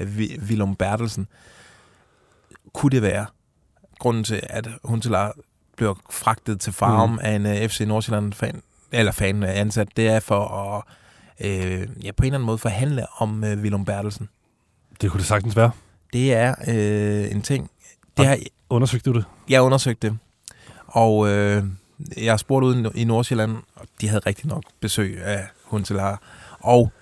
øh, 0.00 0.06
Willum 0.48 0.76
Bertelsen. 0.76 1.26
Kunne 2.72 2.90
det 2.90 3.02
være 3.02 3.26
grunden 3.98 4.24
til, 4.24 4.40
at 4.42 4.68
Huntelaar 4.84 5.34
blev 5.76 5.96
fragtet 6.10 6.60
til 6.60 6.72
farm 6.72 7.10
mm. 7.10 7.18
af 7.22 7.32
en 7.32 7.46
øh, 7.46 7.68
FC 7.68 7.80
Nordsjælland-fan, 7.80 8.62
eller 8.92 9.12
fan 9.12 9.42
øh, 9.42 9.58
ansat, 9.58 9.88
det 9.96 10.08
er 10.08 10.20
for 10.20 10.48
at 10.48 10.82
øh, 11.46 11.88
ja, 12.04 12.12
på 12.12 12.22
en 12.22 12.26
eller 12.26 12.34
anden 12.34 12.46
måde 12.46 12.58
forhandle 12.58 13.06
om 13.18 13.44
øh, 13.44 13.58
Willum 13.58 13.84
Bertelsen. 13.84 14.28
Det 15.00 15.10
kunne 15.10 15.18
det 15.18 15.26
sagtens 15.26 15.56
være. 15.56 15.70
Det 16.12 16.34
er 16.34 16.54
øh, 16.68 17.30
en 17.32 17.42
ting. 17.42 17.70
Det 18.16 18.26
har, 18.26 18.38
Undersøgte 18.70 19.10
du 19.10 19.16
det? 19.16 19.24
jeg 19.48 19.62
undersøgte 19.62 20.08
det, 20.08 20.18
og 20.86 21.28
øh, 21.28 21.64
jeg 22.16 22.32
har 22.32 22.36
spurgt 22.36 22.64
ud 22.64 22.90
i 22.94 23.04
Nordsjælland, 23.04 23.56
og 23.76 23.86
de 24.00 24.08
havde 24.08 24.22
rigtig 24.26 24.46
nok 24.46 24.62
besøg 24.80 25.22
af 25.22 25.46
Huntelaar, 25.64 26.22
og 26.60 26.92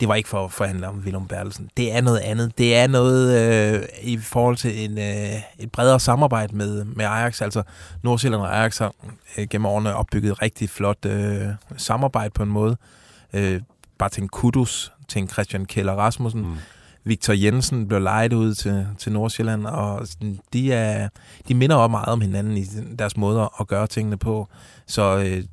det 0.00 0.08
var 0.08 0.14
ikke 0.14 0.28
for 0.28 0.44
at 0.44 0.52
forhandle 0.52 0.88
om 0.88 0.98
Willem 0.98 1.26
Bertelsen. 1.26 1.70
Det 1.76 1.92
er 1.92 2.00
noget 2.00 2.18
andet. 2.18 2.58
Det 2.58 2.76
er 2.76 2.86
noget 2.86 3.40
øh, 3.74 3.82
i 4.02 4.18
forhold 4.18 4.56
til 4.56 4.84
en, 4.84 4.98
øh, 4.98 5.40
et 5.58 5.72
bredere 5.72 6.00
samarbejde 6.00 6.56
med, 6.56 6.84
med 6.84 7.04
Ajax. 7.04 7.42
Altså 7.42 7.62
Nordsjælland 8.02 8.42
og 8.42 8.56
Ajax 8.58 8.78
har 8.78 8.94
øh, 9.38 9.48
gennem 9.48 9.66
årene 9.66 9.94
opbygget 9.94 10.30
et 10.32 10.42
rigtig 10.42 10.70
flot 10.70 11.04
øh, 11.06 11.46
samarbejde 11.76 12.30
på 12.30 12.42
en 12.42 12.48
måde. 12.48 12.76
Øh, 13.32 13.60
bare 13.98 14.08
til 14.08 14.22
en 14.22 14.28
kudos 14.28 14.92
til 15.08 15.22
en 15.22 15.28
Christian 15.28 15.64
Keller 15.64 15.92
Rasmussen. 15.92 16.40
Mm. 16.40 16.56
Victor 17.08 17.32
Jensen 17.32 17.88
blev 17.88 18.00
lejet 18.00 18.32
ud 18.32 18.54
til, 18.54 18.86
til 18.98 19.12
Nordsjælland, 19.12 19.66
og 19.66 20.06
de, 20.52 20.72
er, 20.72 21.08
de 21.48 21.54
minder 21.54 21.76
også 21.76 21.90
meget 21.90 22.08
om 22.08 22.20
hinanden 22.20 22.56
i 22.56 22.64
deres 22.98 23.16
måder 23.16 23.60
at 23.60 23.66
gøre 23.66 23.86
tingene 23.86 24.16
på. 24.16 24.48
Så 24.86 25.18
øh, 25.18 25.44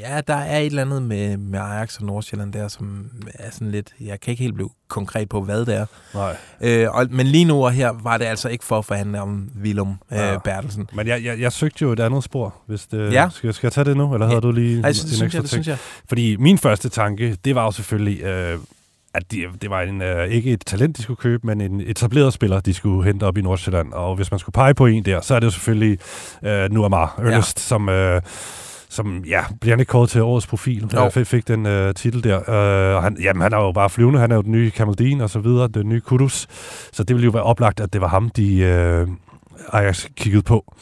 ja, 0.00 0.20
der 0.26 0.34
er 0.34 0.58
et 0.58 0.66
eller 0.66 0.82
andet 0.82 1.02
med, 1.02 1.36
med 1.36 1.58
Ajax 1.58 1.98
og 1.98 2.04
Nordsjælland 2.06 2.52
der, 2.52 2.68
som 2.68 3.10
er 3.34 3.50
sådan 3.50 3.70
lidt... 3.70 3.90
Jeg 4.00 4.20
kan 4.20 4.30
ikke 4.30 4.42
helt 4.42 4.54
blive 4.54 4.70
konkret 4.88 5.28
på, 5.28 5.40
hvad 5.42 5.64
det 5.66 5.74
er. 5.76 5.86
Nej. 6.14 6.36
Øh, 6.60 6.88
og, 6.90 7.06
men 7.10 7.26
lige 7.26 7.44
nu 7.44 7.64
og 7.64 7.72
her 7.72 7.92
var 8.02 8.18
det 8.18 8.24
altså 8.24 8.48
ikke 8.48 8.64
for 8.64 8.78
at 8.78 8.84
forhandle 8.84 9.20
om 9.20 9.50
Willum 9.62 9.88
øh, 10.12 10.18
Ja. 10.18 10.38
Bertelsen. 10.38 10.88
Men 10.92 11.06
jeg, 11.06 11.24
jeg, 11.24 11.40
jeg 11.40 11.52
søgte 11.52 11.82
jo 11.82 11.92
et 11.92 12.00
andet 12.00 12.24
spor. 12.24 12.54
Hvis 12.66 12.86
det, 12.86 13.12
Ja. 13.12 13.28
skal, 13.32 13.54
skal 13.54 13.66
jeg 13.66 13.72
tage 13.72 13.84
det 13.84 13.96
nu, 13.96 14.14
eller 14.14 14.26
havde 14.26 14.36
Ja. 14.36 14.40
du 14.40 14.52
lige 14.52 14.80
Nej, 14.80 14.88
en, 14.88 14.94
synes 14.94 15.22
ekstra 15.22 15.40
jeg, 15.56 15.64
ting? 15.64 15.78
Fordi 16.08 16.36
min 16.36 16.58
første 16.58 16.88
tanke, 16.88 17.36
det 17.44 17.54
var 17.54 17.64
jo 17.64 17.70
selvfølgelig, 17.70 18.20
øh, 18.22 18.58
at 19.14 19.32
de, 19.32 19.44
det 19.62 19.70
var 19.70 19.80
en, 19.82 20.02
øh, 20.02 20.28
ikke 20.28 20.52
et 20.52 20.62
talent, 20.66 20.96
de 20.96 21.02
skulle 21.02 21.16
købe, 21.16 21.46
men 21.46 21.60
en 21.60 21.80
etableret 21.80 22.32
spiller, 22.32 22.60
de 22.60 22.74
skulle 22.74 23.04
hente 23.04 23.24
op 23.24 23.38
i 23.38 23.42
Nordsjælland. 23.42 23.92
Og 23.92 24.16
hvis 24.16 24.30
man 24.30 24.40
skulle 24.40 24.54
pege 24.54 24.74
på 24.74 24.86
en 24.86 25.04
der, 25.04 25.20
så 25.20 25.34
er 25.34 25.40
det 25.40 25.46
jo 25.46 25.50
selvfølgelig 25.50 25.98
øh, 26.44 26.70
Nuamar 26.72 27.14
Ernest, 27.18 27.58
ja. 27.58 27.60
som... 27.60 27.88
Øh, 27.88 28.20
som 28.88 29.24
ja, 29.28 29.44
bliver 29.60 29.74
han 29.74 29.80
ikke 29.80 29.90
kåret 29.90 30.10
til 30.10 30.22
årets 30.22 30.46
profil, 30.46 30.90
Jo. 30.94 31.10
fik, 31.10 31.26
fik 31.26 31.48
den 31.48 31.66
øh, 31.66 31.94
titel 31.94 32.24
der. 32.24 32.36
Øh, 32.38 32.96
og 32.96 33.02
han, 33.02 33.16
jamen, 33.22 33.42
han 33.42 33.52
er 33.52 33.56
jo 33.56 33.72
bare 33.72 33.90
flyvende, 33.90 34.18
han 34.20 34.30
er 34.30 34.36
jo 34.36 34.42
den 34.42 34.52
nye 34.52 34.70
Kamaldin 34.70 35.20
og 35.20 35.30
så 35.30 35.38
videre, 35.38 35.68
den 35.68 35.88
nye 35.88 36.00
Kudus. 36.00 36.46
Så 36.92 37.04
det 37.04 37.16
ville 37.16 37.24
jo 37.24 37.30
være 37.30 37.42
oplagt, 37.42 37.80
at 37.80 37.92
det 37.92 38.00
var 38.00 38.08
ham, 38.08 38.30
de 38.30 38.58
øh, 38.58 39.08
Ajax 39.72 40.06
kiggede 40.16 40.42
på. 40.42 40.74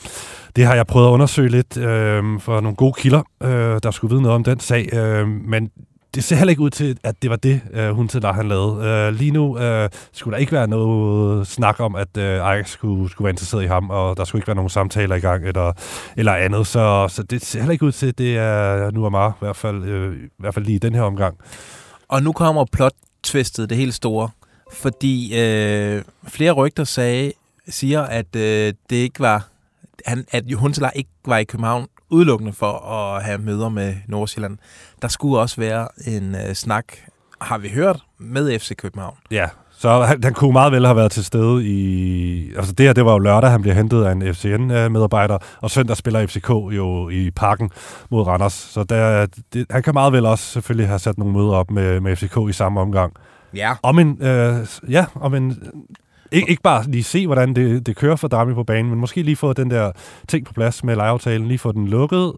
Det 0.56 0.64
har 0.66 0.74
jeg 0.74 0.86
prøvet 0.86 1.06
at 1.08 1.10
undersøge 1.10 1.48
lidt 1.48 1.76
øh, 1.76 2.40
for 2.40 2.60
nogle 2.60 2.76
gode 2.76 2.92
kilder, 2.92 3.22
øh, 3.42 3.80
der 3.82 3.90
skulle 3.90 4.10
vide 4.10 4.22
noget 4.22 4.34
om 4.34 4.44
den 4.44 4.60
sag, 4.60 4.88
øh, 4.92 5.28
men 5.28 5.70
det 6.14 6.24
ser 6.24 6.36
heller 6.36 6.50
ikke 6.50 6.62
ud 6.62 6.70
til, 6.70 6.98
at 7.02 7.22
det 7.22 7.30
var 7.30 7.36
det, 7.36 7.60
øh, 7.72 7.90
hun 7.90 8.08
til 8.08 8.24
han 8.24 8.48
lavede. 8.48 8.86
Øh, 8.86 9.14
lige 9.14 9.30
nu 9.30 9.58
øh, 9.58 9.90
skulle 10.12 10.32
der 10.32 10.38
ikke 10.38 10.52
være 10.52 10.68
noget 10.68 11.46
snak 11.46 11.80
om, 11.80 11.94
at 11.94 12.16
øh, 12.16 12.46
Ajax 12.46 12.70
skulle, 12.70 13.10
skulle 13.10 13.26
være 13.26 13.32
interesseret 13.32 13.62
i 13.62 13.66
ham, 13.66 13.90
og 13.90 14.16
der 14.16 14.24
skulle 14.24 14.38
ikke 14.40 14.46
være 14.46 14.56
nogen 14.56 14.70
samtaler 14.70 15.16
i 15.16 15.20
gang 15.20 15.46
eller, 15.46 15.72
eller 16.16 16.34
andet. 16.34 16.66
Så, 16.66 17.08
så 17.08 17.22
det 17.22 17.44
ser 17.44 17.58
heller 17.58 17.72
ikke 17.72 17.84
ud 17.84 17.92
til, 17.92 18.06
at 18.06 18.18
det 18.18 18.36
er 18.36 18.90
nu 18.90 19.06
Amar, 19.06 19.28
i 19.30 19.38
hvert 19.38 19.56
fald, 19.56 19.84
øh, 19.84 20.16
i 20.24 20.28
hvert 20.38 20.54
fald 20.54 20.64
lige 20.64 20.76
i 20.76 20.78
den 20.78 20.94
her 20.94 21.02
omgang. 21.02 21.36
Og 22.08 22.22
nu 22.22 22.32
kommer 22.32 22.64
plot-twistet, 22.64 23.70
det 23.70 23.76
helt 23.78 23.94
store. 23.94 24.28
Fordi 24.72 25.40
øh, 25.40 26.02
flere 26.28 26.52
rygter 26.52 26.84
sagde, 26.84 27.32
siger, 27.68 28.02
at 28.02 28.36
øh, 28.36 28.72
det 28.90 28.96
ikke 28.96 29.20
var, 29.20 29.48
han, 30.06 30.24
at 30.32 30.52
Huntelaar 30.52 30.90
ikke 30.90 31.10
var 31.26 31.38
i 31.38 31.44
København 31.44 31.86
udelukkende 32.10 32.52
for 32.52 32.72
at 32.72 33.24
have 33.24 33.38
møder 33.38 33.68
med 33.68 33.94
Nordsjælland. 34.08 34.58
Der 35.02 35.08
skulle 35.08 35.40
også 35.40 35.56
være 35.60 35.88
en 36.06 36.34
øh, 36.34 36.54
snak, 36.54 36.84
har 37.40 37.58
vi 37.58 37.68
hørt, 37.68 38.00
med 38.18 38.58
FC 38.58 38.76
København. 38.76 39.16
Ja, 39.30 39.48
så 39.80 40.02
han, 40.02 40.24
han 40.24 40.34
kunne 40.34 40.52
meget 40.52 40.72
vel 40.72 40.86
have 40.86 40.96
været 40.96 41.12
til 41.12 41.24
stede 41.24 41.66
i... 41.66 42.54
Altså 42.56 42.72
det 42.72 42.86
her, 42.86 42.92
det 42.92 43.04
var 43.04 43.12
jo 43.12 43.18
lørdag, 43.18 43.50
han 43.50 43.62
blev 43.62 43.74
hentet 43.74 44.04
af 44.04 44.12
en 44.12 44.34
FCN-medarbejder, 44.34 45.38
og 45.60 45.70
søndag 45.70 45.96
spiller 45.96 46.26
FCK 46.26 46.50
jo 46.50 47.08
i 47.08 47.30
parken 47.30 47.70
mod 48.10 48.26
Randers. 48.26 48.52
Så 48.52 48.84
der, 48.84 49.26
det, 49.52 49.66
han 49.70 49.82
kan 49.82 49.94
meget 49.94 50.12
vel 50.12 50.26
også 50.26 50.44
selvfølgelig 50.44 50.88
have 50.88 50.98
sat 50.98 51.18
nogle 51.18 51.34
møder 51.34 51.52
op 51.52 51.70
med, 51.70 52.00
med 52.00 52.16
FCK 52.16 52.36
i 52.48 52.52
samme 52.52 52.80
omgang. 52.80 53.12
Ja. 53.54 53.72
Om 53.82 53.98
en... 53.98 54.22
Øh, 54.22 54.66
ja, 54.88 55.04
om 55.14 55.34
en... 55.34 55.58
Ikke, 56.32 56.50
ikke 56.50 56.62
bare 56.62 56.84
lige 56.90 57.04
se, 57.04 57.26
hvordan 57.26 57.54
det, 57.54 57.86
det 57.86 57.96
kører 57.96 58.16
for 58.16 58.28
Darmi 58.28 58.54
på 58.54 58.64
banen, 58.64 58.90
men 58.90 59.00
måske 59.00 59.22
lige 59.22 59.36
få 59.36 59.52
den 59.52 59.70
der 59.70 59.92
ting 60.28 60.46
på 60.46 60.52
plads 60.52 60.84
med 60.84 60.96
lejeaftalen, 60.96 61.48
lige 61.48 61.58
få 61.58 61.72
den 61.72 61.88
lukket 61.88 62.32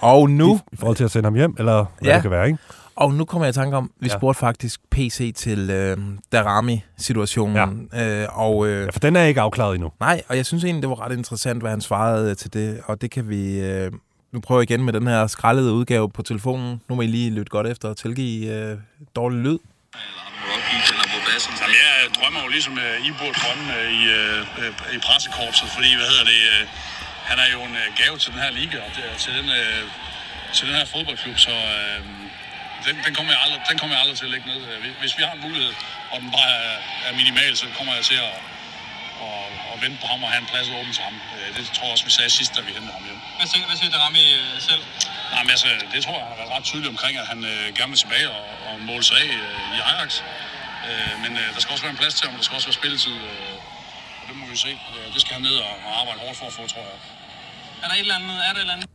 Og 0.00 0.30
nu, 0.30 0.54
i, 0.54 0.58
i 0.72 0.76
forhold 0.76 0.96
til 0.96 1.04
at 1.04 1.10
sende 1.10 1.26
ham 1.26 1.34
hjem, 1.34 1.54
eller 1.58 1.84
hvad 2.00 2.08
Ja. 2.08 2.14
det 2.14 2.22
kan 2.22 2.30
være, 2.30 2.46
ikke? 2.46 2.58
og 2.96 3.12
nu 3.14 3.24
kommer 3.24 3.46
jeg 3.46 3.50
i 3.50 3.52
tanke 3.54 3.76
om, 3.76 3.90
vi 4.00 4.06
Ja. 4.08 4.12
spurgte 4.18 4.38
faktisk 4.40 4.80
PC 4.90 5.32
til 5.36 5.70
øh, 5.70 5.96
Darami-situationen. 6.32 7.88
Ja. 7.92 8.22
Øh, 8.22 8.38
og 8.38 8.66
øh, 8.68 8.82
Ja, 8.84 8.90
for 8.90 9.00
den 9.00 9.16
er 9.16 9.22
ikke 9.24 9.40
afklaret 9.40 9.74
endnu. 9.74 9.92
Nej, 10.00 10.22
og 10.28 10.36
jeg 10.36 10.46
synes 10.46 10.64
egentlig, 10.64 10.82
det 10.82 10.90
var 10.90 11.00
ret 11.00 11.12
interessant, 11.18 11.60
hvad 11.60 11.70
han 11.70 11.80
svarede 11.80 12.30
øh, 12.30 12.36
til 12.36 12.52
det, 12.54 12.80
og 12.86 13.00
det 13.02 13.10
kan 13.10 13.28
vi... 13.28 13.60
Øh, 13.60 13.92
nu 14.32 14.40
prøver 14.40 14.60
jeg 14.60 14.70
igen 14.70 14.84
med 14.84 14.92
den 14.92 15.06
her 15.06 15.26
skraldede 15.26 15.72
udgave 15.72 16.10
på 16.10 16.22
telefonen. 16.22 16.80
Nu 16.88 16.94
må 16.94 17.02
I 17.02 17.06
lige 17.06 17.30
lytte 17.30 17.50
godt 17.50 17.66
efter 17.66 17.88
og 17.88 17.96
tilgive 17.96 18.70
øh, 18.70 18.78
dårlig 19.16 19.38
lyd. 19.38 19.58
Jamen, 21.60 21.76
jeg 21.86 21.94
drømmer 22.18 22.40
jo 22.42 22.48
ligesom 22.48 22.72
uh, 22.72 23.06
I 23.06 23.10
burde 23.18 23.34
drømme 23.42 23.64
uh, 23.78 23.92
i, 24.00 24.02
i 24.96 24.98
pressekorpset, 24.98 25.68
fordi, 25.76 25.94
hvad 25.96 26.06
hedder 26.12 26.24
det, 26.24 26.68
han 27.30 27.38
er 27.38 27.48
jo 27.52 27.62
en 27.62 27.76
gave 27.96 28.18
til 28.18 28.32
den 28.32 28.40
her 28.40 28.50
liga 28.50 28.78
og 28.86 28.90
til, 28.94 29.02
til, 29.18 29.32
den, 29.38 29.50
til 30.54 30.68
den 30.68 30.76
her 30.76 30.84
fodboldklub, 30.84 31.38
så 31.38 31.50
den, 32.86 32.94
den, 33.06 33.14
kommer 33.14 33.32
jeg 33.32 33.40
aldrig, 33.44 33.60
den 33.70 33.78
kommer 33.78 33.94
jeg 33.96 34.00
aldrig 34.02 34.18
til 34.18 34.24
at 34.24 34.30
lægge 34.30 34.46
ned. 34.52 34.60
Hvis- 35.00 35.18
vi 35.18 35.22
har 35.22 35.32
en 35.32 35.40
mulighed, 35.40 35.72
og 36.12 36.20
den 36.20 36.30
bare 36.30 36.50
er, 36.64 36.76
er 37.06 37.12
minimal, 37.20 37.56
så 37.56 37.66
kommer 37.78 37.94
jeg 37.94 38.04
til 38.04 38.14
at, 38.14 38.34
at, 39.26 39.44
at 39.72 39.76
vente 39.82 39.98
på 40.00 40.06
ham 40.06 40.24
og 40.24 40.30
have 40.30 40.40
en 40.40 40.46
plads 40.52 40.68
åben 40.78 40.92
til 40.92 41.02
ham. 41.08 41.14
Det 41.56 41.70
tror 41.74 41.84
jeg 41.86 41.92
også, 41.92 42.04
vi 42.04 42.10
sagde 42.10 42.30
sidst, 42.30 42.56
da 42.56 42.60
vi 42.60 42.72
hentede 42.72 42.92
ham 42.92 43.04
hjem. 43.04 43.20
Hvad 43.38 43.46
siger, 43.52 43.66
hvad 43.66 43.76
siger 43.76 43.90
Darami 43.90 44.24
øh, 44.34 44.60
selv? 44.68 44.82
Nej, 45.32 45.42
men 45.42 45.50
altså, 45.50 45.68
det 45.94 46.04
tror 46.04 46.18
jeg 46.18 46.26
har 46.32 46.36
været 46.40 46.50
ret 46.56 46.64
tydeligt 46.64 46.90
omkring, 46.94 47.14
at 47.18 47.26
han 47.26 47.44
øh, 47.44 47.74
gerne 47.76 47.90
vil 47.92 47.98
tilbage 48.04 48.30
og, 48.30 48.44
og 48.68 48.80
måle 48.80 49.04
sig 49.04 49.16
af 49.16 49.30
øh, 49.42 49.76
i 49.78 49.80
Ajax. 49.92 50.10
Øh, 50.88 51.14
men 51.22 51.32
øh, 51.40 51.46
der 51.54 51.60
skal 51.62 51.70
også 51.74 51.84
være 51.86 51.94
en 51.96 52.00
plads 52.02 52.14
til 52.18 52.24
ham, 52.28 52.34
der 52.38 52.44
skal 52.46 52.54
også 52.58 52.68
være 52.70 52.78
spilletid. 52.82 53.16
Øh, 53.30 53.54
og 54.20 54.24
det 54.28 54.34
må 54.40 54.44
vi 54.52 54.56
se. 54.66 54.72
Øh, 54.94 55.06
det 55.14 55.20
skal 55.22 55.32
han 55.38 55.42
ned 55.48 55.56
og, 55.68 55.74
og 55.86 55.92
arbejde 56.00 56.18
hårdt 56.24 56.36
for 56.40 56.46
at 56.50 56.54
få, 56.58 56.62
tror 56.72 56.84
jeg. 56.90 56.98
Er 57.82 57.86
der 57.88 57.94
et 57.98 58.04
eller 58.06 58.16
andet? 58.20 58.36
Er 58.48 58.52
der 58.54 58.60
et 58.60 58.66
eller 58.66 58.76
andet? 58.76 58.88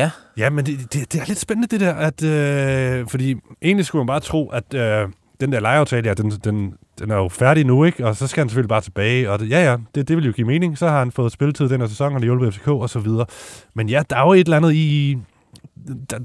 Ja, 0.00 0.08
Ja, 0.36 0.50
men 0.50 0.66
det, 0.66 0.92
det, 0.92 1.12
det 1.12 1.20
er 1.20 1.24
lidt 1.26 1.38
spændende 1.38 1.68
det 1.68 1.80
der, 1.80 1.94
at, 1.94 2.22
øh, 2.22 3.08
fordi 3.08 3.34
egentlig 3.62 3.86
skulle 3.86 4.00
man 4.00 4.06
bare 4.06 4.20
tro, 4.20 4.48
at 4.48 4.74
øh, 4.74 5.08
den 5.40 5.52
der 5.52 5.60
lejeaftale, 5.60 6.08
ja, 6.08 6.14
den, 6.14 6.30
den, 6.30 6.74
den 6.98 7.10
er 7.10 7.16
jo 7.16 7.28
færdig 7.28 7.64
nu, 7.64 7.84
ikke? 7.84 8.06
Og 8.06 8.16
så 8.16 8.26
skal 8.26 8.40
han 8.40 8.48
selvfølgelig 8.48 8.68
bare 8.68 8.80
tilbage, 8.80 9.30
og 9.30 9.38
det, 9.38 9.50
ja, 9.50 9.70
ja, 9.70 9.76
det, 9.94 10.08
det 10.08 10.16
vil 10.16 10.26
jo 10.26 10.32
give 10.32 10.46
mening. 10.46 10.78
Så 10.78 10.88
har 10.88 10.98
han 10.98 11.12
fået 11.12 11.32
spilletid 11.32 11.68
den 11.68 11.80
her 11.80 11.88
sæson, 11.88 12.06
og 12.06 12.12
har 12.12 12.24
hjulpet 12.24 12.54
FCK 12.54 12.68
og 12.68 12.90
så 12.90 12.98
videre. 12.98 13.26
Men 13.74 13.88
ja, 13.88 14.02
der 14.10 14.16
er 14.16 14.20
jo 14.20 14.32
et 14.32 14.40
eller 14.40 14.56
andet 14.56 14.72
i... 14.74 15.18
Der, 16.10 16.18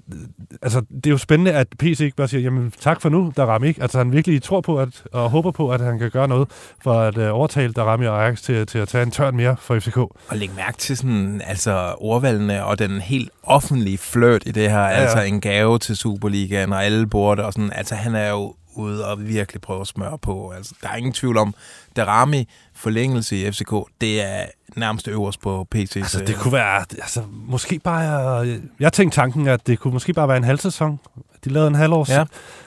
altså, 0.62 0.82
det 0.96 1.06
er 1.06 1.12
jo 1.12 1.18
spændende, 1.18 1.54
at 1.54 1.68
PC 1.80 2.00
ikke 2.00 2.16
bare 2.16 2.28
siger, 2.28 2.42
jamen 2.42 2.74
tak 2.80 3.02
for 3.02 3.10
nu, 3.10 3.34
Darami 3.38 3.68
ikke. 3.68 3.82
Altså, 3.82 3.98
han 3.98 4.12
virkelig 4.12 4.44
tror 4.44 4.62
på 4.62 4.80
at, 4.80 5.04
og 5.12 5.30
håber 5.30 5.52
på, 5.52 5.72
at 5.72 5.82
han 5.82 6.00
kan 6.00 6.12
gøre 6.12 6.28
noget 6.28 6.48
for 6.84 6.94
at 6.94 7.18
øh, 7.18 7.34
overtale 7.34 7.74
Darami 7.74 8.06
og 8.06 8.24
Ajax 8.24 8.42
til, 8.42 8.68
til 8.68 8.80
at 8.80 8.88
tage 8.88 9.04
en 9.04 9.12
tørn 9.12 9.36
mere 9.36 9.56
for 9.60 9.80
FCK. 9.80 9.98
og 9.98 10.14
læg 10.32 10.50
mærke 10.56 10.78
til 10.78 10.98
sådan, 10.98 11.42
altså 11.46 11.96
ordvalgene 11.98 12.66
og 12.66 12.80
den 12.80 13.02
helt 13.02 13.30
offentlige 13.44 13.98
flirt 13.98 14.44
i 14.46 14.52
det 14.52 14.72
her. 14.72 14.80
Ja, 14.80 14.86
ja. 14.86 14.92
Altså 14.92 15.22
en 15.22 15.42
gave 15.42 15.80
til 15.80 15.98
Superligaen 15.98 16.74
og 16.74 16.86
alle 16.86 17.08
burde 17.08 17.46
og 17.46 17.54
sådan. 17.54 17.72
Altså 17.74 17.96
han 17.96 18.16
er 18.16 18.30
jo 18.30 18.54
ude 18.80 19.06
og 19.06 19.28
virkelig 19.28 19.62
prøve 19.62 19.82
at 19.82 19.88
smøre 19.88 20.18
på. 20.18 20.50
Altså, 20.50 20.76
der 20.82 20.89
er 20.89 20.96
ingen 20.96 21.13
tvivl 21.13 21.38
om, 21.38 21.54
Darami 21.96 22.48
forlængelse 22.74 23.38
i 23.38 23.52
FCK, 23.52 23.74
det 24.02 24.22
er 24.22 24.46
nærmest 24.76 25.08
øverst 25.08 25.42
på 25.42 25.68
PC's. 25.76 25.98
Altså, 25.98 26.20
det 26.20 26.30
øh, 26.30 26.36
kunne 26.36 26.54
være, 26.54 26.86
altså, 26.92 27.24
måske 27.32 27.80
bare, 27.80 28.60
jeg 28.80 28.94
tænkte 28.94 29.15
tanken, 29.15 29.48
at 29.48 29.68
det 29.68 29.80
kunne 29.80 29.94
måske 29.94 30.13
bare 30.13 30.28
være 30.28 30.38
en 30.38 30.44
halv 30.44 30.60
sæson. 30.60 31.00
De 31.44 31.50
lavede 31.50 31.68
en 31.68 31.76
halvårs. 31.76 32.10
Ja. 32.10 32.26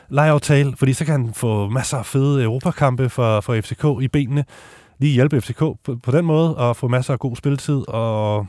lejeaftale, 0.08 0.76
fordi 0.76 0.92
så 0.92 1.04
kan 1.04 1.12
han 1.12 1.34
få 1.34 1.68
masser 1.68 1.98
af 1.98 2.06
fede 2.06 2.42
Europakampe 2.42 3.08
for, 3.08 3.40
for 3.40 3.60
FCK 3.60 3.84
i 4.02 4.08
benene. 4.08 4.44
Lige 4.98 5.14
hjælpe 5.14 5.40
FCK 5.40 5.58
på, 5.58 5.76
på 6.02 6.10
den 6.10 6.24
måde, 6.24 6.56
og 6.56 6.76
få 6.76 6.88
masser 6.88 7.12
af 7.12 7.18
god 7.18 7.36
spilletid, 7.36 7.88
og 7.88 8.46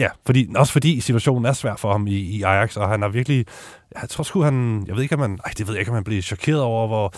ja, 0.00 0.08
fordi, 0.26 0.48
også 0.56 0.72
fordi 0.72 1.00
situationen 1.00 1.44
er 1.44 1.52
svær 1.52 1.76
for 1.76 1.92
ham 1.92 2.06
i, 2.06 2.16
i 2.16 2.42
Ajax, 2.42 2.76
og 2.76 2.88
han 2.88 3.02
er 3.02 3.08
virkelig, 3.08 3.46
jeg 4.00 4.08
tror 4.08 4.24
sgu 4.24 4.42
han, 4.42 4.84
jeg 4.86 4.96
ved 4.96 5.02
ikke, 5.02 5.14
om 5.14 5.20
man, 5.20 5.38
ej, 5.44 5.52
det 5.58 5.66
ved 5.66 5.74
jeg 5.74 5.80
ikke, 5.80 5.90
om 5.90 5.94
man 5.94 6.04
bliver 6.04 6.22
chokeret 6.22 6.60
over, 6.60 6.86
hvor, 6.86 7.14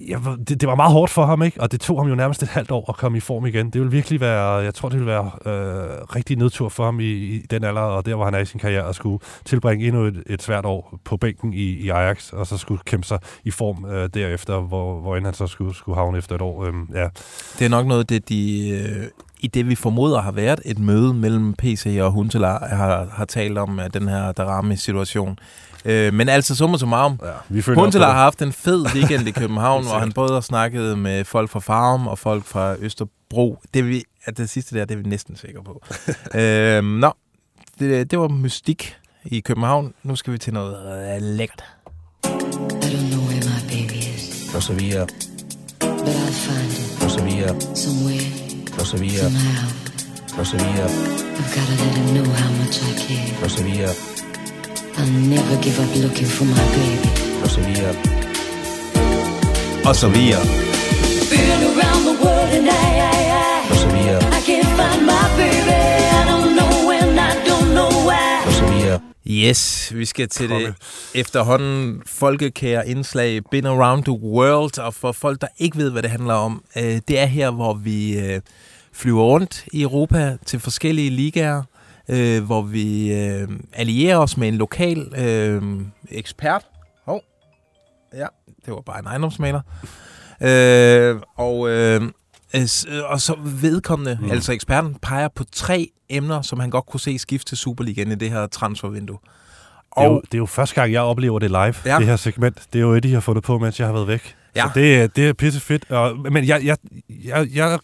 ja, 0.00 0.18
det, 0.48 0.60
det 0.60 0.68
var 0.68 0.74
meget 0.74 0.92
hårdt 0.92 1.12
for 1.12 1.26
ham, 1.26 1.42
ikke? 1.42 1.60
Og 1.60 1.72
det 1.72 1.80
tog 1.80 1.98
ham 1.98 2.08
jo 2.08 2.14
nærmest 2.14 2.42
et 2.42 2.48
halvt 2.48 2.70
år 2.70 2.84
at 2.88 2.96
komme 2.96 3.18
i 3.18 3.20
form 3.20 3.46
igen. 3.46 3.70
Det 3.70 3.80
vil 3.80 3.92
virkelig 3.92 4.20
være, 4.20 4.50
jeg 4.50 4.74
tror, 4.74 4.88
det 4.88 4.98
vil 4.98 5.06
være 5.06 5.30
øh, 5.46 6.16
rigtig 6.16 6.36
nedtur 6.36 6.68
for 6.68 6.84
ham 6.84 7.00
i, 7.00 7.12
i 7.12 7.46
den 7.50 7.64
alder, 7.64 7.80
og 7.80 8.06
der, 8.06 8.14
hvor 8.14 8.24
han 8.24 8.34
er 8.34 8.38
i 8.38 8.44
sin 8.44 8.60
karriere, 8.60 8.88
at 8.88 8.94
skulle 8.94 9.18
tilbringe 9.44 9.86
endnu 9.86 10.04
et, 10.04 10.22
et 10.26 10.42
svært 10.42 10.64
år 10.64 10.98
på 11.04 11.16
bænken 11.16 11.52
i, 11.52 11.56
i 11.56 11.88
Ajax, 11.88 12.32
og 12.32 12.46
så 12.46 12.56
skulle 12.56 12.80
kæmpe 12.84 13.06
sig 13.06 13.18
i 13.44 13.50
form 13.50 13.84
øh, 13.84 14.08
derefter, 14.14 14.60
hvor, 14.60 15.00
hvor 15.00 15.16
end 15.16 15.24
han 15.24 15.34
så 15.34 15.46
skulle, 15.46 15.74
skulle 15.74 15.96
havne 15.96 16.18
efter 16.18 16.34
et 16.34 16.42
år. 16.42 16.64
Øh, 16.64 16.74
ja. 16.94 17.08
Det 17.58 17.64
er 17.64 17.68
nok 17.68 17.86
noget 17.86 18.00
af 18.00 18.06
det, 18.06 18.28
de, 18.28 18.68
øh, 18.68 19.06
i 19.42 19.46
det 19.46 19.68
vi 19.68 19.74
formoder 19.74 20.20
har 20.20 20.32
været 20.32 20.60
et 20.64 20.78
møde 20.78 21.14
mellem 21.14 21.54
PC 21.54 21.98
og 22.00 22.10
Huntelaar, 22.10 22.66
har, 22.66 23.08
har 23.12 23.24
talt 23.24 23.58
om 23.58 23.80
øh, 23.80 23.90
den 23.94 24.08
her 24.08 24.32
Darami-situation. 24.32 25.38
Øh, 25.84 26.14
men 26.14 26.28
altså, 26.28 26.56
summa 26.56 26.78
summarum, 26.78 27.20
ja 27.22 27.30
vi 27.48 27.62
føler 27.62 27.80
Huntelaar 27.80 28.12
har 28.12 28.22
haft 28.22 28.42
en 28.42 28.52
fed 28.52 28.86
weekend 28.94 29.28
i 29.28 29.30
København, 29.40 29.84
hvor 29.84 29.98
han 29.98 30.12
både 30.12 30.32
har 30.32 30.40
snakket 30.40 30.98
med 30.98 31.24
folk 31.24 31.50
fra 31.50 31.60
Farum 31.60 32.06
og 32.06 32.18
folk 32.18 32.44
fra 32.44 32.76
Østerbro. 32.78 33.62
Det, 33.74 33.80
er 33.80 33.84
vi, 33.84 34.04
at 34.24 34.38
det 34.38 34.50
sidste 34.50 34.78
der, 34.78 34.84
det 34.84 34.94
er 34.94 35.02
vi 35.02 35.08
næsten 35.08 35.36
sikre 35.36 35.62
på. 35.64 35.82
øh, 36.40 36.84
nå, 36.84 37.12
det, 37.78 38.10
det 38.10 38.18
var 38.18 38.28
mystik 38.28 38.96
i 39.24 39.40
København. 39.40 39.94
Nu 40.02 40.16
skal 40.16 40.32
vi 40.32 40.38
til 40.38 40.52
noget 40.52 40.76
øh, 41.16 41.22
lækkert. 41.22 41.64
Og 44.54 44.62
så 44.62 44.72
videre, 44.72 45.06
og 47.02 47.10
så 47.10 47.24
videre, 47.24 47.60
somewhere, 47.60 48.49
gotta 51.54 51.74
let 51.82 51.94
him 51.98 52.06
know 52.14 52.24
how 52.32 52.50
much 52.62 52.76
I 52.82 52.92
care. 53.04 53.44
og 53.44 53.50
så 53.50 53.62
videre, 53.64 53.92
I'll 54.98 55.10
never 55.34 55.56
give 55.62 55.78
up 55.82 55.90
looking 56.04 56.28
for 56.36 56.44
my 56.44 56.64
baby. 56.76 57.08
og 57.44 57.50
så 57.50 57.60
videre. 57.60 57.94
Og 59.88 59.96
så 59.96 60.08
videre, 60.08 60.42
Been 61.30 61.62
around 61.70 62.02
the 62.10 62.16
world 62.24 62.50
and 62.58 62.66
I, 62.66 62.90
I, 63.10 63.22
I, 63.28 63.70
og 63.70 63.76
så 63.76 63.88
videre, 63.96 64.20
I 64.38 64.40
can't 64.48 64.70
find 64.80 65.02
my 65.12 65.24
baby. 65.40 65.80
I 66.18 66.22
don't 66.30 66.50
know 66.58 66.72
when, 66.90 67.08
I 67.18 67.32
don't 67.50 67.70
know 67.78 67.90
why. 68.08 68.46
og 68.46 68.52
så 68.52 68.64
videre. 68.72 69.00
Yes, 69.26 69.92
vi 69.94 70.04
skal 70.04 70.28
til 70.28 70.48
Konge. 70.48 70.66
det 70.66 70.74
efterhånden 71.14 72.02
folkekære 72.06 72.88
indslag 72.88 73.40
Been 73.50 73.66
Around 73.66 74.04
the 74.04 74.12
World, 74.22 74.78
og 74.78 74.94
for 74.94 75.12
folk, 75.12 75.40
der 75.40 75.46
ikke 75.58 75.76
ved, 75.76 75.90
hvad 75.90 76.02
det 76.02 76.10
handler 76.10 76.34
om, 76.34 76.62
øh, 76.76 77.00
det 77.08 77.18
er 77.18 77.26
her, 77.26 77.50
hvor 77.50 77.74
vi 77.74 78.18
øh, 78.18 78.40
flyver 79.00 79.22
rundt 79.22 79.64
i 79.72 79.82
Europa 79.82 80.36
til 80.46 80.60
forskellige 80.60 81.10
ligaer, 81.10 81.62
øh, 82.08 82.44
hvor 82.44 82.62
vi 82.62 83.12
øh, 83.12 83.48
allierer 83.72 84.16
os 84.18 84.36
med 84.36 84.48
en 84.48 84.54
lokal 84.56 85.12
øh, 85.18 85.62
ekspert. 86.10 86.62
Hov. 87.04 87.22
Ja, 88.14 88.26
det 88.66 88.74
var 88.74 88.80
bare 88.80 88.98
en 88.98 89.06
ejendomsmaler. 89.06 89.60
Øh, 90.40 91.16
og, 91.36 91.68
øh, 91.70 92.02
øh, 92.56 92.62
og 93.04 93.20
så 93.20 93.34
vedkommende, 93.44 94.18
mm. 94.22 94.30
altså 94.30 94.52
eksperten, 94.52 94.96
peger 95.02 95.28
på 95.28 95.44
tre 95.52 95.90
emner, 96.08 96.42
som 96.42 96.60
han 96.60 96.70
godt 96.70 96.86
kunne 96.86 97.00
se 97.00 97.18
skifte 97.18 97.50
til 97.50 97.56
Superligaen 97.58 98.12
i 98.12 98.14
det 98.14 98.30
her 98.30 98.46
transfervindue. 98.46 99.18
Det 99.96 100.02
er, 100.02 100.04
jo, 100.04 100.10
Og 100.14 100.22
det 100.24 100.34
er 100.34 100.38
jo 100.38 100.46
første 100.46 100.74
gang, 100.74 100.92
jeg 100.92 101.02
oplever 101.02 101.38
det 101.38 101.50
live, 101.50 101.74
Ja. 101.86 101.98
det 101.98 102.06
her 102.06 102.16
segment. 102.16 102.62
Det 102.72 102.78
er 102.78 102.82
jo 102.82 102.92
et, 102.92 103.02
de 103.02 103.12
har 103.14 103.20
fundet 103.20 103.44
på, 103.44 103.58
mens 103.58 103.78
jeg 103.80 103.86
har 103.88 103.92
været 103.94 104.08
væk. 104.08 104.36
Ja. 104.56 104.62
Så 104.62 104.70
det, 104.74 104.96
er- 105.02 105.06
det 105.06 105.28
er 105.28 105.32
pisse 105.32 105.60
fedt. 105.60 105.90
Og, 105.90 106.32
men 106.32 106.46
jeg, 106.46 106.64
jeg, 106.64 106.76
jeg, 107.24 107.48
jeg, 107.54 107.78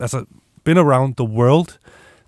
altså, 0.00 0.24
been 0.64 0.78
around 0.78 1.14
the 1.14 1.26
world. 1.26 1.66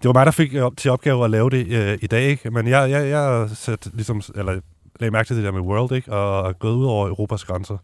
Det 0.03 0.09
var 0.09 0.13
mig, 0.13 0.27
der 0.27 0.33
fik 0.33 0.55
op, 0.55 0.77
til 0.77 0.91
opgave 0.91 1.25
at 1.25 1.31
lave 1.31 1.51
det 1.51 1.67
øh, 1.67 1.99
i 2.03 2.07
dag, 2.07 2.23
ikke? 2.23 2.51
Men 2.51 2.69
jeg, 2.69 2.91
jeg, 2.91 3.09
jeg 3.09 3.51
sat, 3.55 3.89
ligesom, 3.95 4.23
eller, 4.35 4.61
lagde 5.01 5.11
mærke 5.11 5.27
til 5.27 5.37
det 5.37 5.45
der 5.45 5.53
med 5.53 5.61
world, 5.61 5.93
ikke? 5.93 6.13
Og 6.13 6.49
er 6.49 6.53
gået 6.53 6.75
ud 6.75 6.85
over 6.85 7.09
Europas 7.09 7.45
grænser. 7.45 7.77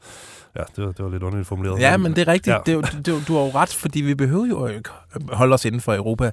Ja, 0.56 0.62
det 0.76 0.86
var, 0.86 0.92
det 0.92 1.04
var 1.04 1.10
lidt 1.10 1.22
underligt 1.22 1.48
formuleret. 1.48 1.80
Ja, 1.80 1.96
men 1.96 2.16
det 2.16 2.28
er 2.28 2.32
rigtigt. 2.32 2.56
Ja. 2.66 2.72
Det, 2.72 3.06
det, 3.06 3.28
du 3.28 3.34
har 3.34 3.40
jo 3.40 3.50
ret, 3.54 3.68
fordi 3.68 4.00
vi 4.00 4.14
behøver 4.14 4.46
jo 4.46 4.66
ikke 4.66 4.90
holde 5.32 5.54
os 5.54 5.64
inden 5.64 5.80
for 5.80 5.94
Europa. 5.94 6.30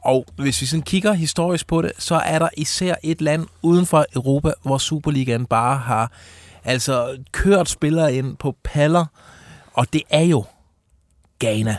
Og 0.00 0.26
hvis 0.36 0.60
vi 0.60 0.66
sådan 0.66 0.82
kigger 0.82 1.12
historisk 1.12 1.66
på 1.66 1.82
det, 1.82 1.92
så 1.98 2.14
er 2.14 2.38
der 2.38 2.48
især 2.56 2.94
et 3.02 3.20
land 3.20 3.46
uden 3.62 3.86
for 3.86 4.04
Europa, 4.14 4.52
hvor 4.62 4.78
Superligaen 4.78 5.46
bare 5.46 5.76
har 5.76 6.12
altså 6.64 7.18
kørt 7.32 7.68
spillere 7.68 8.14
ind 8.14 8.36
på 8.36 8.56
paller, 8.64 9.06
og 9.72 9.92
det 9.92 10.02
er 10.10 10.22
jo 10.24 10.44
Ghana. 11.40 11.76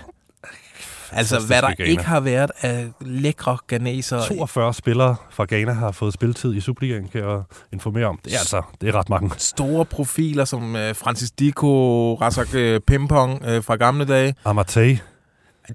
Altså, 1.15 1.39
hvad 1.39 1.62
der 1.62 1.76
Ghana. 1.76 1.89
ikke 1.89 2.04
har 2.04 2.19
været 2.19 2.52
af 2.62 2.88
lækre 3.02 3.58
ghanesere. 3.67 4.28
42 4.28 4.73
spillere 4.73 5.15
fra 5.32 5.45
Ghana 5.49 5.73
har 5.73 5.91
fået 5.91 6.13
spilletid 6.13 6.54
i 6.56 6.60
Superligaen, 6.60 7.08
kan 7.08 7.21
jeg 7.21 7.41
informere 7.73 8.06
om. 8.06 8.19
Det 8.26 8.34
er 8.34 8.39
altså, 8.39 8.62
det 8.82 8.89
er 8.89 8.95
ret 8.95 9.10
mange. 9.10 9.32
Store 9.38 9.86
profiler 9.86 10.45
som 10.45 10.76
øh, 10.76 10.95
Francis 10.95 11.32
Dico, 11.32 12.13
Razak 12.15 12.56
øh, 12.56 12.80
Pimpong 12.88 13.45
øh, 13.45 13.63
fra 13.63 13.76
gamle 13.76 14.06
dage. 14.06 14.36
Amartey, 14.45 14.97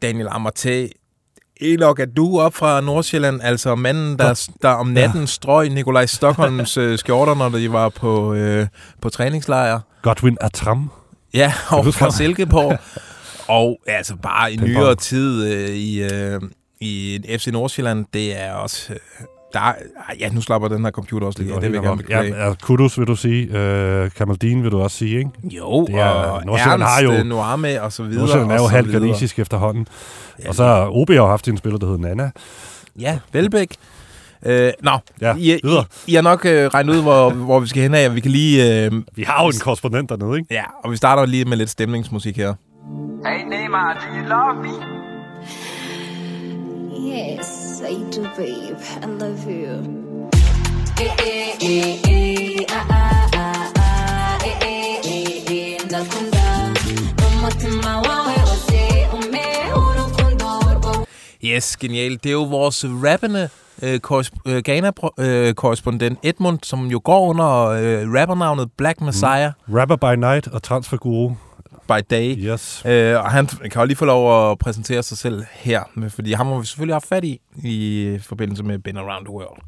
Daniel 0.02 0.28
Amartey, 0.30 0.88
Elok, 1.60 2.00
er 2.00 2.06
du 2.06 2.40
op 2.40 2.54
fra 2.54 2.80
Nordsjælland, 2.80 3.40
altså 3.42 3.74
manden, 3.74 4.18
der, 4.18 4.48
der 4.62 4.68
om 4.68 4.86
natten 4.86 5.20
ja. 5.20 5.26
strøg 5.26 5.70
Nikolaj 5.70 6.06
Stockholms 6.06 6.76
øh, 6.82 6.98
skjorter, 6.98 7.34
når 7.34 7.48
de 7.48 7.72
var 7.72 7.88
på, 7.88 8.34
øh, 8.34 8.66
på 9.02 9.08
træningslejr. 9.08 9.80
Godwin 10.02 10.36
Atram, 10.40 10.90
Ja, 11.34 11.52
og 11.68 11.94
fra? 11.94 12.10
Silkeborg. 12.10 12.78
og 13.48 13.78
altså 13.86 14.16
bare 14.16 14.52
i 14.52 14.56
Den 14.56 14.64
nyere 14.68 14.94
tid 14.94 15.52
øh, 15.54 15.68
i, 15.68 16.02
øh, 16.02 16.40
i 16.80 17.20
FC 17.38 17.46
Nordsjælland, 17.46 18.04
det 18.14 18.40
er 18.42 18.52
også... 18.52 18.92
Øh, 18.92 18.98
der, 19.52 19.60
er- 19.60 19.74
ja, 20.20 20.28
nu 20.28 20.40
slapper 20.40 20.68
den 20.68 20.84
her 20.84 20.90
computer 20.90 21.26
også 21.26 21.42
lidt. 21.42 21.52
af, 21.54 21.60
Det 21.60 21.70
vil 21.70 21.76
jeg 21.76 21.82
gerne 21.82 21.96
beklage. 21.96 22.44
ja, 22.46 22.54
Kudus 22.62 22.98
vil 22.98 23.06
du 23.06 23.16
sige. 23.16 23.58
Øh, 23.58 24.10
Kamaldin 24.10 24.62
vil 24.62 24.70
du 24.70 24.80
også 24.80 24.96
sige, 24.96 25.18
ikke? 25.18 25.30
Jo, 25.44 25.86
Det 25.86 25.94
er- 25.94 26.04
og 26.08 26.44
Nordsjælland 26.46 26.82
Ernst 26.82 26.94
har 26.94 27.02
jo- 27.02 27.12
øh, 27.12 27.24
Noame 27.26 27.82
og 27.82 27.92
så 27.92 28.02
videre. 28.02 28.18
Nordsjælland 28.18 28.52
er 28.52 28.56
jo 28.56 28.66
halvt 28.66 28.88
videre. 28.88 29.00
ghanesisk 29.02 29.38
efterhånden. 29.38 29.86
Ja, 30.44 30.48
Og 30.48 30.54
så 30.54 30.64
har 30.64 30.88
OB 30.90 31.10
har 31.10 31.26
haft 31.26 31.48
en 31.48 31.56
spiller, 31.56 31.78
der 31.78 31.86
hedder 31.86 32.00
Nana. 32.08 32.30
Ja, 33.00 33.18
Velbæk. 33.32 33.74
Øh, 34.46 34.72
nå, 34.82 34.90
Ja, 35.20 35.34
I, 35.38 35.54
I. 35.54 35.60
I 36.06 36.14
har 36.14 36.22
nok 36.22 36.46
øh, 36.46 36.66
regnet 36.66 36.96
ud, 36.96 37.02
hvor, 37.02 37.30
hvor 37.48 37.60
vi 37.60 37.66
skal 37.66 37.82
hen 37.82 37.94
af. 37.94 38.14
Vi 38.14 38.20
kan 38.20 38.30
lige... 38.30 38.84
Øh, 38.84 38.92
Vi 39.16 39.22
har 39.22 39.42
jo 39.44 39.48
en 39.48 39.54
korrespondent 39.60 40.08
dernede, 40.10 40.38
ikke? 40.38 40.54
ja, 40.54 40.62
og 40.84 40.90
vi 40.90 40.96
starter 40.96 41.26
lige 41.26 41.44
med 41.44 41.56
lidt 41.56 41.70
stemningsmusik 41.70 42.36
her. 42.36 42.54
Hey 43.24 43.42
Neymar, 43.44 44.00
do 44.00 44.06
you 44.16 44.22
love 44.26 44.56
me? 44.64 44.74
Yes, 47.10 47.82
I 47.82 47.94
do, 48.10 48.22
babe. 48.36 48.78
I 49.02 49.06
love 49.06 49.46
you. 49.46 49.98
Yes, 61.44 61.76
genialt. 61.76 62.24
Det 62.24 62.28
er 62.30 62.32
jo 62.32 62.42
vores 62.42 62.84
rappende 62.88 63.48
øh, 63.82 64.00
korres- 64.06 64.40
øh, 64.46 64.62
Ghana-korrespondent 64.64 66.18
Edmund, 66.22 66.58
som 66.62 66.86
jo 66.86 67.00
går 67.04 67.28
under 67.28 67.66
øh, 67.66 68.12
rappernavnet 68.20 68.70
Black 68.78 69.00
Messiah 69.00 69.52
Rapper 69.74 69.96
by 69.96 70.14
night 70.20 70.48
og 70.48 70.62
transferguru. 70.62 71.30
By 71.88 72.00
day. 72.10 72.36
Yes. 72.38 72.82
Øh, 72.86 73.16
og 73.16 73.30
han 73.30 73.46
kan 73.46 73.82
jo 73.82 73.84
lige 73.84 73.96
få 73.96 74.04
lov 74.04 74.50
at 74.50 74.58
præsentere 74.58 75.02
sig 75.02 75.18
selv 75.18 75.44
her, 75.52 75.82
fordi 76.08 76.32
ham 76.32 76.46
har 76.46 76.58
vi 76.58 76.66
selvfølgelig 76.66 76.94
haft 76.94 77.06
fat 77.06 77.24
i 77.24 77.40
i 77.64 78.18
forbindelse 78.22 78.62
med 78.62 78.78
Been 78.78 78.96
Around 78.96 79.24
the 79.24 79.34
World. 79.34 79.58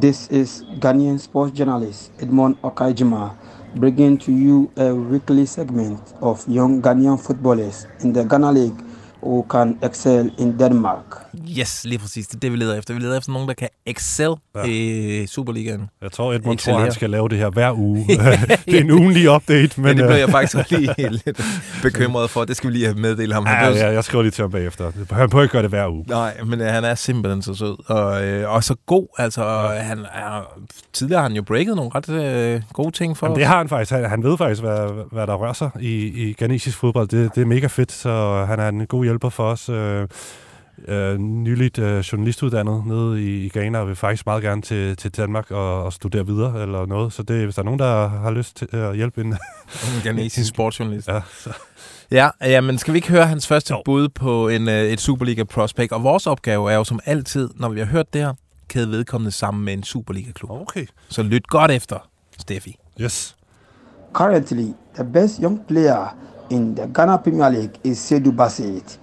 This 0.00 0.28
is 0.30 0.62
Ghanaian 0.80 1.18
sports 1.18 1.58
journalist 1.58 2.12
Edmond 2.20 2.56
Okaijima 2.62 3.30
bringing 3.76 4.20
to 4.20 4.32
you 4.32 4.70
a 4.76 4.92
weekly 4.94 5.46
segment 5.46 6.14
of 6.20 6.48
young 6.48 6.82
Ghanaian 6.82 7.18
footballers 7.18 7.86
in 8.04 8.12
the 8.14 8.24
Ghana 8.24 8.52
League 8.52 8.84
who 9.20 9.44
can 9.48 9.78
excel 9.82 10.30
in 10.38 10.56
Denmark. 10.58 11.29
Yes, 11.58 11.84
lige 11.84 11.98
præcis. 11.98 12.26
Det 12.26 12.34
er 12.34 12.38
det, 12.40 12.52
vi 12.52 12.56
leder 12.56 12.78
efter. 12.78 12.94
Vi 12.94 13.00
leder 13.00 13.18
efter 13.18 13.32
nogen, 13.32 13.48
der 13.48 13.54
kan 13.54 13.68
excel 13.86 14.30
Ja. 14.54 14.60
ja. 14.60 14.66
i 14.66 15.26
Superligaen. 15.26 15.88
Jeg 16.02 16.12
tror, 16.12 16.32
Edmund 16.32 16.44
tror, 16.44 16.52
Excellere. 16.54 16.82
han 16.82 16.92
skal 16.92 17.10
lave 17.10 17.28
det 17.28 17.38
her 17.38 17.50
hver 17.50 17.72
uge. 17.72 18.04
det 18.66 18.76
er 18.76 18.80
en 18.80 18.90
ugenlig 18.90 19.30
update, 19.30 19.80
men... 19.80 19.82
Men, 19.82 19.84
Men 19.84 19.96
det 19.98 20.04
blev 20.06 20.14
øh, 20.14 20.20
jeg 20.20 20.30
faktisk 20.30 20.70
lige 20.70 20.94
lidt 21.24 21.40
bekymret 21.82 22.30
for. 22.30 22.44
Det 22.44 22.56
skal 22.56 22.68
vi 22.70 22.74
lige 22.74 22.86
have 22.86 22.98
meddelt 22.98 23.34
ham. 23.34 23.46
Ja, 23.46 23.68
ja, 23.68 23.90
jeg 23.92 24.04
skriver 24.04 24.22
lige 24.22 24.30
til 24.32 24.42
ham 24.42 24.50
bagefter. 24.50 24.92
Han 25.10 25.30
prøver 25.30 25.42
ikke 25.42 25.52
gøre 25.52 25.62
det 25.62 25.70
hver 25.70 25.88
uge. 25.88 26.04
Nej, 26.08 26.42
men 26.46 26.60
øh, 26.60 26.66
han 26.66 26.84
er 26.84 26.94
simpelthen 26.94 27.42
så 27.42 27.54
sød. 27.54 27.90
Og, 27.90 28.24
øh, 28.24 28.50
og 28.50 28.64
så 28.64 28.74
god. 28.86 29.06
Altså, 29.18 29.44
ja. 29.44 29.68
han 29.68 29.98
er, 29.98 30.58
tidligere 30.92 31.20
har 31.22 31.28
han 31.28 31.36
jo 31.36 31.42
breaket 31.42 31.76
nogle 31.76 31.90
ret 31.94 32.08
øh, 32.08 32.62
gode 32.72 32.90
ting 32.90 33.16
for 33.16 33.26
Jamen, 33.26 33.38
det 33.38 33.46
har 33.46 33.56
han 33.58 33.68
faktisk. 33.68 33.90
Han, 33.90 34.10
han 34.10 34.22
ved 34.22 34.38
faktisk, 34.38 34.60
hvad, 34.62 35.06
hvad 35.12 35.26
der 35.26 35.34
rører 35.34 35.52
sig 35.52 35.70
i, 35.80 36.06
i 36.28 36.34
ghanesisk 36.38 36.78
fodbold. 36.78 37.08
Det, 37.08 37.34
det 37.34 37.40
er 37.40 37.46
mega 37.46 37.66
fedt, 37.66 37.92
så 37.92 38.44
han 38.48 38.60
er 38.60 38.68
en 38.68 38.86
god 38.86 39.04
hjælper 39.04 39.28
for 39.28 39.44
os. 39.44 39.68
Øh, 39.68 40.08
øh, 40.88 41.18
nyligt 41.18 41.78
øh, 41.78 41.98
journalistuddannet 41.98 42.86
nede 42.86 43.22
i, 43.22 43.44
i 43.44 43.48
Ghana, 43.48 43.78
og 43.78 43.88
vil 43.88 43.96
faktisk 43.96 44.26
meget 44.26 44.42
gerne 44.42 44.62
til, 44.62 44.96
til 44.96 45.16
Danmark 45.16 45.50
og, 45.50 45.84
og 45.84 45.92
studere 45.92 46.26
videre 46.26 46.62
eller 46.62 46.86
noget. 46.86 47.12
Så 47.12 47.22
det, 47.22 47.44
hvis 47.44 47.54
der 47.54 47.62
er 47.62 47.64
nogen, 47.64 47.78
der 47.78 48.08
har 48.08 48.30
lyst 48.30 48.56
til 48.56 48.68
at 48.72 48.96
hjælpe 48.96 49.20
en... 49.20 49.26
En 49.26 50.02
ghanesisk 50.04 50.48
sportsjournalist. 50.54 51.08
ja, 51.08 51.20
så. 51.38 51.52
Ja, 52.10 52.28
ja, 52.40 52.60
men 52.60 52.78
skal 52.78 52.94
vi 52.94 52.98
ikke 52.98 53.08
høre 53.08 53.26
hans 53.26 53.46
første 53.46 53.74
jo. 53.74 53.82
bud 53.84 54.08
på 54.08 54.48
en, 54.48 54.68
øh, 54.68 54.82
et 54.82 55.00
Superliga 55.00 55.44
prospect? 55.44 55.92
Og 55.92 56.02
vores 56.02 56.26
opgave 56.26 56.72
er 56.72 56.76
jo 56.76 56.84
som 56.84 57.00
altid, 57.04 57.50
når 57.56 57.68
vi 57.68 57.78
har 57.78 57.86
hørt 57.86 58.12
det 58.12 58.20
her, 58.20 58.34
kæde 58.68 58.90
vedkommende 58.90 59.32
sammen 59.32 59.64
med 59.64 59.72
en 59.72 59.82
Superliga-klub. 59.82 60.50
Okay. 60.50 60.86
Så 61.08 61.22
lyt 61.22 61.46
godt 61.46 61.70
efter, 61.70 62.08
Steffi. 62.38 62.76
Yes. 63.00 63.36
Currently, 64.12 64.72
the 64.94 65.04
best 65.04 65.38
young 65.42 65.66
player 65.68 66.16
in 66.50 66.76
the 66.76 66.90
Ghana 66.94 67.16
Premier 67.16 67.48
League 67.48 67.74
is 67.84 67.98
Seydou 67.98 68.32
Basset. 68.32 69.00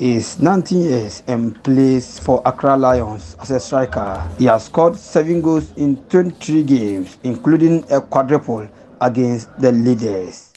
Is 0.00 0.40
19 0.40 0.80
years 0.80 1.22
and 1.26 1.62
plays 1.62 2.18
for 2.18 2.40
Accra 2.46 2.74
Lions 2.78 3.36
as 3.38 3.50
a 3.50 3.60
striker. 3.60 4.22
He 4.38 4.46
has 4.46 4.62
scored 4.62 4.96
seven 4.96 5.42
goals 5.42 5.74
in 5.76 5.98
23 6.08 6.62
games, 6.62 7.18
including 7.22 7.84
a 7.90 8.00
quadruple 8.00 8.66
against 9.02 9.50
the 9.60 9.70
leaders. 9.70 10.52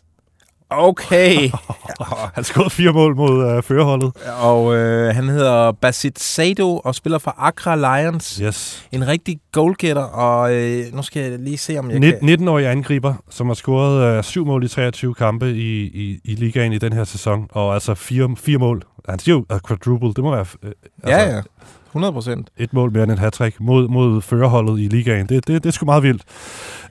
Okay. 0.69 1.49
Han 2.35 2.43
skød 2.43 2.69
fire 2.69 2.93
mål 2.93 3.15
mod 3.15 3.55
øh, 3.55 3.63
førerholdet. 3.63 4.11
og 4.41 4.75
øh, 4.75 5.15
han 5.15 5.29
hedder 5.29 5.71
Basit 5.71 6.19
Sado 6.19 6.77
og 6.77 6.95
spiller 6.95 7.19
for 7.19 7.35
Accra 7.37 7.75
Lions. 7.75 8.35
Yes. 8.43 8.87
En 8.91 9.07
rigtig 9.07 9.39
goalgetter, 9.51 10.03
og 10.03 10.53
øh, 10.53 10.85
nu 10.93 11.01
skal 11.01 11.31
jeg 11.31 11.39
lige 11.39 11.57
se, 11.57 11.77
om 11.77 11.91
jeg 11.91 12.01
kan... 12.01 12.39
19-årig 12.39 12.67
angriber, 12.67 13.13
som 13.29 13.47
har 13.47 13.53
scoret 13.53 14.17
øh, 14.17 14.23
syv 14.23 14.45
mål 14.45 14.63
i 14.63 14.67
23 14.67 15.13
kampe 15.13 15.51
i, 15.51 15.83
i, 15.83 16.19
i 16.23 16.35
ligaen 16.35 16.73
i 16.73 16.77
den 16.77 16.93
her 16.93 17.03
sæson, 17.03 17.47
og 17.51 17.73
altså 17.73 17.93
fire, 17.93 18.35
fire 18.37 18.57
mål. 18.57 18.83
Han 19.09 19.19
siger 19.19 19.35
jo 19.35 19.59
quadruple, 19.67 20.13
det 20.13 20.23
må 20.23 20.31
være... 20.35 20.45
Øh, 20.63 20.71
Ja, 21.07 21.35
ja. 21.35 21.41
100 21.87 22.13
procent. 22.13 22.49
Et 22.57 22.73
mål 22.73 22.91
mere 22.91 23.03
end 23.03 23.11
et 23.11 23.19
hat 23.19 23.41
mod, 23.59 23.87
mod 23.87 24.21
førerholdet 24.21 24.79
i 24.79 24.87
ligaen. 24.87 25.29
Det, 25.29 25.47
det, 25.47 25.63
det 25.63 25.69
er 25.69 25.73
sgu 25.73 25.85
meget 25.85 26.03
vildt. 26.03 26.23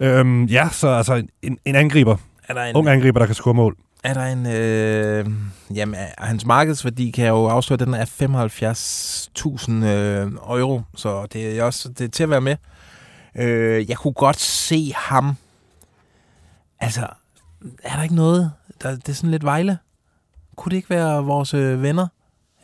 Øhm, 0.01 0.45
ja, 0.45 0.69
så 0.73 0.89
altså 0.89 1.23
en, 1.43 1.59
en 1.65 1.75
angriber. 1.75 2.17
Er 2.49 2.55
der 2.55 2.63
en, 2.65 2.77
Ung 2.77 2.89
angriber, 2.89 3.19
der 3.19 3.27
kan 3.27 3.35
score 3.35 3.55
mål. 3.55 3.77
er 4.05 4.15
der 4.15 4.25
en 4.27 4.47
øh, 4.47 5.27
jamen, 5.75 5.97
hans 6.19 6.47
markedsværdi 6.47 7.11
kan 7.11 7.25
jeg 7.25 7.31
jo 7.31 7.47
afsløre, 7.47 7.79
den 7.85 7.95
er 7.95 8.05
75.000 8.05 9.73
øh, 9.87 10.33
euro, 10.61 10.83
så 10.97 11.27
det 11.33 11.59
er 11.59 11.65
også 11.65 11.89
det 11.89 12.05
er 12.05 12.09
til 12.09 12.23
at 12.23 12.31
være 12.31 12.41
med. 12.41 12.57
Øh, 13.37 13.89
jeg 13.91 13.97
kunne 13.97 14.13
godt 14.13 14.41
se 14.41 14.93
ham. 14.97 15.37
Altså, 16.81 17.07
er 17.85 17.97
der 17.97 18.03
ikke 18.03 18.15
noget? 18.15 18.51
Der, 18.83 18.91
det 18.91 19.09
er 19.09 19.13
sådan 19.13 19.31
lidt 19.31 19.45
Vejle. 19.45 19.79
Kunne 20.57 20.71
det 20.71 20.77
ikke 20.77 20.91
være 20.91 21.25
vores 21.25 21.55
øh, 21.55 21.83
venner, 21.83 22.07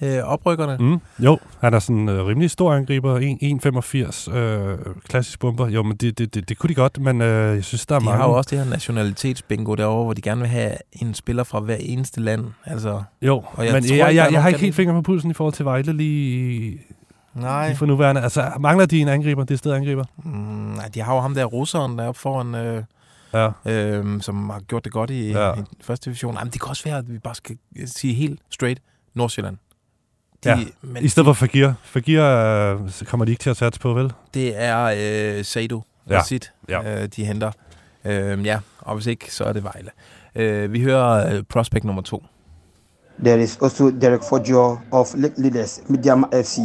øh, 0.02 0.18
oprykkerne? 0.24 0.76
Mm, 0.80 1.00
jo, 1.24 1.38
han 1.60 1.74
er 1.74 1.78
sådan 1.78 1.96
en 1.96 2.08
øh, 2.08 2.26
rimelig 2.26 2.50
stor 2.50 2.74
angriber. 2.74 3.18
1,85 4.30 4.36
øh, 4.36 4.78
klassisk 5.08 5.40
bomber. 5.40 5.68
Jo, 5.68 5.82
men 5.82 5.96
det, 5.96 6.18
det, 6.18 6.34
det, 6.34 6.48
det 6.48 6.58
kunne 6.58 6.68
de 6.68 6.74
godt, 6.74 7.00
men 7.00 7.20
øh, 7.22 7.54
jeg 7.54 7.64
synes, 7.64 7.86
der 7.86 7.94
er 7.94 7.98
De 7.98 8.04
mange... 8.04 8.18
har 8.20 8.28
jo 8.28 8.34
også 8.34 8.50
det 8.50 8.58
her 8.64 8.70
nationalitetsbingo 8.70 9.74
derovre, 9.74 10.04
hvor 10.04 10.12
de 10.12 10.20
gerne 10.22 10.40
vil 10.40 10.48
have 10.50 10.72
en 10.92 11.14
spiller 11.14 11.44
fra 11.44 11.60
hver 11.60 11.76
eneste 11.80 12.20
land. 12.20 12.44
Altså, 12.64 13.02
Jo, 13.22 13.42
Og 13.52 13.64
jeg 13.64 13.72
men 13.72 13.82
tror 13.82 13.96
jeg, 13.96 14.06
jeg, 14.06 14.14
jeg, 14.14 14.32
jeg 14.32 14.42
har 14.42 14.48
ikke 14.48 14.60
helt 14.60 14.74
fingre 14.74 14.94
på 14.94 15.02
pulsen 15.02 15.30
i 15.30 15.34
forhold 15.34 15.54
til 15.54 15.64
Vejle 15.64 15.92
lige, 15.92 16.80
nej. 17.34 17.66
lige 17.66 17.76
for 17.76 17.86
nuværende. 17.86 18.20
Altså, 18.20 18.50
mangler 18.60 18.86
de 18.86 19.00
en 19.00 19.08
angriber? 19.08 19.44
Det 19.44 19.54
er 19.54 19.58
stadig 19.58 19.76
angriber. 19.76 20.04
Mm, 20.24 20.30
nej, 20.76 20.88
de 20.94 21.00
har 21.02 21.14
jo 21.14 21.20
ham 21.20 21.34
der 21.34 21.44
russeren 21.44 21.98
deroppe 21.98 22.20
foran... 22.20 22.54
Øh, 22.54 22.82
Ja. 23.32 23.50
øhm, 23.66 24.20
som 24.20 24.50
har 24.50 24.60
gjort 24.60 24.84
det 24.84 24.92
godt 24.92 25.10
i, 25.10 25.28
Ja. 25.32 25.52
i 25.54 25.62
første 25.80 26.04
division. 26.04 26.34
Jamen, 26.34 26.52
det 26.52 26.60
kan 26.60 26.68
også 26.68 26.84
være, 26.84 26.98
at 26.98 27.12
vi 27.12 27.18
bare 27.18 27.34
skal 27.34 27.56
sige 27.86 28.14
helt 28.14 28.40
straight 28.50 28.80
Nordsjælland. 29.14 29.56
De, 30.44 30.48
Ja, 30.50 30.58
men 30.82 31.04
I 31.04 31.08
stedet 31.08 31.26
for 31.26 31.32
Fagir. 31.32 31.72
Fagir 31.82 32.22
øh, 32.24 32.80
kommer 33.06 33.24
de 33.24 33.30
ikke 33.32 33.42
til 33.42 33.50
at 33.50 33.56
satse 33.56 33.80
på, 33.80 33.94
vel? 33.94 34.12
det 34.34 34.52
er 34.62 34.84
øh, 35.38 35.44
Sado 35.44 35.82
ja. 36.10 36.22
sit, 36.22 36.52
Ja. 36.68 37.02
øh, 37.02 37.08
de 37.16 37.24
henter. 37.24 37.52
Øh, 38.04 38.46
ja, 38.46 38.58
og 38.78 38.94
hvis 38.94 39.06
ikke, 39.06 39.34
så 39.34 39.44
er 39.44 39.52
det 39.52 39.64
Vejle. 39.64 39.90
Øh, 40.34 40.72
vi 40.72 40.82
hører 40.82 41.36
øh, 41.36 41.42
prospect 41.42 41.84
nummer 41.84 42.02
to. 42.02 42.24
There 43.22 43.42
is 43.42 43.58
also 43.60 43.90
Derek 43.90 44.22
Fodio 44.22 44.78
of 44.92 45.14
Lake 45.14 45.34
Leaders, 45.38 45.80
Medium 45.88 46.24
FC. 46.32 46.58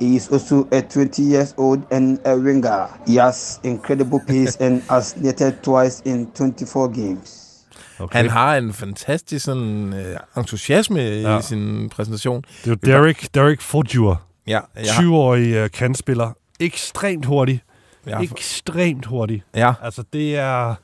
He 0.00 0.16
is 0.16 0.28
also 0.32 0.66
a 0.72 0.80
20 0.80 1.22
years 1.22 1.54
old 1.56 1.82
and 1.90 2.18
a 2.24 2.34
winger. 2.36 2.86
He 3.06 3.16
has 3.20 3.60
incredible 3.62 4.20
pace 4.26 4.56
and 4.60 4.82
has 4.90 5.16
netted 5.16 5.52
twice 5.62 6.02
in 6.04 6.26
24 6.34 6.88
games. 6.88 7.44
Okay. 8.00 8.16
Han 8.18 8.30
har 8.30 8.56
en 8.56 8.72
fantastisk 8.72 9.44
sådan, 9.44 9.92
øh, 9.94 10.16
entusiasme 10.36 11.00
ja. 11.00 11.38
I 11.38 11.42
sin 11.42 11.88
præsentation. 11.88 12.44
Det 12.64 12.66
er 12.66 12.70
jo 12.70 12.92
Derek, 13.02 13.34
Derek 13.34 13.60
Forjur. 13.60 14.22
Ja, 14.46 14.60
ja. 14.76 14.80
20-årig 14.82 15.54
øh, 15.54 15.70
kandspiller. 15.70 16.32
Ekstremt 16.60 17.26
hurtig. 17.26 17.62
Ja, 18.06 18.20
Ekstremt 18.20 19.06
hurtig. 19.06 19.42
ja. 19.54 19.72
Altså, 19.82 20.04
det 20.12 20.36
er... 20.36 20.74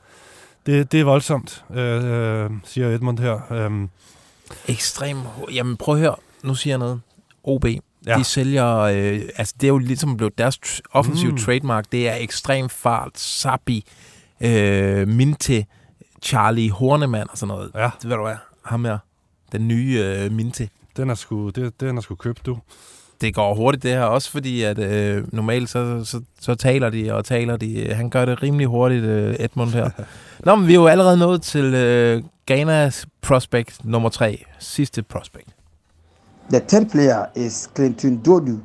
Det, 0.65 0.91
det 0.91 0.99
er 0.99 1.03
voldsomt, 1.03 1.65
øh, 1.75 2.43
øh, 2.43 2.49
siger 2.63 2.87
Edmund 2.89 3.19
her. 3.19 3.53
Øhm, 3.53 3.89
Ekstrem. 4.67 5.17
Jamen 5.53 5.77
prøv 5.77 5.95
at 5.95 6.01
høre. 6.01 6.15
Nu 6.43 6.55
siger 6.55 6.71
jeg 6.71 6.79
noget. 6.79 7.01
OB. 7.43 7.65
Ja. 8.07 8.17
De 8.17 8.23
sælger, 8.23 8.75
øh, 8.77 9.21
altså 9.35 9.53
det 9.61 9.67
er 9.67 9.71
jo 9.71 9.77
ligesom 9.77 10.17
blevet 10.17 10.37
deres 10.37 10.81
offensive 10.91 11.29
Mm. 11.31 11.35
mm. 11.37 11.41
trademark. 11.43 11.85
Det 11.91 12.09
er 12.09 12.15
ekstrem 12.15 12.69
fart, 12.69 13.19
Sabi, 13.19 13.85
øh, 14.41 15.07
Minte, 15.07 15.65
Charlie 16.23 16.71
Hornemann 16.71 17.27
og 17.31 17.37
sådan 17.37 17.47
noget. 17.55 17.71
Ja. 17.75 17.89
Det 18.01 18.09
ved 18.09 18.15
du 18.17 18.23
hvad, 18.23 18.35
ham 18.65 18.85
her. 18.85 18.97
Den 19.51 19.67
nye 19.67 19.99
øh, 20.05 20.31
Minte. 20.31 20.69
den, 20.97 21.09
er 21.09 21.15
sgu, 21.15 21.49
det, 21.49 21.79
den 21.79 21.97
er 21.97 22.01
sgu 22.01 22.15
købt, 22.15 22.45
du. 22.45 22.57
Det 23.21 23.35
går 23.35 23.55
hurtigt 23.55 23.83
det 23.83 23.91
her, 23.91 24.01
også 24.03 24.31
fordi 24.31 24.61
at 24.61 24.79
øh, 24.79 25.23
normalt 25.33 25.69
så, 25.69 26.03
så, 26.05 26.21
så 26.39 26.55
taler 26.55 26.89
de 26.89 27.13
og 27.13 27.25
taler 27.25 27.57
de. 27.57 27.93
Han 27.93 28.09
gør 28.09 28.25
det 28.25 28.43
rimelig 28.43 28.67
hurtigt, 28.67 29.03
øh, 29.03 29.35
Edmund 29.39 29.69
her. 29.69 29.89
Nå, 30.45 30.55
men 30.55 30.67
vi 30.67 30.71
er 30.73 30.75
jo 30.79 30.87
allerede 30.87 31.17
nået 31.17 31.41
til 31.41 31.63
øh, 31.73 32.23
Ghanas 32.45 33.05
prospect 33.21 33.83
nummer 33.85 34.09
tre. 34.09 34.45
Sidste 34.59 35.03
prospect. 35.03 35.49
The 36.49 36.59
third 36.59 36.91
player 36.91 37.29
is 37.35 37.67
Clinton 37.73 38.21
Dodu. 38.21 38.61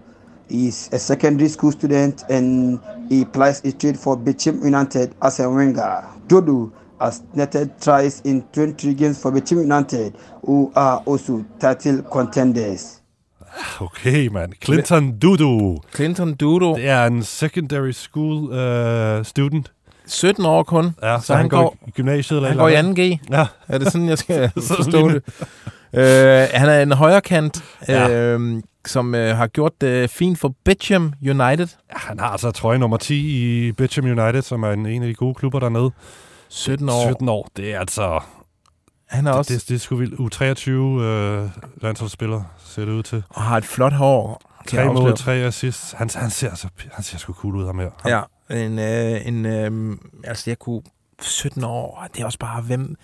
He 0.50 0.68
is 0.68 0.90
a 0.92 0.98
secondary 0.98 1.48
school 1.48 1.72
student 1.72 2.24
and 2.28 2.80
he 3.08 3.24
plays 3.24 3.64
a 3.64 3.72
trade 3.72 3.98
for 3.98 4.16
Bichim 4.18 4.62
United 4.64 5.14
as 5.22 5.40
a 5.40 5.48
winger. 5.48 6.04
Dodu 6.28 6.72
has 7.00 7.22
netted 7.34 7.70
tries 7.80 8.20
in 8.24 8.42
23 8.52 8.94
games 8.94 9.22
for 9.22 9.32
Bichim 9.32 9.62
United, 9.62 10.14
who 10.44 10.70
are 10.76 11.02
also 11.06 11.44
title 11.58 12.02
contenders. 12.02 13.00
Okay, 13.80 14.28
mand. 14.28 14.60
Clinton 14.60 15.18
Dudu. 15.18 15.78
Clinton 15.92 16.34
Dudo, 16.34 16.74
Det 16.74 16.88
er 16.88 17.06
en 17.06 17.22
secondary 17.22 17.92
school 17.92 18.52
øh, 18.52 19.24
student. 19.24 19.72
17 20.10 20.46
år 20.46 20.62
kun. 20.62 20.94
Ja, 21.02 21.20
så, 21.20 21.34
han, 21.34 21.48
går, 21.48 21.76
i 21.86 21.90
gymnasiet 21.90 22.36
eller 22.36 22.48
han 22.48 22.52
eller 22.52 22.64
går 22.64 22.68
i 22.68 22.74
andet. 22.74 23.20
2G. 23.20 23.36
Ja. 23.36 23.46
Er 23.68 23.78
det 23.78 23.92
sådan, 23.92 24.08
jeg 24.08 24.18
skal 24.18 24.50
forstå 24.76 25.08
det? 25.08 25.22
Øh, 25.92 26.48
han 26.54 26.68
er 26.68 26.82
en 26.82 26.92
højrekant, 26.92 27.64
Ja. 27.88 28.10
øh, 28.10 28.62
som 28.86 29.14
øh, 29.14 29.36
har 29.36 29.46
gjort 29.46 29.72
det 29.80 30.10
fint 30.10 30.38
for 30.38 30.54
Bitcham 30.64 31.12
United. 31.22 31.66
Ja, 31.92 31.96
han 31.96 32.20
har 32.20 32.28
altså 32.28 32.50
trøje 32.50 32.78
nummer 32.78 32.96
10 32.96 33.14
i 33.68 33.72
Bitcham 33.72 34.04
United, 34.04 34.42
som 34.42 34.62
er 34.62 34.70
en, 34.70 34.86
en 34.86 35.02
af 35.02 35.08
de 35.08 35.14
gode 35.14 35.34
klubber 35.34 35.58
dernede. 35.58 35.90
17 36.48 36.88
år. 36.88 37.08
17 37.08 37.28
år, 37.28 37.48
det 37.56 37.74
er 37.74 37.78
altså... 37.80 38.20
Han 39.08 39.26
er 39.26 39.30
Det, 39.30 39.38
også 39.38 39.54
det, 39.54 39.68
det 39.68 39.74
er 39.74 39.78
sgu 39.78 39.96
vildt. 39.96 40.34
U23 40.34 40.70
øh, 40.70 41.48
landsholdsspiller 41.82 42.42
ser 42.64 42.84
det 42.84 42.92
ud 42.92 43.02
til. 43.02 43.22
og 43.28 43.42
har 43.42 43.56
et 43.56 43.64
flot 43.64 43.92
hår. 43.92 44.42
Tre 44.68 44.84
mål, 44.92 45.16
tre 45.16 45.32
assists. 45.32 45.92
Han, 45.92 46.10
han, 46.14 46.30
ser 46.30 46.48
altså, 46.50 46.68
han 46.92 47.04
ser 47.04 47.18
sgu 47.18 47.32
cool 47.32 47.56
ud, 47.56 47.66
ham 47.66 47.78
her. 47.78 47.90
Ham, 48.02 48.10
Ja, 48.10 48.20
en, 48.50 48.78
øh, 48.78 49.26
en 49.26 49.46
øh, 49.46 49.96
altså 50.24 50.50
jeg 50.50 50.58
kunne 50.58 50.82
17 51.22 51.64
år, 51.64 52.06
det 52.14 52.20
er 52.20 52.24
også 52.24 52.38
bare, 52.38 52.62
hvem, 52.62 52.96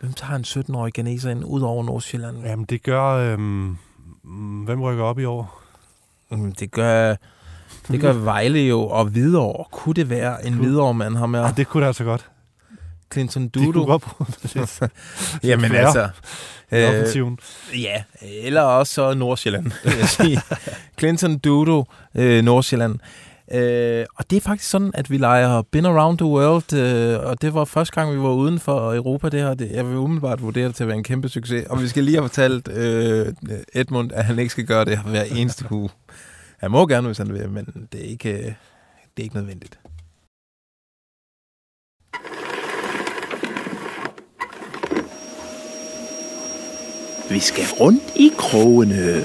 hvem 0.00 0.12
tager 0.12 0.34
en 0.34 0.44
17-årig 0.44 0.92
ganeser 0.92 1.30
ind 1.30 1.44
ud 1.44 1.60
over 1.62 1.84
Nordsjælland? 1.84 2.44
Jamen, 2.44 2.64
det 2.64 2.82
gør... 2.82 3.36
Mm, 3.36 3.76
hvem 4.64 4.82
rykker 4.82 5.04
op 5.04 5.18
i 5.18 5.24
år? 5.24 5.62
Mm, 6.30 6.52
Det 6.54 6.70
gør, 6.70 7.14
det 7.88 8.00
gør 8.00 8.12
Vejle 8.12 8.58
jo, 8.60 8.80
og 8.88 9.04
Hvidovre. 9.04 9.64
Kunne 9.72 9.94
det 9.94 10.10
være 10.10 10.46
en 10.46 10.54
Hvidovre 10.54 10.94
mand, 10.94 11.16
ham 11.16 11.34
Ja. 11.34 11.40
er 11.40 11.44
Ah, 11.44 11.56
det 11.56 11.66
kunne 11.68 11.80
det 11.80 11.86
altså 11.86 12.04
godt. 12.04 12.30
Clinton 13.12 13.42
De 13.48 13.58
kunne 13.58 13.64
Dudu? 13.66 13.84
godt 13.86 14.02
bruge 14.02 14.28
Jamen 15.50 15.72
altså, 15.72 16.08
offensiven. 16.72 17.38
ja, 17.74 18.02
eller 18.22 18.62
også 18.62 18.94
så 18.94 19.14
Nordsjælland, 19.14 19.64
vil 19.84 19.92
jeg 19.98 20.08
sige. 20.08 20.40
Clinton 20.98 21.38
Dudu, 21.38 21.84
øh, 22.14 22.44
Nordsjælland. 22.44 22.98
Øh, 23.52 24.06
og 24.14 24.30
det 24.30 24.36
er 24.36 24.40
faktisk 24.40 24.70
sådan, 24.70 24.90
at 24.94 25.10
vi 25.10 25.16
leger 25.18 25.62
Been 25.62 25.86
Around 25.86 26.18
the 26.18 26.26
World, 26.26 26.72
øh, 26.72 27.30
og 27.30 27.42
det 27.42 27.54
var 27.54 27.64
første 27.64 27.94
gang, 27.94 28.12
vi 28.12 28.18
var 28.18 28.32
uden 28.32 28.58
for 28.58 28.94
Europa. 28.94 29.28
Det 29.28 29.40
her, 29.40 29.54
det, 29.54 29.70
jeg 29.70 29.88
vil 29.88 29.96
umiddelbart 29.96 30.42
vurdere 30.42 30.68
det 30.68 30.74
til 30.74 30.84
at 30.84 30.88
være 30.88 30.96
en 30.96 31.04
kæmpe 31.04 31.28
succes. 31.28 31.66
Og 31.66 31.82
vi 31.82 31.88
skal 31.88 32.04
lige 32.04 32.16
have 32.16 32.28
fortalt 32.28 32.68
øh, 32.68 33.32
Edmund, 33.74 34.12
at 34.12 34.24
han 34.24 34.38
ikke 34.38 34.50
skal 34.50 34.66
gøre 34.66 34.84
det 34.84 34.98
hver 34.98 35.22
eneste 35.22 35.64
uge. 35.70 35.90
Han 36.58 36.70
må 36.70 36.86
gerne, 36.86 37.06
hvis 37.06 37.18
han 37.18 37.32
vil, 37.32 37.50
men 37.50 37.88
det 37.92 38.00
er 38.00 38.08
ikke, 38.08 38.32
øh, 38.32 38.44
det 39.16 39.18
er 39.18 39.22
ikke 39.22 39.36
nødvendigt. 39.36 39.78
Vi 47.30 47.38
skal 47.38 47.64
rundt 47.80 48.02
i 48.16 48.32
krogene. 48.38 49.22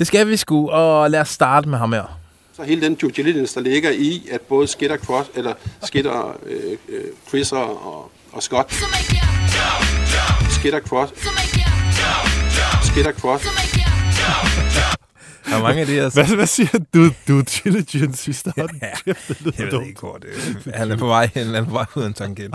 Det 0.00 0.06
skal 0.06 0.28
vi 0.28 0.36
sgu, 0.36 0.70
og 0.70 1.10
lad 1.10 1.20
os 1.20 1.28
starte 1.28 1.68
med 1.68 1.78
ham 1.78 1.92
her. 1.92 2.18
Så 2.56 2.62
hele 2.62 2.80
den 2.80 2.94
due 2.94 3.10
diligence, 3.10 3.54
der 3.54 3.60
ligger 3.60 3.90
i, 3.90 4.28
at 4.30 4.40
både 4.40 4.68
Skid 4.68 4.90
og 4.90 4.98
Cross, 4.98 5.30
eller 5.34 5.54
Skid 5.82 6.06
og 6.06 6.34
øh, 6.46 6.76
øh, 6.88 7.04
Chris 7.28 7.52
og, 7.52 8.10
og, 8.32 8.42
Scott, 8.42 8.72
Skid 10.50 10.72
og 10.72 10.80
Cross, 10.80 11.12
Skid 12.82 13.06
og 13.06 13.12
Cross, 13.12 13.44
Der 15.46 15.56
er 15.56 15.62
mange 15.62 15.80
af 15.80 15.86
de 15.86 15.92
her... 15.92 16.10
Hvad, 16.10 16.36
hvad 16.36 16.46
siger 16.46 16.78
du? 16.94 17.10
Du 17.28 17.42
diligence 17.64 18.30
i 18.30 18.34
starten? 18.34 18.80
Ja, 18.82 18.94
Kæft, 19.04 19.28
det 19.28 19.40
lyder 19.40 19.52
Jeg 19.58 19.72
ved 19.72 19.86
ikke, 19.86 20.00
hvor 20.00 20.16
det 20.16 20.74
Han 20.74 20.90
er 20.90 20.96
på 20.96 21.06
vej, 21.06 21.30
han 21.34 21.54
er 21.54 21.64
på 21.64 21.70
vej 21.70 21.84
ud 21.94 22.02
af 22.02 22.06
en 22.06 22.14
tangent 22.14 22.54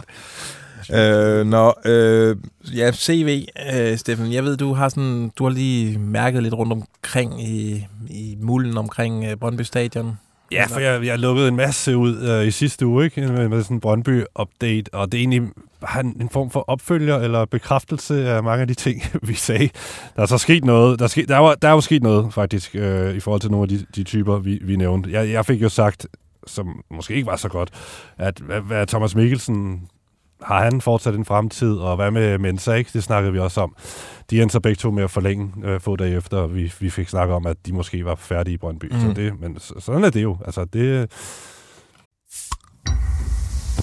øh, 0.94 1.46
nå, 1.46 1.74
øh, 1.86 2.36
ja, 2.76 2.92
CV, 2.92 3.46
øh, 3.74 3.98
Steffen, 3.98 4.34
jeg 4.34 4.44
ved, 4.44 4.58
du 4.58 4.74
har 4.74 4.90
sådan, 4.90 5.32
du 5.38 5.44
har 5.44 5.52
lige 5.52 6.00
mærket 6.00 6.44
lidt 6.44 6.54
rundt 6.54 6.74
omkring 6.74 7.44
i, 7.44 7.86
i 8.10 8.38
mulden 8.42 8.78
omkring 8.78 9.26
øh, 9.26 9.36
Brøndby 9.36 9.62
Stadion. 9.62 10.18
Ja, 10.52 10.66
for 10.66 10.80
jeg, 10.80 11.06
jeg 11.06 11.20
lukkede 11.20 11.48
en 11.48 11.56
masse 11.56 11.98
ud 11.98 12.18
øh, 12.18 12.48
i 12.48 12.52
sidste 12.52 12.88
uge, 12.88 13.06
ikke? 13.06 13.22
Med, 13.22 13.50
med 13.50 13.64
sådan 13.64 13.78
en 13.78 13.82
Brøndby-update, 13.82 14.90
og 14.94 15.12
det 15.12 15.18
er 15.18 15.22
egentlig 15.22 15.42
bare 15.82 16.00
en, 16.00 16.18
en 16.22 16.30
form 16.30 16.50
for 16.50 16.66
opfølger 16.68 17.18
eller 17.18 17.46
bekræftelse 17.46 18.30
af 18.30 18.44
mange 18.44 18.62
af 18.62 18.68
de 18.68 18.74
ting, 18.74 19.02
vi 19.30 19.34
sagde. 19.34 19.70
Der 20.16 20.22
er 20.22 20.26
så 20.26 20.38
sket 20.38 20.66
noget. 20.66 21.00
Der 21.00 21.06
er, 21.06 21.10
sket, 21.10 21.30
der 21.30 21.36
er, 21.36 21.56
der 21.56 21.68
er 21.68 21.72
jo 21.72 21.82
sket 21.82 22.04
noget, 22.04 22.34
faktisk, 22.34 22.76
øh, 22.76 23.16
i 23.16 23.20
forhold 23.20 23.42
til 23.42 23.52
nogle 23.52 23.64
af 23.64 23.70
de, 23.70 23.86
de 23.96 24.04
typer, 24.04 24.38
vi, 24.38 24.60
vi 24.64 24.76
nævnte. 24.76 25.12
Jeg, 25.12 25.30
jeg 25.30 25.46
fik 25.46 25.62
jo 25.62 25.70
sagt, 25.70 26.08
som 26.48 26.84
måske 26.92 27.14
ikke 27.14 27.28
var 27.28 27.36
så 27.36 27.50
godt, 27.50 27.70
at 28.18 28.40
hvad, 28.40 28.62
hvad 28.62 28.88
Thomas 28.88 29.16
Mikkelsen 29.16 29.82
har 30.42 30.64
han 30.64 30.82
fortsat 30.82 31.16
en 31.16 31.26
fremtid, 31.26 31.74
og 31.78 31.96
hvad 31.96 32.12
med 32.12 32.38
Mensa, 32.38 32.74
ikke? 32.74 32.90
Det 32.94 33.04
snakkede 33.04 33.34
vi 33.34 33.40
også 33.40 33.62
om. 33.62 33.76
De 34.30 34.42
endte 34.42 34.54
så 34.54 34.60
begge 34.60 34.76
to 34.76 34.92
med 34.92 35.04
at 35.04 35.12
forlænge 35.12 35.52
øh, 35.64 35.80
få 35.80 35.96
dage 35.96 36.16
efter, 36.18 36.38
og 36.38 36.56
vi, 36.56 36.74
vi 36.80 36.90
fik 36.90 37.10
snakket 37.10 37.36
om, 37.36 37.46
at 37.46 37.58
de 37.66 37.74
måske 37.74 38.06
var 38.06 38.16
færdige 38.16 38.54
i 38.54 38.58
Brøndby. 38.58 38.86
Mm. 38.94 39.00
Så 39.02 39.08
Mm. 39.08 39.14
det, 39.16 39.40
men 39.42 39.60
så, 39.60 39.74
sådan 39.80 40.04
er 40.04 40.10
det 40.10 40.24
jo. 40.24 40.38
Altså, 40.46 40.66
det, 40.66 41.12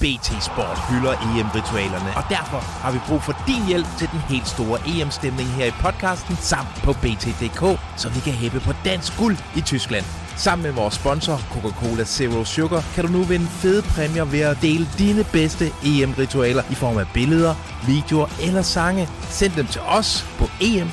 BT 0.02 0.28
Sport 0.50 0.78
hylder 0.88 1.12
EM-ritualerne, 1.12 2.10
og 2.16 2.24
derfor 2.28 2.60
har 2.82 2.92
vi 2.92 2.98
brug 3.08 3.22
for 3.22 3.34
din 3.46 3.66
hjælp 3.66 3.86
til 3.98 4.08
den 4.12 4.20
helt 4.20 4.48
store 4.48 4.78
EM-stemning 4.86 5.48
her 5.48 5.66
i 5.66 5.70
podcasten, 5.70 6.37
samt 6.37 6.68
på 6.85 6.92
BT.dk, 6.92 7.81
så 7.96 8.08
vi 8.08 8.20
kan 8.20 8.33
hæppe 8.33 8.60
på 8.60 8.72
dansk 8.85 9.18
guld 9.18 9.37
i 9.56 9.60
Tyskland. 9.60 10.04
Sammen 10.37 10.62
med 10.62 10.72
vores 10.72 10.94
sponsor, 10.94 11.37
Coca-Cola 11.37 12.04
Zero 12.04 12.44
Sugar, 12.44 12.85
kan 12.94 13.06
du 13.06 13.12
nu 13.12 13.22
vinde 13.22 13.46
fede 13.46 13.83
præmier 13.83 14.24
ved 14.24 14.40
at 14.40 14.62
dele 14.62 14.88
dine 14.98 15.24
bedste 15.24 15.66
EM-ritualer 15.85 16.62
i 16.70 16.74
form 16.74 16.98
af 16.98 17.06
billeder, 17.14 17.54
videoer 17.87 18.27
eller 18.42 18.62
sange. 18.62 19.08
Send 19.31 19.52
dem 19.52 19.66
til 19.66 19.81
os 19.81 20.27
på 20.38 20.46
em 20.60 20.90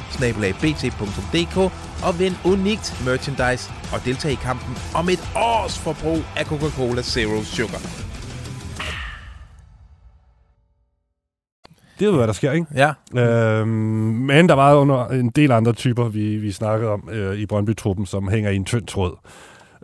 og 2.03 2.19
vind 2.19 2.35
unikt 2.45 3.01
merchandise 3.05 3.71
og 3.93 4.05
deltag 4.05 4.31
i 4.31 4.35
kampen 4.35 4.77
om 4.95 5.09
et 5.09 5.29
års 5.35 5.77
forbrug 5.77 6.21
af 6.35 6.45
Coca-Cola 6.45 7.01
Zero 7.01 7.43
Sugar. 7.43 8.08
Det 11.99 12.05
er 12.05 12.09
jo, 12.09 12.15
hvad 12.15 12.27
der 12.27 12.33
sker, 12.33 12.51
ikke? 12.51 12.65
Ja. 12.75 12.93
Øhm, 13.21 13.67
men 13.67 14.49
der 14.49 14.55
var 14.55 14.75
under 14.75 15.07
en 15.07 15.29
del 15.29 15.51
andre 15.51 15.73
typer, 15.73 16.07
vi, 16.07 16.37
vi 16.37 16.51
snakkede 16.51 16.91
om 16.91 17.09
øh, 17.11 17.35
i 17.37 17.45
Brøndby-truppen, 17.45 18.05
som 18.05 18.27
hænger 18.27 18.49
i 18.49 18.55
en 18.55 18.65
tynd 18.65 18.87
tråd. 18.87 19.15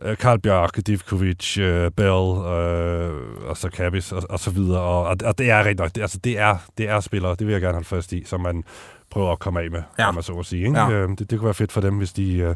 øh, 0.01 0.17
Karl 0.17 0.39
Bjørk, 0.39 0.79
Divkovic, 0.87 1.57
øh, 1.57 1.91
Bell, 1.91 2.09
øh, 2.09 3.13
og 3.49 3.57
så 3.57 3.69
Kabis, 3.73 4.11
og, 4.11 4.23
og 4.29 4.39
så 4.39 4.51
videre. 4.51 4.81
Og, 4.81 5.03
og, 5.03 5.15
og 5.25 5.37
det 5.37 5.49
er 5.49 5.59
rigtig 5.59 5.79
nok, 5.79 5.95
det, 5.95 6.01
altså 6.01 6.17
det 6.23 6.39
er, 6.39 6.57
det 6.77 6.89
er 6.89 6.99
spillere, 6.99 7.35
det 7.39 7.47
vil 7.47 7.51
jeg 7.53 7.61
gerne 7.61 7.73
holde 7.73 7.87
fast 7.87 8.13
i, 8.13 8.23
som 8.25 8.41
man 8.41 8.63
prøver 9.11 9.31
at 9.31 9.39
komme 9.39 9.61
af 9.61 9.71
med, 9.71 9.81
ja. 9.99 10.07
om 10.07 10.13
man 10.13 10.23
så 10.23 10.33
at 10.33 10.45
sige. 10.45 10.65
Ikke? 10.67 10.79
Ja. 10.79 10.89
Øh, 10.89 11.09
det, 11.09 11.19
det 11.19 11.39
kunne 11.39 11.45
være 11.45 11.53
fedt 11.53 11.71
for 11.71 11.81
dem, 11.81 11.97
hvis 11.97 12.13
de 12.13 12.37
øh, 12.37 12.55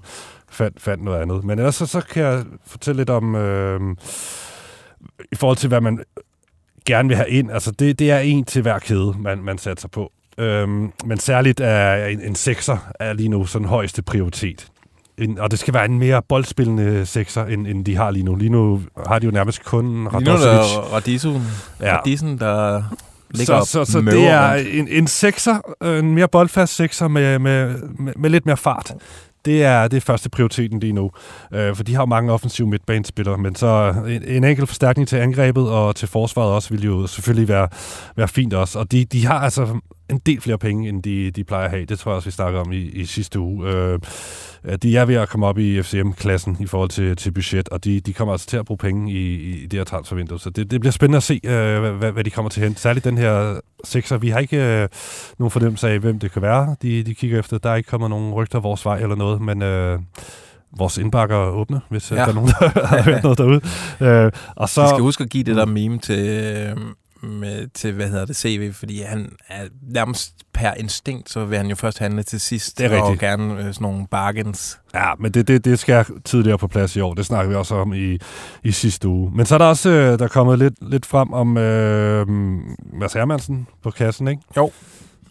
fandt, 0.49 0.81
fandt 0.81 1.03
noget 1.03 1.21
andet. 1.21 1.43
Men 1.43 1.59
ellers 1.59 1.75
så, 1.75 1.85
så 1.85 2.01
kan 2.01 2.23
jeg 2.23 2.43
fortælle 2.67 2.99
lidt 2.99 3.09
om, 3.09 3.35
øh, 3.35 3.79
i 5.31 5.35
forhold 5.35 5.57
til, 5.57 5.67
hvad 5.67 5.81
man 5.81 6.03
gerne 6.85 7.07
vil 7.09 7.17
have 7.17 7.29
ind. 7.29 7.51
Altså, 7.51 7.71
det, 7.71 7.99
det 7.99 8.11
er 8.11 8.19
en 8.19 8.43
til 8.45 8.61
hver 8.61 8.79
kæde, 8.79 9.13
man, 9.19 9.37
man 9.43 9.57
satser 9.57 9.87
på. 9.87 10.11
Øhm, 10.37 10.91
men 11.05 11.17
særligt 11.19 11.59
er 11.59 12.05
en, 12.05 12.21
en 12.21 12.35
sekser 12.35 12.77
er 12.99 13.13
lige 13.13 13.29
nu 13.29 13.45
sådan 13.45 13.67
højeste 13.67 14.01
prioritet. 14.01 14.67
En, 15.17 15.39
og 15.39 15.51
det 15.51 15.59
skal 15.59 15.73
være 15.73 15.85
en 15.85 15.99
mere 15.99 16.21
boldspillende 16.29 17.05
sekser, 17.05 17.45
end, 17.45 17.67
end 17.67 17.85
de 17.85 17.95
har 17.95 18.11
lige 18.11 18.23
nu. 18.23 18.35
Lige 18.35 18.49
nu 18.49 18.81
har 19.07 19.19
de 19.19 19.25
jo 19.25 19.31
nærmest 19.31 19.65
kun 19.65 19.85
Lige 19.87 20.03
nu 20.03 20.31
er 20.31 20.35
Radosevic. 20.35 20.93
Radisson, 20.93 21.41
Ja. 21.81 21.97
Radisson 21.97 22.37
der 22.37 22.83
ligger 23.31 23.59
Så, 23.59 23.65
så, 23.85 23.91
så 23.91 24.01
det 24.01 24.27
er 24.27 24.53
rundt. 24.55 24.67
en, 24.73 24.87
en 24.87 25.07
sekser, 25.07 25.85
en 25.99 26.13
mere 26.15 26.27
boldfast 26.27 26.75
sekser 26.75 27.07
med, 27.07 27.39
med, 27.39 27.75
med, 27.99 28.13
med 28.17 28.29
lidt 28.29 28.45
mere 28.45 28.57
fart. 28.57 28.93
Det 29.45 29.63
er, 29.63 29.87
det 29.87 29.97
er 29.97 30.01
første 30.01 30.29
prioriteten 30.29 30.79
lige 30.79 30.93
nu. 30.93 31.11
Øh, 31.53 31.75
for 31.75 31.83
de 31.83 31.95
har 31.95 32.01
jo 32.01 32.05
mange 32.05 32.33
offensive 32.33 32.67
midtbanespillere, 32.67 33.37
men 33.37 33.55
så 33.55 33.93
en, 34.07 34.23
en 34.23 34.43
enkelt 34.43 34.69
forstærkning 34.69 35.07
til 35.07 35.17
angrebet 35.17 35.69
og 35.69 35.95
til 35.95 36.07
forsvaret 36.07 36.51
også 36.51 36.69
vil 36.69 36.83
jo 36.83 37.07
selvfølgelig 37.07 37.47
være, 37.47 37.67
være 38.15 38.27
fint 38.27 38.53
også. 38.53 38.79
Og 38.79 38.91
de, 38.91 39.05
de 39.05 39.25
har 39.25 39.39
altså 39.39 39.79
en 40.09 40.17
del 40.25 40.41
flere 40.41 40.57
penge, 40.57 40.89
end 40.89 41.03
de, 41.03 41.31
de 41.31 41.43
plejer 41.43 41.65
at 41.65 41.71
have. 41.71 41.85
Det 41.85 41.99
tror 41.99 42.11
jeg 42.11 42.15
også, 42.15 42.27
vi 42.27 42.31
snakkede 42.31 42.61
om 42.61 42.71
i, 42.71 42.77
i 42.77 43.05
sidste 43.05 43.39
uge. 43.39 43.67
Øh, 43.67 43.99
de 44.83 44.97
er 44.97 45.05
ved 45.05 45.15
at 45.15 45.29
komme 45.29 45.45
op 45.47 45.57
i 45.57 45.81
FCM-klassen 45.81 46.57
i 46.59 46.65
forhold 46.65 46.89
til, 46.89 47.15
til 47.15 47.31
budget, 47.31 47.69
og 47.69 47.83
de, 47.83 47.99
de 47.99 48.13
kommer 48.13 48.31
altså 48.33 48.47
til 48.47 48.57
at 48.57 48.65
bruge 48.65 48.77
penge 48.77 49.11
i, 49.13 49.33
i 49.63 49.65
det 49.67 49.79
her 49.79 49.83
transfervindue. 49.83 50.39
Så 50.39 50.49
det, 50.49 50.71
det 50.71 50.79
bliver 50.79 50.91
spændende 50.91 51.17
at 51.17 51.23
se, 51.23 51.39
øh, 51.43 51.81
hvad- 51.95 52.11
hvad, 52.11 52.23
de 52.23 52.29
kommer 52.29 52.49
til 52.49 52.63
hente. 52.63 52.81
Særligt 52.81 53.05
den 53.05 53.17
her 53.17 53.59
sekser. 53.83 54.17
Vi 54.17 54.29
har 54.29 54.39
ikke 54.39 54.81
øh, 54.81 54.87
nogen 55.39 55.51
fornemmelse 55.51 55.89
af, 55.89 55.99
hvem 55.99 56.19
det 56.19 56.31
kan 56.31 56.41
være, 56.41 56.75
de, 56.81 57.03
de 57.03 57.15
kigger 57.15 57.39
efter. 57.39 57.57
Der 57.57 57.69
er 57.69 57.75
ikke 57.75 57.89
kommet 57.89 58.09
nogen 58.09 58.33
rygter 58.33 58.59
vores 58.59 58.85
vej 58.85 58.97
eller 58.99 59.15
noget, 59.15 59.41
men... 59.41 59.61
Øh, 59.61 59.99
vores 60.77 60.97
indbakker 60.97 61.35
er 61.35 61.49
åbne, 61.49 61.81
hvis 61.89 62.11
ja. 62.11 62.15
Ja. 62.15 62.21
der 62.21 62.27
er 62.29 62.33
nogen, 62.33 62.49
der 62.59 62.85
har 62.85 63.01
hørt 63.11 63.23
noget 63.23 63.37
derude. 63.37 63.61
Øh, 64.25 64.31
og 64.55 64.69
så, 64.69 64.81
Vi 64.81 64.87
skal 64.89 65.01
huske 65.01 65.23
at 65.23 65.29
give 65.29 65.43
det 65.43 65.55
der 65.55 65.65
meme 65.65 65.97
til, 65.97 66.19
øh, 66.29 66.77
med, 67.23 67.67
til 67.73 67.93
hvad 67.93 68.09
hedder 68.09 68.25
det, 68.25 68.35
CV, 68.35 68.73
fordi 68.73 69.01
han 69.01 69.31
er 69.47 69.65
nærmest 69.81 70.33
per 70.53 70.73
instinkt, 70.73 71.29
så 71.29 71.45
vil 71.45 71.57
han 71.57 71.67
jo 71.67 71.75
først 71.75 71.99
handle 71.99 72.23
til 72.23 72.39
sidst. 72.39 72.77
Det 72.77 72.85
er 72.85 73.01
Og 73.01 73.07
rigtigt. 73.07 73.19
gerne 73.21 73.53
øh, 73.53 73.59
sådan 73.59 73.75
nogle 73.79 74.07
bargains. 74.07 74.79
Ja, 74.93 75.11
men 75.19 75.31
det, 75.31 75.47
det, 75.47 75.65
det 75.65 75.79
skal 75.79 76.05
tidligere 76.25 76.57
på 76.57 76.67
plads 76.67 76.95
i 76.95 76.99
år. 76.99 77.13
Det 77.13 77.25
snakker 77.25 77.49
vi 77.49 77.55
også 77.55 77.75
om 77.75 77.93
i, 77.93 78.17
i 78.63 78.71
sidste 78.71 79.07
uge. 79.07 79.31
Men 79.35 79.45
så 79.45 79.53
er 79.55 79.57
der 79.57 79.65
også 79.65 79.89
øh, 79.89 80.19
der 80.19 80.25
er 80.25 80.29
kommet 80.29 80.59
lidt, 80.59 80.73
lidt 80.89 81.05
frem 81.05 81.33
om 81.33 81.57
øh, 81.57 82.27
Mads 82.93 83.13
Hermansen 83.13 83.67
på 83.83 83.91
kassen, 83.91 84.27
ikke? 84.27 84.41
Jo. 84.57 84.71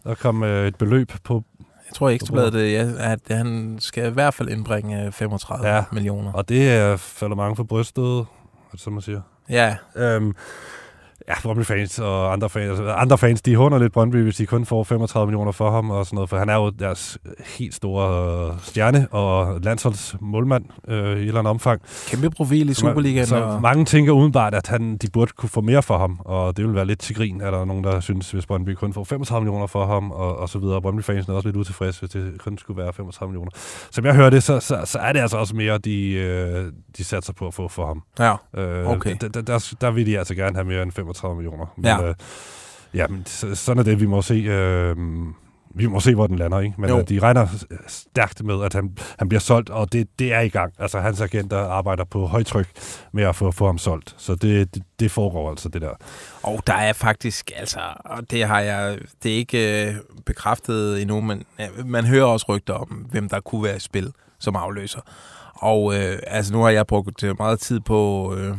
Der 0.05 0.14
kom 0.14 0.43
øh, 0.43 0.66
et 0.68 0.76
beløb 0.76 1.12
på... 1.24 1.45
Jeg 1.89 1.95
tror 1.95 2.09
ikke, 2.09 2.24
det 2.26 2.53
det, 2.53 2.72
ja, 2.72 2.89
at 2.99 3.18
han 3.30 3.76
skal 3.80 4.07
i 4.07 4.12
hvert 4.12 4.34
fald 4.34 4.49
indbringe 4.49 5.05
øh, 5.07 5.12
35 5.12 5.68
Ja. 5.68 5.76
ja. 5.76 5.84
millioner. 5.93 6.32
Og 6.32 6.49
det 6.49 6.70
er 6.70 6.97
falder 6.97 7.36
mange 7.36 7.57
for 7.57 7.64
brystet, 7.64 8.26
så 8.76 8.91
man 8.91 9.03
siger. 9.03 9.20
Ja. 9.51 9.76
Øhm, 9.97 10.34
ja, 11.28 11.34
Brøndby 11.42 11.62
fans 11.64 11.98
og 11.98 12.32
andre 12.32 12.48
fans, 12.48 12.80
andre 12.80 13.18
fans, 13.18 13.42
de 13.42 13.56
hunder 13.56 13.78
lidt 13.78 13.92
Brøndby, 13.92 14.22
hvis 14.22 14.36
de 14.36 14.46
kun 14.46 14.66
får 14.66 14.84
35 14.84 15.26
millioner 15.26 15.52
for 15.52 15.70
ham 15.70 15.90
og 15.90 16.06
sådan 16.06 16.14
noget, 16.14 16.30
for 16.30 16.38
han 16.38 16.48
er 16.48 16.54
jo 16.54 16.70
deres 16.70 17.18
helt 17.58 17.74
store 17.74 18.48
øh, 18.52 18.58
stjerne 18.62 19.08
og 19.10 19.60
landsholdsmålmand 19.62 20.64
øh, 20.88 20.96
i 20.96 21.00
et 21.12 21.18
eller 21.26 21.38
andet 21.38 21.50
omfang. 21.50 21.80
Kæmpe 22.08 22.30
profil 22.30 22.68
i 22.70 22.74
Superligaen. 22.74 23.26
Så 23.26 23.36
og- 23.42 23.62
mange 23.62 23.84
tænker 23.84 24.12
udenbart, 24.12 24.54
at 24.54 24.66
han, 24.66 24.96
de 24.96 25.06
burde 25.12 25.32
kunne 25.36 25.48
få 25.48 25.60
mere 25.60 25.82
for 25.82 25.98
ham, 25.98 26.20
og 26.24 26.56
det 26.56 26.64
vil 26.66 26.74
være 26.74 26.84
lidt 26.86 26.98
til 27.00 27.14
grin, 27.16 27.40
er 27.40 27.50
der 27.50 27.64
nogen, 27.64 27.84
der 27.84 28.00
synes, 28.00 28.30
hvis 28.30 28.46
Brøndby 28.46 28.74
kun 28.74 28.92
får 28.92 29.04
35 29.04 29.44
millioner 29.44 29.66
for 29.66 29.86
ham, 29.86 30.10
og, 30.10 30.36
og 30.38 30.48
så 30.48 30.58
videre. 30.58 30.82
Brøndby 30.82 31.02
fansen 31.02 31.32
er 31.32 31.36
også 31.36 31.48
lidt 31.48 31.56
utilfredse, 31.56 32.00
hvis 32.00 32.10
det 32.10 32.40
kun 32.40 32.58
skulle 32.58 32.82
være 32.82 32.92
35 32.92 33.30
millioner. 33.30 33.50
Som 33.90 34.04
jeg 34.04 34.14
hører 34.14 34.30
det, 34.30 34.42
så, 34.42 34.60
så, 34.60 34.80
så 34.84 34.98
er 34.98 35.12
det 35.12 35.20
altså 35.20 35.36
også 35.36 35.56
mere, 35.56 35.78
de, 35.78 36.12
øh, 36.12 36.72
de 36.96 37.04
satser 37.04 37.32
på 37.32 37.46
at 37.46 37.54
få 37.54 37.68
for 37.68 37.86
ham. 37.86 38.02
Ja, 38.18 38.34
øh, 38.62 38.86
okay. 38.88 39.16
Der, 39.20 39.28
der, 39.28 39.40
der, 39.40 39.74
der 39.80 39.90
vil 39.90 40.06
de 40.06 40.18
altså 40.18 40.34
gerne 40.34 40.54
have 40.56 40.64
mere 40.64 40.82
end 40.82 40.92
35 40.92 41.17
millioner. 41.24 41.66
Men, 41.76 41.84
Ja. 41.84 42.08
øh, 42.08 42.14
ja, 42.94 43.06
men 43.06 43.22
så- 43.26 43.54
sådan 43.54 43.78
er 43.78 43.84
det, 43.84 44.00
vi 44.00 44.06
må 44.06 44.22
se... 44.22 44.34
Øh, 44.34 44.96
vi 45.74 45.86
må 45.86 46.00
se, 46.00 46.14
hvor 46.14 46.26
den 46.26 46.36
lander, 46.38 46.60
ikke? 46.60 46.74
Men 46.80 46.90
Jo. 46.90 46.98
øh, 46.98 47.08
de 47.08 47.18
regner 47.18 47.46
stærkt 47.86 48.44
med, 48.44 48.62
at 48.64 48.72
han, 48.74 48.96
han 49.18 49.28
bliver 49.28 49.40
solgt, 49.40 49.70
og 49.70 49.92
det, 49.92 50.08
det 50.18 50.32
er 50.32 50.40
i 50.40 50.48
gang. 50.48 50.72
Altså, 50.78 51.00
hans 51.00 51.20
agenter 51.20 51.58
arbejder 51.58 52.04
på 52.04 52.26
højtryk 52.26 52.68
med 53.12 53.24
at 53.24 53.36
få, 53.36 53.50
få 53.50 53.66
ham 53.66 53.78
solgt. 53.78 54.14
Så 54.18 54.34
det, 54.34 54.74
det, 54.74 54.82
det 55.00 55.10
foregår 55.10 55.50
altså, 55.50 55.68
det 55.68 55.82
der. 55.82 55.90
Og 56.42 56.62
der 56.66 56.74
er 56.74 56.92
faktisk, 56.92 57.50
altså, 57.56 57.78
og 58.04 58.30
det 58.30 58.44
har 58.44 58.60
jeg, 58.60 58.98
det 59.22 59.32
er 59.32 59.36
ikke 59.36 59.88
øh, 59.88 59.94
bekræftet 60.26 61.02
endnu, 61.02 61.20
men 61.20 61.42
ja, 61.58 61.68
man 61.84 62.04
hører 62.04 62.24
også 62.26 62.46
rygter 62.48 62.74
om, 62.74 62.88
hvem 62.88 63.28
der 63.28 63.40
kunne 63.40 63.64
være 63.64 63.76
i 63.76 63.80
spil 63.80 64.12
som 64.38 64.56
afløser. 64.56 65.00
Og 65.54 65.94
øh, 65.94 66.18
altså, 66.26 66.52
nu 66.52 66.62
har 66.62 66.70
jeg 66.70 66.86
brugt 66.86 67.22
øh, 67.24 67.34
meget 67.38 67.60
tid 67.60 67.80
på, 67.80 68.34
øh, 68.38 68.54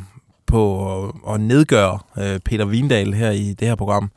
på 0.50 0.94
at, 1.06 1.12
at 1.34 1.42
nedgøre 1.42 2.00
øh, 2.18 2.40
Peter 2.40 2.66
Vindal 2.66 3.14
her 3.14 3.32
i 3.32 3.54
det 3.54 3.68
her 3.68 3.76
program. 3.76 4.12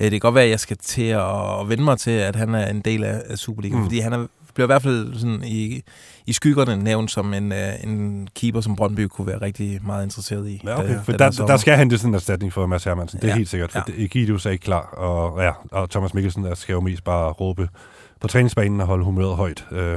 Øh, 0.00 0.04
det 0.04 0.10
kan 0.10 0.20
godt 0.20 0.34
være, 0.34 0.44
at 0.44 0.50
jeg 0.50 0.60
skal 0.60 0.76
til 0.76 1.02
at 1.02 1.68
vende 1.68 1.84
mig 1.84 1.98
til, 1.98 2.10
at 2.10 2.36
han 2.36 2.54
er 2.54 2.66
en 2.70 2.80
del 2.80 3.04
af, 3.04 3.22
af 3.28 3.38
Superligaen, 3.38 3.78
Mm. 3.80 3.84
fordi 3.86 3.98
han 3.98 4.12
er, 4.12 4.26
bliver 4.54 4.66
i 4.66 4.72
hvert 4.72 4.82
fald 4.82 5.14
sådan 5.18 5.42
i, 5.44 5.82
i 6.26 6.32
skyggerne 6.32 6.76
nævnt 6.84 7.10
som 7.10 7.34
en, 7.34 7.52
øh, 7.52 7.72
en 7.84 8.28
keeper, 8.36 8.60
som 8.60 8.76
Brøndby 8.76 9.00
kunne 9.00 9.26
være 9.26 9.40
rigtig 9.40 9.80
meget 9.86 10.04
interesseret 10.04 10.48
i. 10.48 10.60
Ja, 10.64 10.78
okay. 10.78 10.98
For 11.04 11.12
der, 11.12 11.18
der 11.18 11.30
sommer. 11.30 11.56
skal 11.56 11.76
hentes 11.78 12.02
en 12.02 12.14
erstatning 12.14 12.52
for 12.52 12.66
Mads 12.66 12.84
Hermansen. 12.84 13.20
Det 13.20 13.24
er 13.26 13.28
Ja. 13.32 13.36
helt 13.36 13.48
sikkert, 13.48 13.72
for 13.72 13.84
ja. 13.88 14.04
Egidius 14.04 14.46
er 14.46 14.50
ikke 14.50 14.62
klar, 14.64 14.80
og, 14.82 15.42
ja, 15.42 15.50
og 15.72 15.90
Thomas 15.90 16.14
Mikkelsen 16.14 16.44
der 16.44 16.54
skal 16.54 16.72
jo 16.72 16.80
mest 16.80 17.04
bare 17.04 17.32
råbe 17.32 17.68
på 18.20 18.28
træningsbanen 18.28 18.80
og 18.80 18.86
holde 18.86 19.04
humøret 19.04 19.36
højt. 19.36 19.66
Øh, 19.72 19.96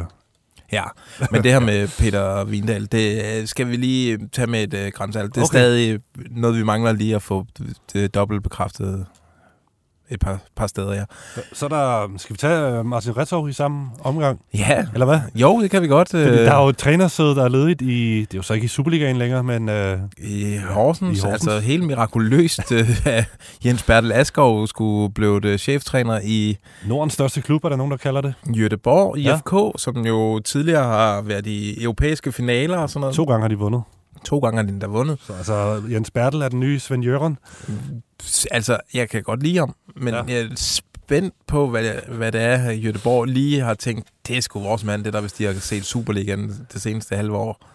Ja, 0.73 0.83
men 1.31 1.43
det 1.43 1.51
her 1.51 1.59
med 1.59 1.87
Peter 1.99 2.43
Vindal, 2.43 2.87
det 2.91 3.39
øh, 3.41 3.47
skal 3.47 3.67
vi 3.69 3.75
lige 3.75 4.19
tage 4.31 4.47
med 4.47 4.73
et 4.73 4.85
uh, 4.85 4.91
grænsalt. 4.93 5.35
Det 5.35 5.41
er 5.41 5.45
Okay. 5.45 5.57
stadig 5.57 5.99
noget, 6.31 6.57
vi 6.57 6.63
mangler 6.63 6.91
lige 6.91 7.15
at 7.15 7.21
få 7.21 7.45
det 7.93 8.13
dobbelt 8.15 8.43
bekræftet 8.43 9.05
et 10.09 10.19
par, 10.19 10.39
par 10.55 10.67
steder, 10.67 10.93
ja. 10.93 11.03
Så 11.53 11.65
er 11.65 11.69
der, 11.69 12.09
skal 12.17 12.33
vi 12.33 12.37
tage 12.37 12.77
øh, 12.79 12.85
Martin 12.85 13.17
Retov 13.17 13.49
i 13.49 13.53
samme 13.53 13.89
omgang? 14.03 14.39
Ja. 14.53 14.85
Eller 14.93 15.05
hvad? 15.05 15.19
Jo, 15.35 15.61
det 15.61 15.71
kan 15.71 15.81
vi 15.81 15.87
godt. 15.87 16.09
Fordi 16.09 16.23
øh, 16.23 16.33
der 16.37 16.51
er 16.53 16.61
jo 16.63 16.67
et 16.69 16.77
trænersæde, 16.77 17.35
der 17.35 17.43
er 17.43 17.49
ledigt 17.49 17.81
i, 17.81 18.19
det 18.19 18.33
er 18.33 18.37
jo 18.37 18.41
så 18.41 18.53
ikke 18.53 18.65
i 18.65 18.67
Superligaen 18.67 19.17
længere, 19.17 19.43
men... 19.43 19.69
Øh, 19.69 19.97
I 20.17 20.57
Horsens, 20.69 21.17
I 21.17 21.21
Horsens. 21.21 21.47
altså 21.47 21.59
helt 21.59 21.83
mirakuløst, 21.83 22.71
øh, 22.71 22.89
at 23.07 23.25
Jens 23.65 23.83
Bertel 23.83 24.11
Askov 24.11 24.67
skulle 24.67 25.13
blive 25.13 25.39
det 25.41 25.59
cheftræner 25.59 26.19
i 26.23 26.57
Nordens 26.87 27.13
største 27.13 27.41
klub, 27.41 27.63
er 27.63 27.69
der 27.69 27.75
nogen, 27.75 27.91
der 27.91 27.97
kalder 27.97 28.21
det. 28.21 28.33
Göteborg, 28.47 29.17
Ja. 29.17 29.35
IFK, 29.35 29.81
som 29.81 30.05
jo 30.05 30.39
tidligere 30.39 30.83
har 30.83 31.21
været 31.21 31.47
i 31.47 31.83
europæiske 31.83 32.31
finaler 32.31 32.77
og 32.77 32.89
sådan 32.89 32.99
noget. 33.01 33.15
To 33.15 33.23
gange 33.23 33.41
har 33.41 33.47
de 33.47 33.57
vundet. 33.57 33.81
To 34.25 34.39
gange 34.39 34.57
har 34.63 34.71
de 34.71 34.81
der 34.81 34.87
vundet. 34.87 35.19
Så 35.27 35.33
altså, 35.33 35.81
Jens 35.91 36.11
Bertel 36.11 36.41
er 36.41 36.49
den 36.49 36.59
nye 36.59 36.79
Svend 36.79 37.03
Jørgen. 37.03 37.37
Altså, 38.51 38.77
jeg 38.93 39.09
kan 39.09 39.23
godt 39.23 39.43
lide 39.43 39.57
ham, 39.57 39.75
men 39.95 40.13
Ja. 40.13 40.23
jeg 40.27 40.39
er 40.41 40.49
spændt 40.55 41.33
på, 41.47 41.69
hvad, 41.69 41.83
det- 41.83 42.03
hvad 42.17 42.31
det 42.31 42.41
er, 42.41 42.69
at 42.69 42.79
Göteborg 42.79 43.23
lige 43.25 43.61
har 43.61 43.73
tænkt, 43.73 44.07
det 44.27 44.37
er 44.37 44.41
sgu 44.41 44.59
vores 44.59 44.83
mand, 44.83 45.03
det 45.03 45.13
der, 45.13 45.21
hvis 45.21 45.33
de 45.33 45.45
har 45.45 45.53
set 45.53 45.85
Superligaen 45.85 46.67
det 46.73 46.81
seneste 46.81 47.15
halve 47.15 47.37
år. 47.37 47.69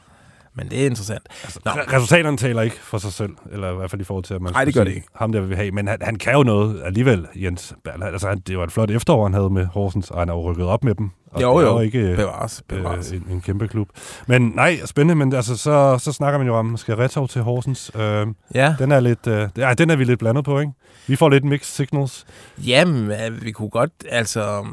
Men 0.55 0.69
det 0.71 0.83
er 0.83 0.87
interessant. 0.87 1.23
Altså, 1.45 1.61
Nå, 1.65 1.71
Re- 1.71 1.95
Resultaterne 1.97 2.37
taler 2.37 2.63
ikke 2.63 2.77
for 2.77 2.99
sig 2.99 3.13
selv, 3.13 3.31
eller 3.53 3.73
i 3.73 3.77
hvert 3.77 3.91
fald 3.91 4.01
i 4.01 4.05
forhold 4.05 4.25
til, 4.25 4.35
at 4.35 4.43
man 4.43 4.53
Nej, 4.53 4.65
det 4.65 4.75
gør 4.75 4.85
det 4.85 4.91
ikke. 4.95 5.07
ham 5.17 5.33
der 5.33 5.41
vil 5.41 5.51
vi 5.51 5.55
have. 5.55 5.71
Men 5.71 5.89
han, 5.89 5.99
han 6.03 6.17
kan 6.17 6.33
jo 6.33 6.43
noget 6.43 6.83
alligevel, 6.85 7.27
Jens 7.37 7.75
Bertel. 7.85 8.03
Altså, 8.03 8.29
han, 8.29 8.39
det 8.39 8.59
var 8.59 8.65
et 8.65 8.73
flot 8.73 8.91
efterår, 8.91 9.23
han 9.25 9.35
havde 9.35 9.51
med 9.51 9.67
Horsens, 9.67 10.11
og 10.11 10.19
han 10.19 10.29
har 10.29 10.35
jo 10.35 10.51
rykket 10.51 10.67
op 10.67 10.85
med 10.85 10.95
dem. 10.95 11.11
Og 11.31 11.43
Jo, 11.43 11.61
det 11.61 11.67
jo. 11.67 11.81
ikke 11.81 12.15
Bevares, 12.17 12.63
bevares. 12.69 13.13
Øh, 13.13 13.17
en, 13.19 13.27
en, 13.31 13.41
kæmpe 13.41 13.69
klub. 13.69 13.89
Men 14.27 14.53
nej, 14.55 14.81
spændende, 14.85 15.15
men 15.15 15.33
altså, 15.33 15.57
så, 15.57 15.99
så 15.99 16.13
snakker 16.13 16.39
man 16.39 16.47
jo 16.47 16.55
om, 16.57 16.77
skal 16.77 16.95
Retov 16.97 17.29
til 17.29 17.43
Horsens? 17.43 17.91
Øh, 17.95 18.27
Ja. 18.55 18.75
Den 18.79 18.93
er, 18.93 19.01
lidt, 19.01 19.27
øh, 19.27 19.49
ja, 19.57 19.75
den 19.75 19.91
er 19.91 19.97
vi 19.97 20.05
lidt 20.05 20.19
blandet 20.19 20.45
på, 20.45 20.61
ikke? 20.61 20.73
Vi 21.07 21.17
får 21.17 21.29
lidt 21.29 21.45
mixed 21.45 21.87
signals. 21.87 22.27
Jamen, 22.67 23.11
øh, 23.11 23.45
vi 23.45 23.53
kunne 23.53 23.71
godt, 23.71 23.91
altså... 24.11 24.67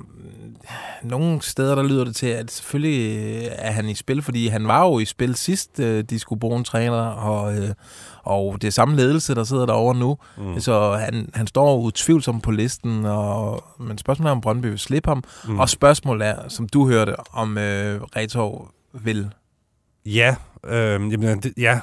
Nogle 1.03 1.41
steder, 1.41 1.75
der 1.75 1.83
lyder 1.83 2.03
det 2.03 2.15
til, 2.15 2.27
at 2.27 2.51
selvfølgelig 2.51 3.17
øh, 3.17 3.51
er 3.51 3.71
han 3.71 3.89
i 3.89 3.95
spil, 3.95 4.21
fordi 4.21 4.47
han 4.47 4.67
var 4.67 4.85
jo 4.85 4.99
i 4.99 5.05
spil 5.05 5.35
sidst, 5.35 5.79
øh, 5.79 6.03
de 6.03 6.19
skulle 6.19 6.39
bruge 6.39 6.57
en 6.57 6.63
træner, 6.63 7.01
og, 7.01 7.57
øh, 7.57 7.69
og 8.23 8.61
det 8.61 8.67
er 8.67 8.71
samme 8.71 8.95
ledelse, 8.95 9.35
der 9.35 9.43
sidder 9.43 9.65
derovre 9.65 9.95
nu. 9.95 10.17
Mm. 10.37 10.59
Så 10.59 10.91
han, 10.91 11.29
han 11.33 11.47
står 11.47 11.77
utvivlsomt 11.77 12.43
på 12.43 12.51
listen, 12.51 13.05
og, 13.05 13.63
men 13.79 13.97
spørgsmålet 13.97 14.29
er, 14.29 14.35
om 14.35 14.41
Brøndby 14.41 14.65
vil 14.65 14.79
slippe 14.79 15.09
ham. 15.09 15.23
Mm. 15.47 15.59
Og 15.59 15.69
spørgsmålet 15.69 16.27
er, 16.27 16.35
som 16.47 16.69
du 16.69 16.87
hørte, 16.87 17.15
om 17.33 17.57
øh, 17.57 18.01
Retov 18.01 18.71
vil. 18.93 19.29
Ja, 20.05 20.35
øh, 20.67 21.11
jamen, 21.11 21.39
det, 21.39 21.53
ja. 21.57 21.79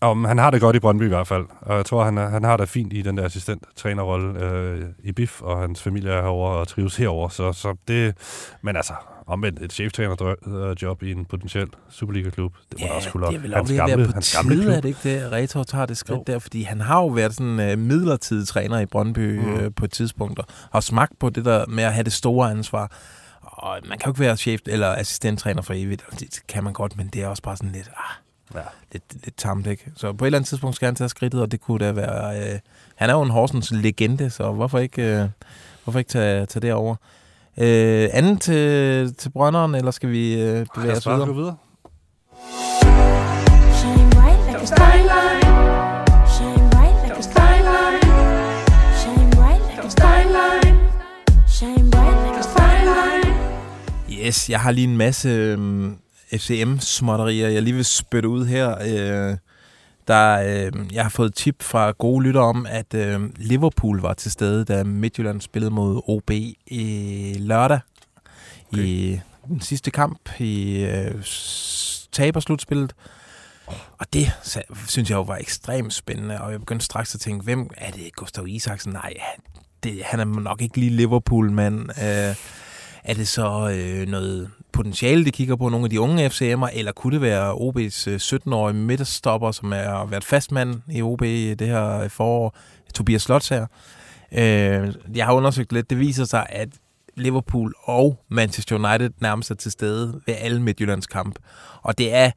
Om, 0.00 0.24
han 0.24 0.38
har 0.38 0.50
det 0.50 0.60
godt 0.60 0.76
i 0.76 0.78
Brøndby 0.78 1.04
i 1.04 1.08
hvert 1.08 1.26
fald, 1.26 1.44
og 1.60 1.76
jeg 1.76 1.86
tror, 1.86 2.04
han, 2.04 2.18
er, 2.18 2.28
han 2.28 2.44
har 2.44 2.56
det 2.56 2.68
fint 2.68 2.92
i 2.92 3.02
den 3.02 3.16
der 3.16 3.24
assistent-trænerrolle 3.24 4.40
øh, 4.44 4.84
i 5.04 5.12
BIF, 5.12 5.42
og 5.42 5.58
hans 5.60 5.82
familie 5.82 6.10
er 6.10 6.22
herovre 6.22 6.56
og 6.58 6.68
trives 6.68 6.96
herover. 6.96 7.28
Så, 7.28 7.52
så 7.52 7.74
det, 7.88 8.14
men 8.62 8.76
altså, 8.76 8.92
Om 9.26 9.44
et 9.44 9.72
cheftræner-job 9.72 11.02
i 11.02 11.10
en 11.12 11.24
potentiel 11.24 11.68
Superliga-klub, 11.90 12.52
det 12.72 12.80
må 12.80 12.86
Ja, 12.86 12.92
også 12.92 13.10
kunne 13.10 13.26
det 13.26 13.34
er 13.52 13.56
Hans 13.56 13.72
gamle, 13.72 13.96
være 13.96 14.06
på 14.06 14.12
hans 14.12 14.36
gamle 14.36 14.54
klub. 14.62 14.72
er 14.74 14.80
det 14.80 14.88
ikke 14.88 15.00
det, 15.24 15.32
Retor 15.32 15.62
tager 15.62 15.86
det 15.86 15.96
skridt 15.96 16.26
der, 16.26 16.38
fordi 16.38 16.62
han 16.62 16.80
har 16.80 16.98
jo 17.00 17.06
været 17.06 17.34
sådan 17.34 17.72
uh, 17.72 17.78
midlertidig 17.78 18.48
træner 18.48 18.78
i 18.80 18.86
Brøndby 18.86 19.38
Mm. 19.38 19.44
mm. 19.44 19.54
uh, 19.54 19.74
på 19.76 19.84
et 19.84 19.90
tidspunkt, 19.92 20.38
og 20.38 20.44
har 20.72 20.80
smagt 20.80 21.18
på 21.18 21.30
det 21.30 21.44
der 21.44 21.66
med 21.66 21.84
at 21.84 21.92
have 21.92 22.04
det 22.04 22.12
store 22.12 22.50
ansvar. 22.50 22.92
Og 23.42 23.78
man 23.88 23.98
kan 23.98 24.06
jo 24.06 24.10
ikke 24.10 24.20
være 24.20 24.36
chef 24.36 24.60
eller 24.66 24.88
assistenttræner 24.96 25.62
for 25.62 25.74
evigt, 25.76 26.04
det 26.20 26.40
kan 26.48 26.64
man 26.64 26.72
godt, 26.72 26.96
men 26.96 27.06
det 27.12 27.22
er 27.22 27.26
også 27.28 27.42
bare 27.42 27.56
sådan 27.56 27.72
lidt, 27.72 27.88
ah, 27.96 28.14
ja. 28.54 28.60
lidt, 28.92 29.04
lidt 29.24 29.36
tamt, 29.36 29.66
ikke? 29.66 29.90
Så 29.96 30.12
på 30.12 30.24
et 30.24 30.26
eller 30.26 30.38
andet 30.38 30.48
tidspunkt 30.48 30.76
skal 30.76 30.86
han 30.86 30.94
tage 30.94 31.08
skridtet, 31.08 31.40
og 31.42 31.52
det 31.52 31.60
kunne 31.60 31.86
da 31.86 31.92
være... 31.92 32.52
Uh, 32.54 32.58
han 32.96 33.10
er 33.10 33.14
jo 33.14 33.22
en 33.22 33.30
Horsens 33.30 33.70
legende, 33.70 34.30
så 34.30 34.52
hvorfor 34.52 34.78
ikke, 34.78 35.22
uh, 35.22 35.28
hvorfor 35.84 35.98
ikke 35.98 36.10
tage, 36.10 36.46
tage 36.46 36.60
det 36.60 36.72
over? 36.72 36.96
Uh, 37.56 37.64
anden 38.12 38.38
til, 38.38 39.14
til 39.14 39.30
Brønderen, 39.30 39.74
eller 39.74 39.90
skal 39.90 40.10
vi 40.10 40.34
uh, 40.34 40.40
bevæge 40.40 40.66
Lad 40.76 40.96
os 40.96 41.06
videre? 41.06 41.26
gå 41.26 41.32
videre. 41.32 41.56
Shine 43.78 44.10
bright 44.10 44.40
like 44.46 44.62
a 44.62 44.66
skyline. 44.66 45.44
Shine 46.34 46.70
bright 46.70 46.96
like 47.04 47.18
a 47.18 47.22
skyline. 47.22 48.02
Shine 49.00 49.30
bright 49.36 49.62
like 49.70 49.84
a 49.84 49.90
skyline. 49.90 50.76
Shine 51.48 51.90
bright 51.90 52.18
like 52.24 52.38
a 52.38 52.42
skyline. 52.42 53.34
Yes, 54.26 54.50
jeg 54.50 54.60
har 54.60 54.70
lige 54.70 54.84
en 54.88 54.96
masse 54.96 55.54
um, 55.54 55.98
FCM-småtterier, 56.32 57.48
jeg 57.48 57.62
lige 57.62 57.74
vil 57.74 57.84
spytte 57.84 58.28
ud 58.28 58.46
her. 58.46 58.76
Uh, 58.76 59.36
der, 60.08 60.68
uh, 60.68 60.94
jeg 60.94 61.04
har 61.04 61.10
fået 61.10 61.34
tip 61.34 61.62
fra 61.62 61.90
gode 61.90 62.24
lytter 62.24 62.40
om, 62.40 62.66
at 62.66 62.94
uh, 62.94 63.22
Liverpool 63.36 64.00
var 64.00 64.14
til 64.14 64.30
stede, 64.30 64.64
da 64.64 64.84
Midtjylland 64.84 65.40
spillede 65.40 65.70
mod 65.70 66.02
OB 66.08 66.30
i 66.66 67.34
lørdag. 67.38 67.80
Okay. 68.72 68.82
I 68.82 69.20
den 69.48 69.60
sidste 69.60 69.90
kamp 69.90 70.40
i 70.40 70.84
uh, 70.84 71.22
taberslutspillet. 72.12 72.94
Og 73.98 74.12
det 74.12 74.32
synes 74.86 75.10
jeg 75.10 75.16
jo 75.16 75.22
var 75.22 75.36
ekstremt 75.36 75.94
spændende, 75.94 76.40
og 76.40 76.52
jeg 76.52 76.60
begyndte 76.60 76.84
straks 76.84 77.14
at 77.14 77.20
tænke, 77.20 77.44
hvem 77.44 77.70
er 77.76 77.90
det? 77.90 78.16
Gustav 78.16 78.46
Isaksen? 78.48 78.92
Nej, 78.92 79.14
det, 79.82 80.02
han 80.04 80.20
er 80.20 80.24
nok 80.24 80.62
ikke 80.62 80.76
lige 80.76 80.96
Liverpool-mand. 80.96 81.80
Uh, 81.90 82.36
er 83.04 83.14
det 83.14 83.28
så 83.28 83.70
øh, 83.70 84.08
noget 84.08 84.50
potentiale, 84.72 85.24
de 85.24 85.30
kigger 85.30 85.56
på, 85.56 85.68
nogle 85.68 85.86
af 85.86 85.90
de 85.90 86.00
unge 86.00 86.26
FCM'er, 86.26 86.78
eller 86.78 86.92
kunne 86.92 87.12
det 87.12 87.20
være 87.20 87.52
OB's 87.52 88.10
øh, 88.10 88.16
17-årige 88.16 88.76
midterstopper, 88.76 89.52
som 89.52 89.72
er 89.72 90.06
været 90.06 90.24
fastmand 90.24 90.74
i 90.92 91.02
OB 91.02 91.20
det 91.20 91.60
her 91.60 92.08
forår, 92.08 92.56
Tobias 92.94 93.22
Slots 93.22 93.48
her? 93.48 93.66
Øh, 94.32 94.94
jeg 95.14 95.26
har 95.26 95.32
undersøgt 95.32 95.72
lidt, 95.72 95.90
det 95.90 95.98
viser 95.98 96.24
sig, 96.24 96.46
at 96.48 96.68
Liverpool 97.14 97.74
og 97.82 98.24
Manchester 98.28 98.76
United 98.76 99.10
nærmest 99.20 99.50
er 99.50 99.54
til 99.54 99.72
stede 99.72 100.20
ved 100.26 100.34
alle 100.38 100.62
Midtjyllands 100.62 101.06
kamp. 101.06 101.38
Og 101.82 101.98
det 101.98 102.14
er 102.14 102.30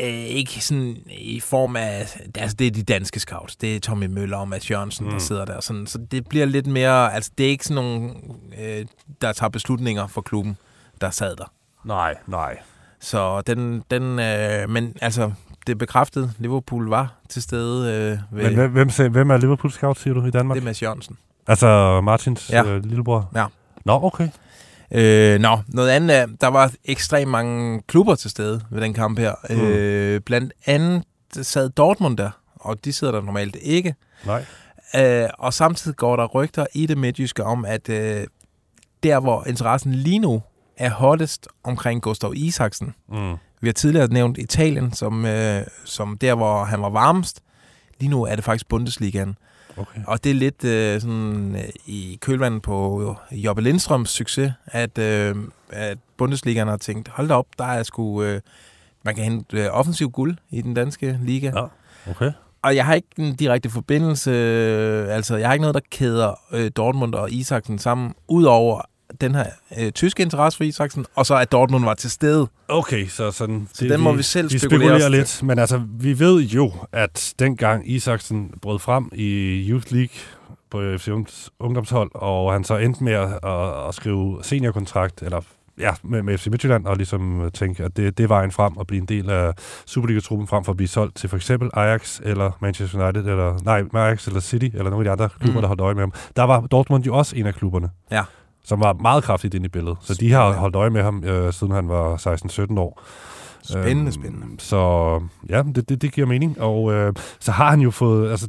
øh, 0.00 0.24
ikke 0.24 0.64
sådan 0.64 0.96
i 1.10 1.40
form 1.40 1.76
af, 1.76 2.16
altså 2.34 2.56
det 2.56 2.66
er 2.66 2.70
de 2.70 2.82
danske 2.82 3.20
scouts, 3.20 3.56
det 3.56 3.76
er 3.76 3.80
Tommy 3.80 4.06
Møller 4.06 4.36
og 4.36 4.48
Mads 4.48 4.70
Jørgensen, 4.70 5.06
mm. 5.06 5.12
der 5.12 5.18
sidder 5.18 5.44
der. 5.44 5.60
Sådan, 5.60 5.86
så 5.86 5.98
det 6.10 6.28
bliver 6.28 6.46
lidt 6.46 6.66
mere, 6.66 7.14
altså 7.14 7.30
det 7.38 7.46
er 7.46 7.50
ikke 7.50 7.64
sådan 7.64 7.84
nogle, 7.84 8.14
øh, 8.58 8.86
der 9.20 9.32
tager 9.32 9.50
beslutninger 9.50 10.06
for 10.06 10.20
klubben, 10.20 10.56
der 11.00 11.10
sad 11.10 11.36
der. 11.36 11.52
Nej, 11.84 12.14
nej. 12.26 12.58
Så 13.00 13.40
den, 13.40 13.82
den 13.90 14.02
øh, 14.18 14.70
men 14.70 14.96
altså, 15.00 15.32
det 15.66 15.72
er 15.72 15.76
bekræftet, 15.76 16.32
Liverpool 16.38 16.88
var 16.88 17.14
til 17.28 17.42
stede 17.42 17.92
øh, 17.92 18.36
ved, 18.38 18.44
Men 18.44 18.54
hvem, 18.54 18.70
hvem, 18.72 18.90
sagde- 18.90 19.10
hvem 19.10 19.30
er 19.30 19.36
Liverpool 19.36 19.70
scout, 19.72 19.98
siger 19.98 20.14
du, 20.14 20.26
i 20.26 20.30
Danmark? 20.30 20.54
det 20.56 20.60
er 20.60 20.64
Mads 20.64 20.82
Jørgensen. 20.82 21.18
Altså 21.46 22.00
Martins 22.00 22.50
Ja. 22.50 22.64
øh, 22.64 22.84
lillebror? 22.84 23.30
Ja. 23.34 23.44
Nå, 23.84 24.00
okay. 24.04 24.28
Øh, 24.90 25.40
nå, 25.40 25.58
noget 25.68 25.90
andet 25.90 26.16
er, 26.16 26.26
der 26.40 26.46
var 26.48 26.72
ekstremt 26.84 27.30
mange 27.30 27.82
klubber 27.86 28.14
til 28.14 28.30
stede 28.30 28.60
ved 28.70 28.80
den 28.80 28.94
kamp 28.94 29.18
her. 29.18 29.34
Mm. 29.50 29.56
Mm. 29.56 29.62
Øh, 29.62 30.20
blandt 30.20 30.52
andet 30.66 31.02
sad 31.42 31.68
Dortmund 31.70 32.16
der, 32.16 32.30
og 32.54 32.84
de 32.84 32.92
sidder 32.92 33.12
der 33.12 33.22
normalt 33.22 33.56
ikke. 33.62 33.94
Nej. 34.26 34.44
Øh, 34.96 35.28
og 35.38 35.54
samtidig 35.54 35.96
går 35.96 36.16
der 36.16 36.26
rygter 36.26 36.66
i 36.74 36.86
det 36.86 36.98
midtjyske 36.98 37.44
om, 37.44 37.64
at 37.64 37.88
øh, 37.88 38.26
der, 39.02 39.20
hvor 39.20 39.44
interessen 39.46 39.92
lige 39.94 40.18
nu 40.18 40.42
er 40.76 40.90
hottest 40.90 41.48
omkring 41.64 42.02
Gustav 42.02 42.32
Isaksen. 42.36 42.94
Mm. 43.08 43.34
Vi 43.60 43.68
har 43.68 43.72
tidligere 43.72 44.08
nævnt 44.12 44.38
Italien 44.38 44.92
som, 44.92 45.26
øh, 45.26 45.62
som 45.84 46.18
der, 46.18 46.34
hvor 46.34 46.64
han 46.64 46.82
var 46.82 46.90
varmest. 46.90 47.40
Lige 48.00 48.10
nu 48.10 48.22
er 48.24 48.34
det 48.34 48.44
faktisk 48.44 48.68
Bundesligaen. 48.68 49.36
Okay. 49.76 50.00
Og 50.06 50.24
det 50.24 50.30
er 50.30 50.34
lidt 50.34 50.64
øh, 50.64 51.00
sådan 51.00 51.56
øh, 51.56 51.68
i 51.86 52.18
kølvandet 52.20 52.62
på 52.62 53.16
Jobbe 53.32 53.62
Lindstrøms 53.62 54.10
succes, 54.10 54.52
at, 54.66 54.98
øh, 54.98 55.36
at 55.70 55.98
Bundesligaen 56.16 56.68
har 56.68 56.76
tænkt, 56.76 57.08
hold 57.08 57.28
da 57.28 57.34
op, 57.34 57.46
der 57.58 57.64
er 57.64 57.82
sgu, 57.82 58.22
øh, 58.22 58.40
man 59.04 59.14
kan 59.14 59.24
hente 59.24 59.56
øh, 59.56 59.68
offensiv 59.72 60.10
guld 60.10 60.36
i 60.50 60.62
den 60.62 60.74
danske 60.74 61.18
liga. 61.22 61.52
Ja, 61.54 61.64
okay. 62.10 62.32
Og 62.62 62.76
jeg 62.76 62.86
har 62.86 62.94
ikke 62.94 63.08
en 63.18 63.34
direkte 63.34 63.70
forbindelse, 63.70 64.30
øh, 64.30 65.14
altså 65.14 65.36
jeg 65.36 65.48
har 65.48 65.52
ikke 65.52 65.62
noget, 65.62 65.74
der 65.74 65.80
kæder 65.90 66.40
øh, 66.52 66.70
Dortmund 66.76 67.14
og 67.14 67.30
Isaksen 67.30 67.78
sammen, 67.78 68.14
udover 68.28 68.82
den 69.20 69.34
her 69.34 69.46
øh, 69.78 69.92
tyske 69.92 70.22
interesse 70.22 70.56
for 70.56 70.64
Isaksen, 70.64 71.06
og 71.14 71.26
så 71.26 71.34
at 71.36 71.52
Dortmund 71.52 71.84
var 71.84 71.94
til 71.94 72.10
stede. 72.10 72.46
Okay, 72.68 73.06
så 73.06 73.30
sådan... 73.30 73.68
Så 73.72 73.84
den 73.84 74.00
må 74.00 74.12
vi 74.12 74.22
selv 74.22 74.52
vi 74.52 74.58
spekulere 74.58 74.88
spekulerer 74.88 75.08
lidt, 75.08 75.42
men 75.42 75.58
altså, 75.58 75.82
vi 75.98 76.18
ved 76.18 76.40
jo, 76.42 76.72
at 76.92 77.34
dengang 77.38 77.90
Isaksen 77.90 78.50
brød 78.62 78.78
frem 78.78 79.08
i 79.12 79.26
Youth 79.70 79.92
League 79.92 80.14
på 80.70 80.80
FC 80.98 81.08
Ungdoms- 81.08 81.48
Ungdomshold, 81.60 82.10
og 82.14 82.52
han 82.52 82.64
så 82.64 82.76
endte 82.76 83.04
med 83.04 83.12
at, 83.12 83.28
at, 83.44 83.88
at 83.88 83.94
skrive 83.94 84.38
seniorkontrakt, 84.42 85.22
eller 85.22 85.40
ja, 85.78 85.90
med, 86.02 86.22
med 86.22 86.38
FC 86.38 86.46
Midtjylland, 86.46 86.86
og 86.86 86.96
ligesom 86.96 87.50
tænke, 87.54 87.84
at 87.84 87.96
det, 87.96 88.18
det 88.18 88.24
er 88.24 88.28
vejen 88.28 88.50
frem 88.52 88.72
at 88.80 88.86
blive 88.86 89.00
en 89.00 89.06
del 89.08 89.30
af 89.30 89.52
Superliga-truppen, 89.86 90.46
frem 90.48 90.64
for 90.64 90.72
at 90.72 90.76
blive 90.76 90.88
solgt 90.88 91.16
til 91.16 91.28
for 91.28 91.36
eksempel 91.36 91.70
Ajax, 91.72 92.20
eller 92.24 92.50
Manchester 92.60 93.04
United, 93.04 93.22
eller 93.30 93.58
nej, 93.64 93.82
Ajax 93.94 94.26
eller 94.26 94.40
City, 94.40 94.64
eller 94.74 94.90
nogle 94.90 95.10
af 95.10 95.16
de 95.16 95.22
andre 95.24 95.28
klubber, 95.40 95.60
Mm. 95.60 95.62
der 95.62 95.68
holdt 95.68 95.80
øje 95.80 95.94
med 95.94 96.02
ham. 96.02 96.12
Der 96.36 96.42
var 96.42 96.60
Dortmund 96.60 97.04
jo 97.04 97.14
også 97.16 97.36
en 97.36 97.46
af 97.46 97.54
klubberne 97.54 97.90
Ja. 98.10 98.22
Som 98.64 98.80
var 98.80 98.92
meget 98.92 99.24
kraftigt 99.24 99.54
inde 99.54 99.66
i 99.66 99.68
billedet. 99.68 99.96
Så 100.02 100.14
de 100.14 100.32
har 100.32 100.52
holdt 100.52 100.76
øje 100.76 100.90
med 100.90 101.02
ham, 101.02 101.24
øh, 101.24 101.52
siden 101.52 101.72
han 101.72 101.88
var 101.88 102.16
16-17 102.16 102.78
år. 102.78 103.02
Spændende, 103.62 104.00
Øhm, 104.02 104.12
spændende. 104.12 104.46
Så 104.58 105.20
ja, 105.48 105.62
det, 105.74 105.88
det, 105.88 106.02
det 106.02 106.12
giver 106.12 106.26
mening. 106.26 106.60
Og 106.60 106.92
øh, 106.92 107.12
så 107.40 107.52
har 107.52 107.70
han 107.70 107.80
jo 107.80 107.90
fået... 107.90 108.30
Altså, 108.30 108.48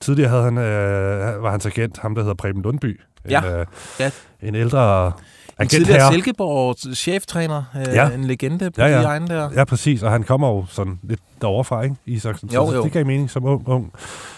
tidligere 0.00 0.30
havde 0.30 0.42
han, 0.42 0.58
øh, 0.58 1.42
var 1.42 1.50
hans 1.50 1.66
agent, 1.66 1.98
ham 1.98 2.14
der 2.14 2.22
hedder 2.22 2.34
Preben 2.34 2.62
Lundby. 2.62 3.00
Ja. 3.30 3.38
En, 3.40 3.52
øh, 3.52 3.66
Ja. 4.00 4.10
en 4.42 4.54
ældre 4.54 5.12
En 5.60 5.68
tidligere 5.68 6.00
her. 6.00 6.12
Silkeborg 6.12 6.76
cheftræner, 6.96 7.64
øh, 7.76 7.94
Ja. 7.94 8.10
en 8.10 8.24
legende 8.24 8.70
på 8.70 8.80
Ja, 8.82 8.86
ja. 8.86 8.98
de 8.98 9.04
egne 9.04 9.28
der. 9.28 9.50
Ja, 9.54 9.64
præcis. 9.64 10.02
Og 10.02 10.10
han 10.10 10.22
kommer 10.22 10.48
jo 10.48 10.64
sådan 10.68 10.98
lidt 11.02 11.20
derovre 11.40 11.64
fra, 11.64 11.82
ikke? 11.82 11.96
Isaksen. 12.06 12.50
Jo, 12.54 12.70
så 12.70 12.76
jo. 12.76 12.84
det 12.84 12.92
gav 12.92 13.06
mening 13.06 13.30
som 13.30 13.44
ung, 13.44 13.68
ung 13.68 13.92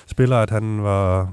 spiller, 0.07 0.39
at 0.39 0.51
han 0.51 0.83
var... 0.83 1.33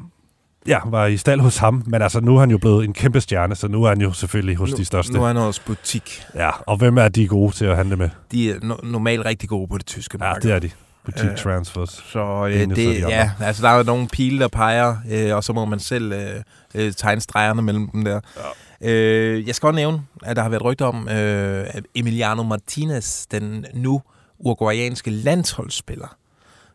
Ja, 0.68 0.80
var 0.86 1.06
i 1.06 1.18
stald 1.18 1.40
hos 1.42 1.58
ham, 1.58 1.84
men 1.88 2.02
altså 2.02 2.20
nu 2.20 2.36
er 2.36 2.40
han 2.40 2.52
jo 2.52 2.58
blevet 2.58 2.86
en 2.86 2.94
kæmpe 2.94 3.22
stjerne, 3.22 3.56
så 3.56 3.68
nu 3.68 3.84
er 3.84 3.90
han 3.90 4.02
jo 4.02 4.12
selvfølgelig 4.14 4.56
hos 4.56 4.72
nu, 4.72 4.78
de 4.78 4.86
største. 4.86 5.14
Nu 5.14 5.24
er 5.24 5.28
han 5.28 5.36
hos 5.36 5.60
butik. 5.60 6.24
Ja, 6.36 6.50
og 6.68 6.78
hvem 6.78 6.98
er 6.98 7.08
de 7.08 7.28
gode 7.28 7.56
til 7.56 7.66
at 7.66 7.76
handle 7.78 7.96
med? 7.96 8.10
De 8.32 8.52
er 8.52 8.56
no- 8.56 8.88
normalt 8.92 9.26
rigtig 9.26 9.50
gode 9.50 9.68
på 9.68 9.78
det 9.78 9.86
tyske 9.86 10.18
Ja, 10.22 10.26
marked. 10.28 10.42
det 10.42 10.52
er 10.56 10.60
de. 10.60 10.70
Butik 11.06 11.30
Øh, 11.30 11.38
transfers. 11.38 12.04
Så 12.12 12.48
øh, 12.48 12.54
det, 12.54 12.78
de 12.78 12.96
andre. 13.06 13.10
ja, 13.10 13.32
altså 13.42 13.62
der 13.64 13.70
er 13.70 13.78
jo 13.78 13.84
nogle 13.84 14.08
pile, 14.08 14.40
der 14.40 14.48
peger, 14.48 14.96
øh, 15.12 15.36
og 15.36 15.44
så 15.44 15.54
må 15.54 15.66
man 15.66 15.80
selv 15.80 16.14
øh, 16.14 16.30
øh, 16.76 16.94
tegne 16.94 17.22
stregerne 17.22 17.62
mellem 17.62 17.90
dem 17.90 18.04
der. 18.06 18.20
Ja. 18.82 18.90
Øh, 18.92 19.48
jeg 19.48 19.56
skal 19.56 19.68
også 19.68 19.76
nævne, 19.76 20.02
at 20.24 20.36
der 20.36 20.42
har 20.42 20.50
været 20.50 20.64
rygter 20.66 20.86
om, 20.86 21.10
øh, 21.10 21.66
Emiliano 21.96 22.44
Martinez, 22.44 23.26
den 23.32 23.66
nu 23.74 24.02
uruguayanske 24.40 25.10
landsholdsspiller, 25.12 26.16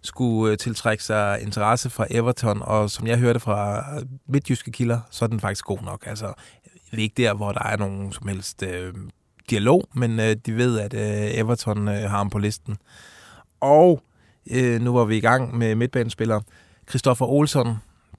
skulle 0.03 0.53
øh, 0.53 0.59
tiltrække 0.59 1.05
sig 1.05 1.43
interesse 1.43 1.91
fra 1.91 2.07
Everton, 2.11 2.63
og 2.63 2.91
som 2.91 3.07
jeg 3.07 3.19
hørte 3.19 3.41
fra 3.41 3.85
øh, 3.97 4.03
midtjyske 4.29 4.73
kilder, 4.73 5.01
så 5.11 5.25
er 5.25 5.29
den 5.29 5.41
faktisk 5.41 5.65
god 5.65 5.79
nok. 5.83 6.03
Altså, 6.07 6.33
det 6.91 6.99
er 6.99 7.03
ikke 7.03 7.23
der, 7.23 7.35
hvor 7.35 7.53
der 7.53 7.63
er 7.63 7.77
nogen 7.77 8.13
som 8.13 8.29
helst 8.29 8.63
øh, 8.63 8.95
dialog, 9.51 9.89
men 9.95 10.21
øh, 10.21 10.37
de 10.47 10.57
ved, 10.57 10.79
at 10.79 10.95
øh, 10.95 11.39
Everton 11.41 11.89
øh, 11.89 11.95
har 11.95 12.09
ham 12.09 12.31
på 12.31 12.39
listen. 12.39 12.77
Og 13.61 14.03
øh, 14.51 14.81
nu 14.81 14.93
var 14.93 15.05
vi 15.05 15.17
i 15.17 15.21
gang 15.21 15.59
med 15.59 15.75
midtbanespilleren 15.75 16.43
Christoffer 16.89 17.27
Olsson, 17.27 17.77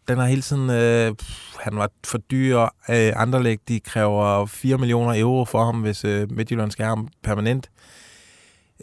den 0.08 0.18
har 0.18 0.26
hele 0.26 0.42
tiden, 0.42 0.70
øh, 0.70 1.14
pff, 1.16 1.56
han 1.60 1.78
var 1.78 1.90
for 2.04 2.18
dyr. 2.18 2.60
Øh, 2.60 3.14
Anderlæg, 3.16 3.60
de 3.68 3.80
kræver 3.80 4.46
4 4.46 4.78
millioner 4.78 5.20
euro 5.22 5.46
for 5.46 5.66
ham, 5.66 5.82
hvis 5.82 6.06
øh, 6.06 6.32
Midtjylland 6.32 6.72
skal 6.72 6.86
have 6.86 6.96
ham 6.96 7.08
permanent. 7.24 7.70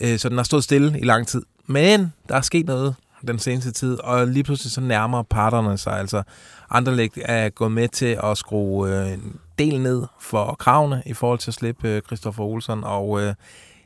Øh, 0.01 0.19
så 0.19 0.29
den 0.29 0.37
har 0.37 0.45
stået 0.45 0.65
stille 0.65 1.01
i 1.01 1.05
lang 1.05 1.27
tid. 1.27 1.43
Men 1.67 2.13
der 2.29 2.37
er 2.37 2.41
sket 2.41 2.67
noget 2.67 2.95
den 3.27 3.39
seneste 3.39 3.73
tid, 3.73 4.01
og 4.01 4.27
lige 4.27 4.45
pludselig 4.45 4.73
så 4.73 4.81
nærmer 4.81 5.23
parterne 5.23 5.79
sig. 5.79 5.99
Altså, 5.99 6.23
Anderlæg 6.71 7.11
er 7.25 7.49
gået 7.49 7.73
med 7.73 7.89
til 7.89 8.19
at 8.25 8.39
skrue 8.39 8.89
øh, 9.01 9.13
en 9.13 9.37
del 9.59 9.81
ned 9.81 10.03
for 10.21 10.57
kravene 10.59 11.03
i 11.07 11.13
forhold 11.13 11.39
til 11.39 11.51
at 11.51 11.55
slippe 11.55 11.89
øh, 11.89 12.03
Christoffer 12.03 12.45
Olsson, 12.45 12.85
og 12.85 13.23
øh, 13.23 13.35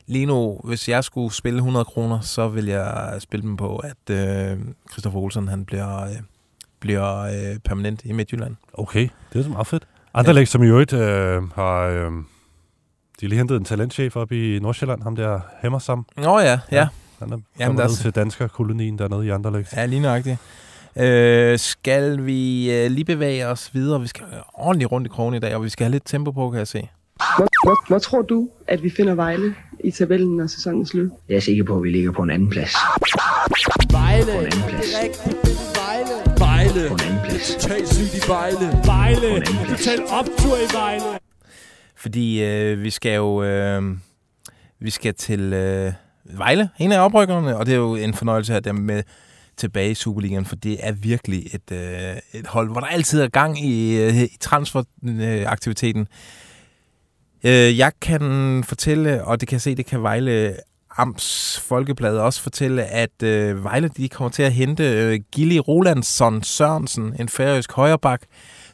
lige 0.07 0.25
nu, 0.25 0.59
hvis 0.63 0.89
jeg 0.89 1.03
skulle 1.03 1.33
spille 1.33 1.57
100 1.57 1.85
kroner, 1.85 2.19
så 2.19 2.47
vil 2.47 2.65
jeg 2.65 3.15
spille 3.19 3.43
dem 3.43 3.57
på, 3.57 3.75
at 3.77 4.09
øh, 4.15 4.57
Christoffer 4.91 5.19
Olsson 5.19 5.47
han 5.47 5.65
bliver, 5.65 6.03
øh, 6.03 6.15
bliver 6.79 7.17
øh, 7.19 7.59
permanent 7.59 8.01
i 8.05 8.11
Midtjylland. 8.11 8.55
Okay, 8.73 9.09
det 9.33 9.39
er 9.39 9.43
så 9.43 9.49
meget 9.49 9.67
fedt. 9.67 9.87
Anderlæg, 10.13 10.47
som 10.47 10.63
i 10.63 10.67
øvrigt 10.67 10.93
øh, 10.93 11.49
har... 11.51 11.79
Øh, 11.81 12.11
De 13.21 13.27
lige 13.27 13.37
hentet 13.37 13.57
en 13.57 13.65
talentchef 13.65 14.15
op 14.15 14.31
i 14.31 14.59
Nordsjælland, 14.61 15.03
ham 15.03 15.15
der 15.15 15.39
Hammersam. 15.61 16.05
Nå 16.17 16.39
ja, 16.39 16.59
ja. 16.71 16.87
Han 17.19 17.31
er 17.33 17.37
Jamen, 17.59 17.77
der 17.77 17.83
er 17.83 17.87
til 17.87 18.11
danskerkolonien 18.11 18.97
dernede 18.97 19.25
i 19.25 19.29
Anderlecht. 19.29 19.73
Ja, 19.73 19.85
lige 19.85 20.01
nøjagtigt. 20.01 20.37
Øh, 20.95 21.59
skal 21.59 22.25
vi 22.25 22.71
øh, 22.71 22.91
lige 22.91 23.05
bevæge 23.05 23.47
os 23.47 23.69
videre? 23.73 24.01
Vi 24.01 24.07
skal 24.07 24.25
ordentligt 24.53 24.91
rundt 24.91 25.07
i 25.07 25.09
krogen 25.09 25.35
i 25.35 25.39
dag, 25.39 25.55
og 25.55 25.63
vi 25.63 25.69
skal 25.69 25.83
have 25.83 25.91
lidt 25.91 26.03
tempo 26.05 26.31
på, 26.31 26.49
kan 26.49 26.59
jeg 26.59 26.67
se. 26.67 26.89
Hvor, 27.37 27.47
hvor, 27.63 27.87
hvor 27.87 27.99
tror 27.99 28.21
du, 28.21 28.49
at 28.67 28.83
vi 28.83 28.89
finder 28.89 29.15
Vejle 29.15 29.55
i 29.83 29.91
tabellen, 29.91 30.37
når 30.37 30.47
sæsonen 30.47 30.81
er 30.81 30.85
slut? 30.85 31.11
Jeg 31.29 31.35
er 31.35 31.39
sikker 31.39 31.63
på, 31.63 31.77
at 31.77 31.83
vi 31.83 31.89
ligger 31.89 32.11
på 32.11 32.21
en 32.21 32.29
anden 32.29 32.49
plads. 32.49 32.73
Vejle. 33.91 34.25
På 34.25 34.39
en 34.39 34.45
anden 34.45 34.63
plads. 34.69 34.93
Vejle. 35.75 36.39
Vejle. 36.39 36.87
På 36.89 36.93
en 36.93 37.01
anden 37.01 37.19
plads. 37.23 37.95
Sygt 37.95 38.25
i 38.25 38.29
Vejle. 38.29 38.67
Vejle. 38.85 39.45
Total 39.69 39.99
optur 40.03 40.55
i 40.57 40.73
Vejle. 40.73 41.19
Fordi 41.95 42.43
øh, 42.43 42.83
vi 42.83 42.89
skal 42.89 43.15
jo 43.15 43.43
øh, 43.43 43.97
vi 44.79 44.89
skal 44.89 45.13
til 45.13 45.53
øh, 45.53 45.93
Vejle, 46.37 46.69
en 46.79 46.91
af 46.91 46.99
oprykkerne, 47.05 47.57
og 47.57 47.65
det 47.65 47.71
er 47.73 47.77
jo 47.77 47.95
en 47.95 48.13
fornøjelse 48.13 48.53
at 48.53 48.65
have 48.65 48.75
dem 48.75 48.83
med 48.83 49.03
tilbage 49.57 49.91
i 49.91 49.95
Superligaen, 49.95 50.45
for 50.45 50.55
det 50.55 50.77
er 50.79 50.91
virkelig 50.91 51.55
et, 51.55 51.71
øh, 51.71 52.39
et 52.39 52.47
hold, 52.47 52.71
hvor 52.71 52.79
der 52.79 52.87
altid 52.87 53.21
er 53.21 53.27
gang 53.27 53.65
i, 53.65 54.01
øh, 54.01 54.21
i 54.21 54.37
transferaktiviteten. 54.39 56.07
Øh, 57.43 57.77
jeg 57.77 57.91
kan 58.01 58.63
fortælle, 58.63 59.25
og 59.25 59.39
det 59.39 59.47
kan 59.47 59.55
jeg 59.55 59.61
se, 59.61 59.75
det 59.75 59.85
kan 59.85 60.03
Vejle 60.03 60.55
Amts 60.97 61.59
Folkeblad 61.59 62.17
også 62.17 62.41
fortælle, 62.41 62.83
at 62.83 63.23
øh, 63.23 63.63
Vejle 63.63 63.87
de 63.87 64.09
kommer 64.09 64.29
til 64.29 64.43
at 64.43 64.53
hente 64.53 64.83
øh, 64.83 65.19
Gilly 65.31 65.57
Rolandsson 65.57 66.43
Sørensen, 66.43 67.15
en 67.19 67.29
færøsk 67.29 67.71
højreback, 67.71 68.23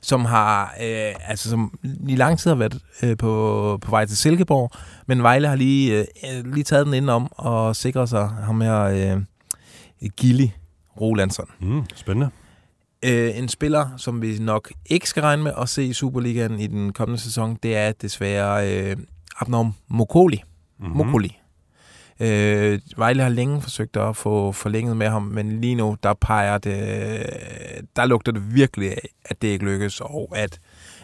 som 0.06 0.26
har 0.26 0.64
øh, 0.82 1.14
altså 1.28 1.49
som 1.49 1.80
i 2.08 2.16
lang 2.16 2.39
tid 2.39 2.51
har 2.51 2.56
været 2.56 2.80
øh, 3.03 3.18
på, 3.18 3.78
på 3.82 3.91
vej 3.91 4.06
til 4.06 4.18
Silkeborg, 4.18 4.72
men 5.08 5.24
Vejle 5.24 5.47
har 5.47 5.56
lige, 5.56 5.99
øh, 5.99 6.53
lige 6.53 6.64
taget 6.64 6.86
den 6.86 6.93
indenom 6.93 7.28
og 7.32 7.76
sikret 7.76 8.10
sig 8.10 8.28
ham 8.28 8.62
her 8.62 8.82
øh, 8.82 9.22
Gilly 10.18 10.47
Rolandsson. 11.01 11.47
Mm, 11.62 11.84
spændende. 11.95 12.30
Øh, 13.06 13.38
en 13.38 13.49
spiller, 13.49 13.89
som 13.97 14.22
vi 14.22 14.38
nok 14.39 14.72
ikke 14.86 15.10
skal 15.10 15.24
regne 15.24 15.43
med 15.43 15.51
at 15.62 15.70
se 15.70 15.84
i 15.86 15.93
Superligaen 15.93 16.60
i 16.60 16.68
den 16.68 16.93
kommende 16.93 17.22
sæson, 17.22 17.60
det 17.64 17.76
er 17.78 17.91
desværre 17.91 18.74
øh, 18.74 18.97
Abnorm 19.39 19.74
Mokoli. 19.88 20.41
Mhm. 20.80 20.88
Mm-hmm. 20.88 21.06
Mokoli. 21.06 21.38
Øh, 22.20 22.80
Vejle 22.97 23.24
har 23.24 23.30
længe 23.30 23.61
forsøgt 23.61 23.97
at 23.97 24.18
få 24.18 24.51
forlænget 24.51 24.97
med 24.97 25.09
ham, 25.09 25.22
men 25.22 25.61
lige 25.61 25.76
nu, 25.76 25.97
der 26.03 26.13
peger 26.13 26.57
det, 26.57 26.76
der 27.95 28.05
lugter 28.05 28.32
det 28.32 28.55
virkelig 28.55 28.91
af, 28.91 29.09
at 29.26 29.41
det 29.41 29.47
ikke 29.47 29.66
lykkes, 29.66 30.01
og 30.01 30.34
at 30.36 30.59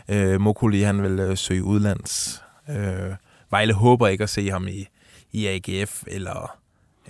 øh, 0.09 0.41
Mokoli, 0.41 0.81
han 0.81 1.03
vil 1.03 1.19
øh, 1.19 1.37
søge 1.37 1.63
udlands. 1.63 2.43
Øh, 2.69 3.15
Vejle 3.49 3.73
håber 3.73 4.07
ikke 4.07 4.23
at 4.23 4.29
se 4.29 4.49
ham 4.49 4.67
i, 4.67 4.87
i 5.31 5.47
AGF 5.47 6.03
eller 6.07 6.57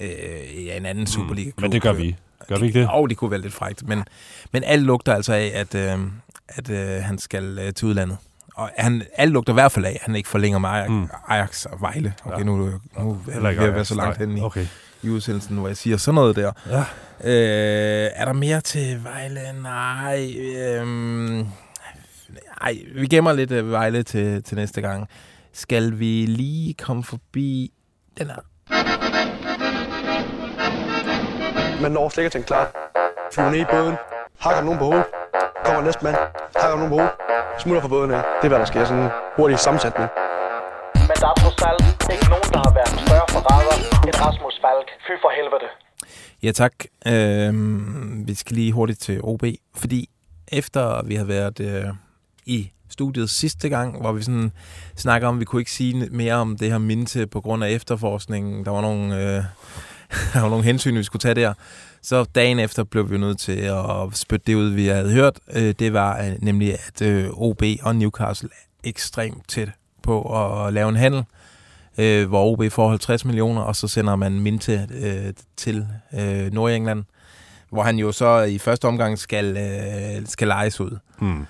øh, 0.01 0.09
i 0.53 0.71
en 0.71 0.85
anden 0.85 1.07
Superliga. 1.07 1.51
Men 1.57 1.71
det 1.71 1.81
gør 1.81 1.93
vi. 1.93 2.15
Gør 2.47 2.57
vi 2.59 2.65
ikke 2.65 2.79
det? 2.79 2.89
Og 2.89 3.09
det 3.09 3.17
kunne 3.17 3.31
være 3.31 3.41
lidt 3.41 3.53
frækt, 3.53 3.87
men, 3.87 4.03
men 4.51 4.63
alt 4.63 4.83
lugter 4.83 5.13
altså 5.13 5.33
af, 5.33 5.51
at, 5.53 5.75
øh, 5.75 5.99
at 6.47 6.69
øh, 6.69 7.03
han 7.03 7.17
skal 7.17 7.59
øh, 7.59 7.73
til 7.73 7.87
udlandet. 7.87 8.17
Og 8.55 8.69
han, 8.77 9.03
alt 9.15 9.31
lugter 9.31 9.53
i 9.53 9.59
hvert 9.59 9.71
fald 9.71 9.85
af, 9.85 9.91
at 9.91 9.99
han 10.01 10.15
ikke 10.15 10.29
forlænger 10.29 10.59
med 10.59 10.69
Ajax, 10.69 10.89
mm. 10.89 11.09
Ajax 11.27 11.65
og 11.65 11.81
Vejle. 11.81 12.13
Okay, 12.25 12.37
Ja. 12.39 12.43
nu, 12.43 12.57
nu 12.57 12.65
er 12.65 13.03
vi 13.13 13.25
ved 13.25 13.33
at 13.35 13.43
være 13.57 13.73
Ajax, 13.73 13.87
så 13.87 13.95
langt 13.95 14.19
nej. 14.19 14.27
hen 14.27 14.37
i, 14.37 14.41
Okay. 14.41 14.65
i 15.03 15.09
udsendelsen, 15.09 15.57
hvor 15.57 15.67
jeg 15.67 15.77
siger 15.77 15.97
sådan 15.97 16.15
noget 16.15 16.35
der. 16.35 16.51
Ja. 16.69 16.79
Øh, 17.23 18.09
er 18.15 18.25
der 18.25 18.33
mere 18.33 18.61
til 18.61 19.03
Vejle? 19.03 19.41
Nej. 19.61 20.33
Øh, 20.57 20.87
nej, 22.61 22.77
vi 22.95 23.07
gemmer 23.07 23.33
lidt 23.33 23.51
øh, 23.51 23.71
Vejle 23.71 24.03
til, 24.03 24.43
til 24.43 24.57
næste 24.57 24.81
gang. 24.81 25.07
Skal 25.53 25.99
vi 25.99 26.25
lige 26.25 26.73
komme 26.73 27.03
forbi 27.03 27.71
den 28.17 28.27
her? 28.27 28.35
Man 31.81 31.91
når 31.91 32.09
slet 32.09 32.21
ikke 32.21 32.25
at 32.25 32.31
tænke 32.31 32.47
klar. 32.47 32.71
Flyver 33.33 33.49
ned 33.51 33.59
i 33.59 33.65
båden, 33.71 33.95
hakker 34.39 34.61
nogen 34.63 34.79
på 34.79 34.85
hovedet, 34.85 35.05
kommer 35.65 35.81
næste 35.81 36.03
mand, 36.05 36.17
hakker 36.61 36.75
nogen 36.77 36.89
på 36.91 36.95
hovedet, 36.97 37.11
smutter 37.63 37.81
fra 37.81 37.91
båden 37.95 38.11
af. 38.17 38.21
Det 38.39 38.45
er, 38.47 38.51
hvad 38.53 38.59
der 38.59 38.69
sker. 38.71 38.85
Sådan 38.85 39.03
en 39.03 39.09
hurtig 39.37 39.59
sammensætning. 39.59 40.09
Men 41.09 41.15
der 41.21 41.27
er 41.33 41.37
trods 41.43 41.61
alt 41.69 41.83
ikke 42.13 42.27
nogen, 42.33 42.49
der 42.55 42.61
har 42.67 42.73
været 42.79 42.93
større 43.05 43.27
forræder 43.35 43.75
end 44.07 44.15
Rasmus 44.25 44.55
Falk. 44.63 44.87
Fy 45.05 45.13
for 45.23 45.31
helvede. 45.37 45.67
Ja, 46.43 46.51
tak. 46.51 46.73
Øhm, 47.07 48.27
vi 48.27 48.33
skal 48.33 48.55
lige 48.55 48.71
hurtigt 48.71 48.99
til 49.01 49.19
OB, 49.23 49.43
fordi 49.75 50.09
efter 50.51 51.03
vi 51.05 51.15
har 51.15 51.25
været 51.25 51.59
øh, 51.59 51.85
i 52.45 52.71
studiet 52.89 53.29
sidste 53.29 53.69
gang, 53.69 54.01
hvor 54.01 54.11
vi 54.11 54.21
sådan 54.23 54.51
snakker 54.95 55.27
om, 55.27 55.35
at 55.35 55.39
vi 55.39 55.45
kunne 55.45 55.61
ikke 55.61 55.71
sige 55.71 56.09
mere 56.11 56.33
om 56.33 56.57
det 56.57 56.71
her 56.71 56.77
minte 56.77 57.27
på 57.27 57.41
grund 57.41 57.63
af 57.63 57.69
efterforskningen. 57.69 58.65
Der 58.65 58.71
var 58.71 58.81
nogle, 58.81 59.37
øh, 59.37 59.43
der 60.33 60.41
var 60.41 60.49
nogle 60.49 60.63
hensyn, 60.63 60.97
vi 60.97 61.03
skulle 61.03 61.19
tage 61.19 61.35
der. 61.35 61.53
Så 62.01 62.23
dagen 62.23 62.59
efter 62.59 62.83
blev 62.83 63.11
vi 63.11 63.17
nødt 63.17 63.39
til 63.39 63.57
at 63.57 63.77
spytte 64.13 64.43
det 64.47 64.55
ud, 64.55 64.69
vi 64.69 64.87
havde 64.87 65.11
hørt. 65.11 65.39
Øh, 65.53 65.73
det 65.79 65.93
var 65.93 66.21
øh, 66.21 66.31
nemlig, 66.41 66.73
at 66.87 67.01
øh, 67.01 67.29
OB 67.29 67.63
og 67.81 67.95
Newcastle 67.95 68.49
er 68.53 68.89
ekstremt 68.89 69.47
tæt 69.47 69.69
på 70.03 70.21
at 70.43 70.73
lave 70.73 70.89
en 70.89 70.95
handel 70.95 71.23
hvor 72.27 72.51
OB 72.51 72.71
får 72.71 72.89
50 72.89 73.25
millioner, 73.25 73.61
og 73.61 73.75
så 73.75 73.87
sender 73.87 74.15
man 74.15 74.39
Minte 74.39 74.87
til 75.57 75.87
Nordengland, 76.51 77.03
hvor 77.69 77.83
han 77.83 77.97
jo 77.97 78.11
så 78.11 78.41
i 78.41 78.57
første 78.57 78.85
omgang 78.85 79.19
skal, 79.19 80.23
skal 80.25 80.47
lejes 80.47 80.79
ud. 80.79 80.97
Hmm. 81.19 81.45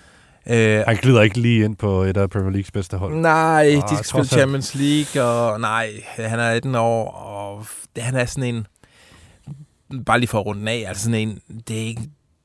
Øh, 0.50 0.84
Han 0.88 0.96
glider 0.96 1.22
ikke 1.22 1.40
lige 1.40 1.66
ind 1.66 1.76
på 1.76 2.02
et 2.04 2.18
af 2.18 2.30
Premier 2.30 2.50
Leagues 2.52 2.72
bedste 2.72 2.98
hold. 2.98 3.16
Nej, 3.16 3.68
Ah, 3.84 3.90
de 3.90 3.96
skal 3.96 4.06
spille. 4.06 4.26
Champions 4.28 4.76
League, 4.76 5.24
og 5.32 5.60
nej, 5.62 5.90
han 6.16 6.40
er 6.40 6.50
18 6.50 6.76
år, 6.76 7.12
og 7.12 7.66
han 7.98 8.16
er 8.16 8.26
sådan 8.26 8.56
en, 8.56 8.68
bare 10.06 10.20
lige 10.20 10.28
for 10.28 10.40
at 10.40 10.46
runde 10.46 10.72
af, 10.72 10.84
altså 10.88 11.04
sådan 11.04 11.20
en, 11.30 11.40
det 11.68 11.78
er 11.82 11.86
ikke, 11.86 12.02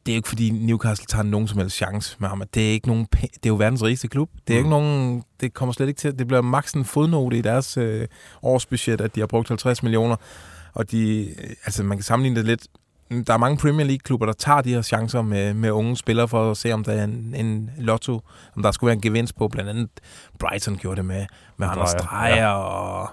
det 0.07 0.13
er 0.13 0.17
jo 0.17 0.19
ikke 0.19 0.29
fordi 0.29 0.51
Newcastle 0.51 1.07
tager 1.07 1.23
nogen 1.23 1.49
som 1.49 1.59
helst 1.59 1.77
chance 1.77 2.17
med 2.21 2.29
ham. 2.29 2.43
Det 2.55 2.69
er 2.69 2.73
ikke 2.73 2.89
nogen, 2.89 3.07
det 3.13 3.23
er 3.47 3.49
jo 3.49 3.55
verdens 3.57 3.83
rigeste 3.83 4.09
klub. 4.09 4.31
Det 4.49 4.55
er 4.55 4.55
Mm. 4.55 4.59
ikke 4.59 4.71
nogen, 4.71 5.23
det 5.41 5.55
kommer 5.55 5.73
slet 5.73 5.89
ikke 5.89 5.99
til, 5.99 6.19
det 6.19 6.27
bliver 6.27 6.43
maks 6.43 6.73
en 6.73 6.85
fodnote 6.85 7.39
i 7.39 7.41
deres 7.43 7.77
øh, 7.77 8.07
årsbudget, 8.43 9.01
at 9.01 9.15
de 9.15 9.21
har 9.21 9.27
brugt 9.27 9.49
50 9.49 9.83
millioner, 9.83 10.17
og 10.75 10.91
de, 10.91 11.21
øh, 11.29 11.51
altså 11.65 11.83
man 11.83 11.99
kan 11.99 12.03
sammenligne 12.05 12.37
det 12.37 12.45
lidt, 12.47 12.67
der 13.11 13.33
er 13.33 13.37
mange 13.37 13.57
Premier 13.57 13.87
League-klubber, 13.87 14.27
der 14.27 14.33
tager 14.33 14.61
de 14.61 14.75
her 14.75 14.83
chancer 14.83 15.23
med, 15.23 15.55
med 15.55 15.71
unge 15.71 15.97
spillere 15.97 16.29
for 16.29 16.51
at 16.51 16.57
se, 16.57 16.73
om 16.73 16.85
der 16.85 16.93
er 16.93 17.05
en, 17.05 17.35
en 17.35 17.71
lotto, 17.79 18.21
om 18.57 18.63
der 18.63 18.71
skulle 18.71 18.89
være 18.89 18.95
en 18.95 19.01
gevinst 19.01 19.37
på. 19.37 19.49
Blandt 19.49 19.71
andet 19.71 19.89
Brighton 20.39 20.77
gjorde 20.77 20.97
det 20.97 21.05
med, 21.05 21.27
med 21.57 21.69
Anders 21.69 21.95
Dreyer, 21.95 22.37
ja. 22.37 22.53
og 22.53 23.09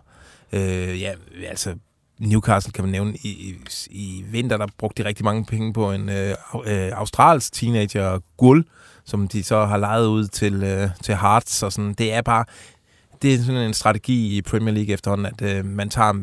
øh, 0.51 1.01
ja, 1.01 1.13
altså 1.47 1.75
Newcastle 2.19 2.73
kan 2.73 2.83
man 2.83 2.91
nævne. 2.91 3.13
I, 3.15 3.29
i, 3.29 3.55
I 3.89 4.25
vinter, 4.27 4.57
der 4.57 4.67
brugte 4.77 5.03
de 5.03 5.07
rigtig 5.07 5.25
mange 5.25 5.45
penge 5.45 5.73
på 5.73 5.91
en 5.91 6.09
øh, 6.09 6.35
øh, 6.65 6.91
australsk 6.93 7.53
teenager, 7.53 8.19
Gull, 8.37 8.65
som 9.05 9.27
de 9.27 9.43
så 9.43 9.65
har 9.65 9.77
lejet 9.77 10.07
ud 10.07 10.27
til, 10.27 10.63
øh, 10.63 10.89
til 11.03 11.15
Hearts. 11.15 11.63
Og 11.63 11.71
sådan. 11.71 11.93
Det 11.93 12.13
er 12.13 12.21
bare 12.21 12.45
det 13.23 13.33
er 13.33 13.37
sådan 13.37 13.61
en 13.61 13.73
strategi 13.73 14.37
i 14.37 14.41
Premier 14.41 14.73
League 14.73 14.93
efterhånden, 14.93 15.25
at 15.25 15.41
øh, 15.41 15.65
man 15.65 15.89
tager 15.89 16.13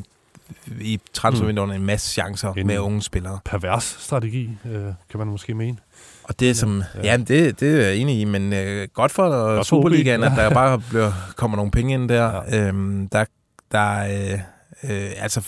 i 0.80 1.00
transfervinduerne 1.12 1.74
en 1.74 1.86
masse 1.86 2.10
chancer 2.10 2.52
En 2.52 2.66
med 2.66 2.78
unge 2.78 3.02
spillere. 3.02 3.38
Pervers 3.44 3.96
strategi, 4.00 4.50
øh, 4.64 4.84
kan 5.10 5.18
man 5.18 5.26
måske 5.26 5.54
mene. 5.54 5.76
Og 6.24 6.40
det 6.40 6.56
som, 6.56 6.82
ja, 6.94 7.00
ja 7.02 7.16
det, 7.16 7.60
det 7.60 7.80
er 7.80 7.86
jeg 7.86 7.96
enig 7.96 8.20
i, 8.20 8.24
men 8.24 8.52
øh, 8.52 8.88
godt 8.94 9.12
for 9.12 9.54
Godt 9.54 9.66
Superligaen, 9.66 10.22
at 10.22 10.32
der 10.36 10.50
bare 10.60 10.82
bliver, 10.90 11.12
kommer 11.36 11.56
nogle 11.56 11.70
penge 11.70 11.94
ind 11.94 12.08
der. 12.08 12.42
Ja. 12.48 12.68
Øhm, 12.68 13.08
der, 13.08 13.24
der 13.72 13.98
øh, 13.98 14.40
øh, 14.90 15.10
altså 15.16 15.42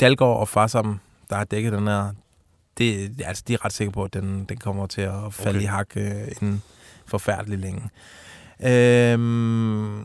Dalgaard 0.00 0.38
og 0.38 0.48
Farsam, 0.48 1.00
der 1.30 1.36
har 1.36 1.44
dækket 1.44 1.72
den 1.72 1.86
her, 1.86 2.10
det, 2.78 3.10
altså, 3.24 3.44
de 3.48 3.54
er 3.54 3.64
ret 3.64 3.72
sikre 3.72 3.92
på, 3.92 4.04
at 4.04 4.14
den, 4.14 4.44
den 4.48 4.56
kommer 4.56 4.86
til 4.86 5.00
at 5.00 5.12
falde 5.30 5.56
Okay. 5.56 5.62
i 5.62 5.66
hak 5.66 5.96
øh, 5.96 6.28
en 6.42 6.62
forfærdelig 7.06 7.58
længe. 7.58 7.82
Øhm, 8.60 9.96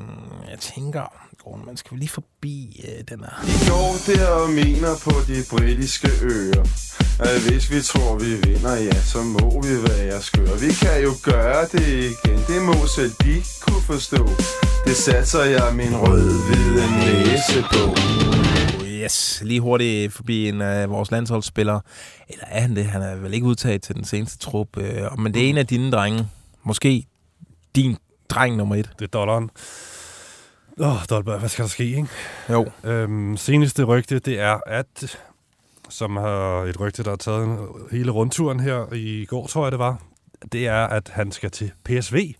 jeg 0.49 0.59
tænker, 0.59 1.27
Gordon, 1.43 1.65
man 1.65 1.77
skal 1.77 1.89
jo 1.95 1.97
lige 1.97 2.09
forbi 2.09 2.85
øh, 2.87 3.03
den 3.09 3.19
her. 3.19 3.35
De 3.45 3.69
går 3.69 3.91
der 4.07 4.27
og 4.27 4.49
mener 4.49 4.93
på 5.03 5.13
de 5.27 5.37
britiske 5.51 6.09
øer 6.21 6.63
At 7.19 7.41
hvis 7.47 7.71
vi 7.71 7.81
tror 7.81 8.17
vi 8.23 8.31
vinder, 8.49 8.75
ja 8.75 9.01
så 9.11 9.21
må 9.23 9.61
vi 9.67 9.73
være 9.89 10.21
skøre 10.21 10.59
Vi 10.65 10.71
kan 10.81 11.03
jo 11.07 11.13
gøre 11.23 11.63
det 11.71 11.87
igen, 12.11 12.39
det 12.47 12.61
må 12.69 12.75
selv 12.95 13.11
de 13.25 13.35
kunne 13.61 13.81
forstå 13.81 14.29
Det 14.85 14.95
satser 14.95 15.43
jeg 15.43 15.75
min 15.75 15.93
rød-hvide 15.97 16.85
næse 16.99 17.61
på 17.73 17.83
Yes, 18.85 19.41
lige 19.45 19.59
hurtigt 19.59 20.13
forbi 20.13 20.47
en 20.49 20.61
af 20.61 20.89
vores 20.89 21.11
landsholdsspillere. 21.11 21.81
Eller 22.29 22.45
er 22.47 22.61
han 22.61 22.75
det? 22.75 22.85
Han 22.85 23.01
er 23.01 23.15
vel 23.15 23.33
ikke 23.33 23.45
udtaget 23.45 23.81
til 23.81 23.95
den 23.95 24.03
seneste 24.03 24.37
trup. 24.37 24.77
Øh, 24.77 25.19
men 25.19 25.33
det 25.33 25.45
er 25.45 25.49
en 25.49 25.57
af 25.57 25.67
dine 25.67 25.91
drenge. 25.91 26.27
Måske 26.63 27.05
din 27.75 27.97
dreng 28.29 28.55
nummer 28.55 28.75
et. 28.75 28.89
Det 28.99 29.05
er 29.05 29.09
dollaren. 29.09 29.49
Åh, 30.79 30.87
oh, 30.87 30.97
Dolberg, 31.09 31.39
hvad 31.39 31.49
skal 31.49 31.63
der 31.63 31.69
ske, 31.69 31.83
ikke? 31.85 32.07
Jo. 32.49 32.65
Øhm, 32.83 33.37
seneste 33.37 33.83
rygte, 33.83 34.19
det 34.19 34.39
er, 34.39 34.59
at 34.67 35.19
som 35.89 36.15
har 36.15 36.63
et 36.63 36.79
rygte, 36.79 37.03
der 37.03 37.09
har 37.09 37.17
taget 37.17 37.59
hele 37.91 38.11
rundturen 38.11 38.59
her 38.59 38.93
i 38.93 39.25
går, 39.25 39.47
tror 39.47 39.65
jeg 39.65 39.71
det 39.71 39.79
var, 39.79 40.01
det 40.51 40.67
er, 40.67 40.87
at 40.87 41.11
han 41.13 41.31
skal 41.31 41.51
til 41.51 41.71
PSV. 41.83 42.35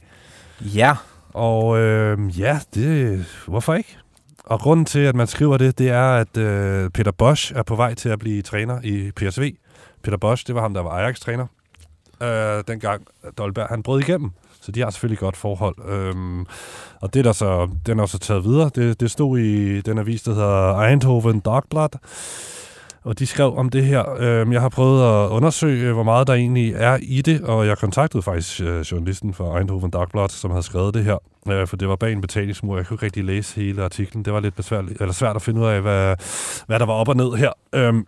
Ja. 0.61 0.95
Og 1.33 1.77
øhm, 1.77 2.27
ja, 2.27 2.59
det, 2.73 3.25
hvorfor 3.47 3.73
ikke? 3.73 3.97
og 4.43 4.59
grunden 4.59 4.85
til, 4.85 4.99
at 4.99 5.15
man 5.15 5.27
skriver 5.27 5.57
det, 5.57 5.77
det 5.77 5.89
er, 5.89 6.11
at 6.15 6.37
øh, 6.37 6.89
Peter 6.89 7.11
Bosch 7.11 7.53
er 7.55 7.63
på 7.63 7.75
vej 7.75 7.93
til 7.93 8.09
at 8.09 8.19
blive 8.19 8.41
træner 8.41 8.81
i 8.83 9.11
PSV. 9.15 9.55
Peter 10.03 10.17
Bosch, 10.17 10.47
det 10.47 10.55
var 10.55 10.61
ham, 10.61 10.73
der 10.73 10.81
var 10.81 10.89
Ajax-træner. 10.89 11.47
Øh, 12.21 12.63
dengang 12.67 13.07
Dolberg, 13.37 13.67
han 13.67 13.83
brød 13.83 14.01
igennem. 14.01 14.31
Så 14.61 14.71
de 14.71 14.81
har 14.81 14.89
selvfølgelig 14.89 15.19
godt 15.19 15.37
forhold. 15.37 15.75
Øhm, 15.89 16.45
og 17.01 17.13
det 17.13 17.25
der 17.25 17.31
så, 17.31 17.69
den 17.85 17.99
er 17.99 18.05
så 18.05 18.19
taget 18.19 18.43
videre. 18.43 18.71
Det, 18.75 18.99
det 18.99 19.11
stod 19.11 19.39
i 19.39 19.81
den 19.81 19.97
avis, 19.97 20.21
der 20.21 20.33
hedder 20.33 20.79
Eindhoven 20.81 21.39
Dagblad. 21.39 21.89
Og 23.03 23.19
de 23.19 23.27
skrev 23.27 23.57
om 23.57 23.69
det 23.69 23.85
her. 23.85 24.15
Øhm, 24.19 24.53
jeg 24.53 24.61
har 24.61 24.69
prøvet 24.69 25.03
at 25.03 25.29
undersøge, 25.29 25.93
hvor 25.93 26.03
meget 26.03 26.27
der 26.27 26.33
egentlig 26.33 26.73
er 26.75 26.97
i 27.01 27.21
det, 27.21 27.41
og 27.41 27.67
jeg 27.67 27.77
kontaktede 27.77 28.23
faktisk 28.23 28.61
øh, 28.61 28.81
journalisten 28.81 29.33
fra 29.33 29.57
Eindhoven 29.57 29.91
Dagblad, 29.91 30.29
som 30.29 30.51
havde 30.51 30.63
skrevet 30.63 30.93
det 30.93 31.03
her, 31.03 31.17
øh, 31.49 31.67
for 31.67 31.77
det 31.77 31.87
var 31.87 31.95
bag 31.95 32.11
en 32.11 32.21
betalingsmur. 32.21 32.77
Jeg 32.77 32.85
kunne 32.85 32.95
ikke 32.95 33.05
rigtig 33.05 33.23
læse 33.23 33.55
hele 33.55 33.83
artiklen. 33.83 34.25
Det 34.25 34.33
var 34.33 34.39
lidt 34.39 34.55
besværligt, 34.55 35.01
eller 35.01 35.13
svært 35.13 35.35
at 35.35 35.41
finde 35.41 35.61
ud 35.61 35.65
af, 35.65 35.81
hvad, 35.81 36.15
hvad 36.67 36.79
der 36.79 36.85
var 36.85 36.93
op 36.93 37.07
og 37.07 37.15
ned 37.15 37.33
her. 37.33 37.51
Øhm, 37.73 38.05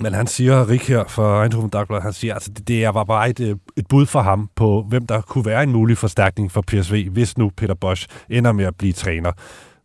men 0.00 0.14
han 0.14 0.26
siger, 0.26 0.68
Rik 0.68 0.88
her 0.88 1.04
fra 1.08 1.42
Eindhoven 1.42 1.70
Dagblad, 1.70 2.00
han 2.00 2.12
siger, 2.12 2.34
altså 2.34 2.50
det, 2.50 2.68
det 2.68 2.94
var 2.94 3.04
bare 3.04 3.30
et, 3.30 3.40
øh, 3.40 3.56
et 3.76 3.86
bud 3.88 4.06
for 4.06 4.20
ham 4.20 4.50
på, 4.56 4.84
hvem 4.88 5.06
der 5.06 5.20
kunne 5.20 5.44
være 5.44 5.62
en 5.62 5.72
mulig 5.72 5.98
forstærkning 5.98 6.52
for 6.52 6.64
PSV, 6.66 7.08
hvis 7.10 7.38
nu 7.38 7.50
Peter 7.56 7.74
Bosch 7.74 8.08
ender 8.30 8.52
med 8.52 8.64
at 8.64 8.76
blive 8.76 8.92
træner. 8.92 9.32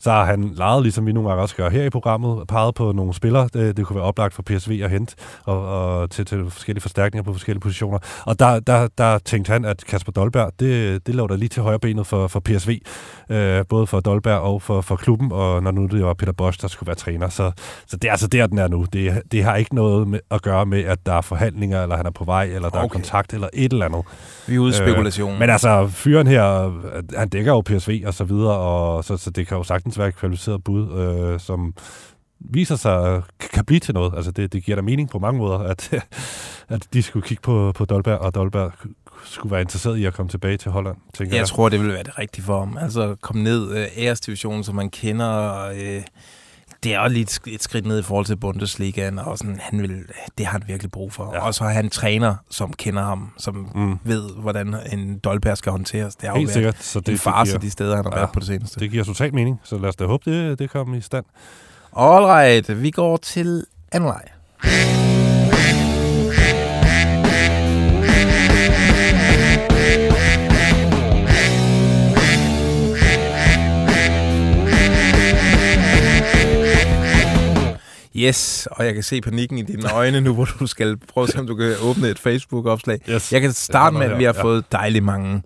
Så 0.06 0.12
har 0.12 0.26
han 0.26 0.52
lejet, 0.56 0.84
ligesom 0.84 1.06
vi 1.06 1.12
nogle 1.12 1.30
gange 1.30 1.42
også 1.42 1.56
gør 1.56 1.70
her 1.70 1.84
i 1.84 1.90
programmet, 1.90 2.48
peget 2.48 2.76
på 2.76 2.92
nogle 2.92 3.14
spillere, 3.14 3.50
det, 3.54 3.78
det 3.78 3.86
kunne 3.86 3.96
være 3.96 4.06
oplagt 4.06 4.34
for 4.34 4.44
PSV 4.44 4.82
at 4.84 4.90
hente 4.90 5.16
og, 5.44 5.68
og 5.68 6.10
til, 6.10 6.26
til 6.26 6.52
forskellige 6.52 6.82
forstærkninger 6.82 7.24
på 7.24 7.34
forskellige 7.34 7.62
positioner. 7.62 8.00
Og 8.26 8.40
der, 8.40 8.60
der, 8.60 8.88
der 8.98 9.18
tænkte 9.18 9.52
han, 9.52 9.66
at 9.66 9.86
Kasper 9.86 10.12
Dolberg, 10.12 10.52
det, 10.60 11.08
det 11.08 11.16
lå 11.16 11.28
der 11.28 11.36
lige 11.36 11.50
til 11.50 11.64
højre 11.64 11.80
benet 11.80 12.08
for, 12.08 12.28
for 12.28 12.40
PSV, 12.40 12.82
øh, 13.30 13.66
både 13.70 13.88
for 13.88 14.00
Dolberg 14.00 14.40
og 14.40 14.62
for, 14.62 14.82
for 14.82 14.96
klubben, 14.96 15.32
og 15.32 15.64
når 15.64 15.72
nu 15.72 15.86
det 15.86 16.06
var 16.06 16.14
Peter 16.14 16.34
Bosch, 16.34 16.62
der 16.62 16.68
skulle 16.68 16.88
være 16.88 16.96
træner. 16.96 17.30
Så, 17.30 17.52
så 17.88 17.98
det 17.98 18.08
er 18.08 18.12
altså 18.12 18.28
der, 18.28 18.48
den 18.48 18.58
er 18.58 18.68
nu. 18.68 18.86
Det, 18.94 19.22
det 19.32 19.44
har 19.44 19.56
ikke 19.56 19.76
noget 19.76 20.08
med, 20.08 20.20
at 20.32 20.42
gøre 20.42 20.66
med, 20.66 20.84
at 20.84 21.06
der 21.06 21.14
er 21.14 21.22
forhandlinger, 21.22 21.84
eller 21.84 21.98
han 21.98 22.06
er 22.06 22.12
på 22.12 22.24
vej, 22.24 22.44
eller 22.44 22.70
der 22.70 22.78
okay. 22.78 22.86
er 22.86 22.88
kontakt, 22.88 23.34
eller 23.34 23.48
et 23.54 23.72
eller 23.72 23.86
andet. 23.86 24.04
Vi 24.48 24.56
er 24.56 24.60
ude 24.60 24.70
i 24.70 24.74
spekulation. 24.74 25.34
Øh, 25.34 25.40
men 25.40 25.50
altså, 25.50 25.88
fyren 25.88 26.28
her, 26.28 26.72
han 27.18 27.30
dækker 27.30 27.52
jo 27.52 27.62
PSV 27.62 28.04
og 28.06 28.14
så 28.14 28.24
videre, 28.24 28.58
og 28.58 29.04
så, 29.04 29.18
så 29.18 29.30
det 29.30 29.48
kan 29.48 29.58
jo 29.58 29.64
sagtens 29.64 30.00
være 30.00 30.08
et 30.08 30.16
kvalificeret 30.16 30.64
bud, 30.64 31.00
øh, 31.00 31.40
som 31.40 31.74
viser 32.40 32.76
sig 32.76 33.22
kan 33.54 33.66
blive 33.66 33.80
til 33.80 33.94
noget. 33.94 34.14
Altså 34.16 34.32
det, 34.32 34.54
det 34.54 34.64
giver 34.64 34.76
da 34.76 34.82
mening 34.82 35.10
på 35.10 35.20
mange 35.20 35.38
måder, 35.40 35.60
at, 35.60 35.94
at 36.70 36.88
de 36.94 37.04
skulle 37.04 37.28
kigge 37.28 37.42
på, 37.42 37.72
på 37.76 37.86
Dolberg, 37.86 38.20
og 38.20 38.36
Dolberg 38.36 38.72
skulle 39.24 39.52
være 39.52 39.62
interesseret 39.62 39.98
i 39.98 40.06
at 40.06 40.14
komme 40.14 40.30
tilbage 40.30 40.58
til 40.58 40.72
Holland, 40.72 40.98
tænker 41.14 41.36
Jeg 41.36 41.40
jeg. 41.40 41.48
tror, 41.48 41.70
det 41.70 41.80
vil 41.80 41.88
være 41.94 42.04
det 42.04 42.20
rigtige 42.20 42.44
for 42.46 42.60
ham. 42.60 42.78
Altså 42.82 43.16
komme 43.22 43.44
ned 43.44 43.78
øh, 43.78 43.86
æresdivisionen, 43.98 44.64
som 44.64 44.76
man 44.76 44.90
kender, 44.90 45.66
øh, 45.76 46.02
det 46.86 46.94
er 46.94 47.00
også 47.00 47.14
lige 47.14 47.24
et, 47.24 47.32
sk- 47.32 47.54
et 47.54 47.64
skridt 47.64 47.86
ned 47.86 48.00
i 48.00 48.04
forhold 48.04 48.26
til 48.26 48.36
Bundesligaen, 48.36 49.20
og 49.20 49.38
sådan, 49.38 49.60
han 49.62 49.82
vil, 49.82 50.04
det 50.38 50.46
har 50.46 50.52
han 50.52 50.64
virkelig 50.68 50.92
brug 50.92 51.14
for. 51.14 51.32
Ja. 51.34 51.46
Og 51.46 51.54
så 51.54 51.64
har 51.64 51.72
han 51.72 51.86
en 51.86 51.90
træner, 51.90 52.36
som 52.50 52.74
kender 52.74 53.04
ham, 53.04 53.32
som 53.38 53.72
mm. 53.76 53.98
ved, 54.04 54.30
hvordan 54.38 54.76
en 54.92 55.18
Dolberg 55.18 55.58
skal 55.58 55.72
håndteres. 55.72 56.16
Det 56.16 56.28
jo 56.28 56.36
Helt 56.36 56.48
været 56.48 56.54
sikkert. 56.54 56.84
Så 56.84 57.00
det, 57.00 57.10
en 57.12 57.18
farse 57.18 57.52
det 57.52 57.62
giver, 57.62 57.68
de 57.68 57.72
steder, 57.72 57.96
han 57.96 58.06
har 58.06 58.12
ja, 58.12 58.18
været 58.18 58.32
på 58.32 58.40
det 58.40 58.48
seneste. 58.48 58.80
Det 58.80 58.92
giver 58.92 59.04
totalt 59.04 59.34
mening, 59.34 59.60
så 59.64 59.78
lad 59.78 59.90
os 59.90 59.96
da 59.96 60.06
håbe, 60.06 60.32
det, 60.32 60.60
det 60.60 60.70
kommer 60.70 60.98
i 60.98 61.02
stand. 61.02 61.26
Alright, 61.98 62.82
vi 62.82 62.92
går 62.92 63.18
til 63.18 63.66
anden 63.92 64.10
leg. 64.10 65.15
Yes, 78.16 78.68
og 78.72 78.86
jeg 78.86 78.94
kan 78.94 79.04
se 79.04 79.22
panikken 79.22 79.58
i 79.58 79.62
dine 79.62 79.92
øjne 80.00 80.22
nu, 80.22 80.34
hvor 80.34 80.46
du 80.60 80.68
skal 80.68 80.98
prøve 80.98 81.24
at 81.24 81.30
se, 81.30 81.40
om 81.40 81.48
du 81.48 81.56
kan 81.56 81.74
åbne 81.82 82.08
et 82.10 82.20
Facebook-opslag. 82.20 83.00
Yes. 83.10 83.34
Jeg 83.34 83.42
kan 83.42 83.54
starte 83.54 83.98
med, 83.98 84.06
at 84.06 84.18
vi 84.18 84.24
har 84.24 84.34
ja. 84.34 84.44
fået 84.44 84.72
dejligt 84.72 85.04
mange 85.04 85.44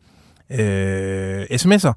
øh, 0.52 1.44
sms'er. 1.44 1.94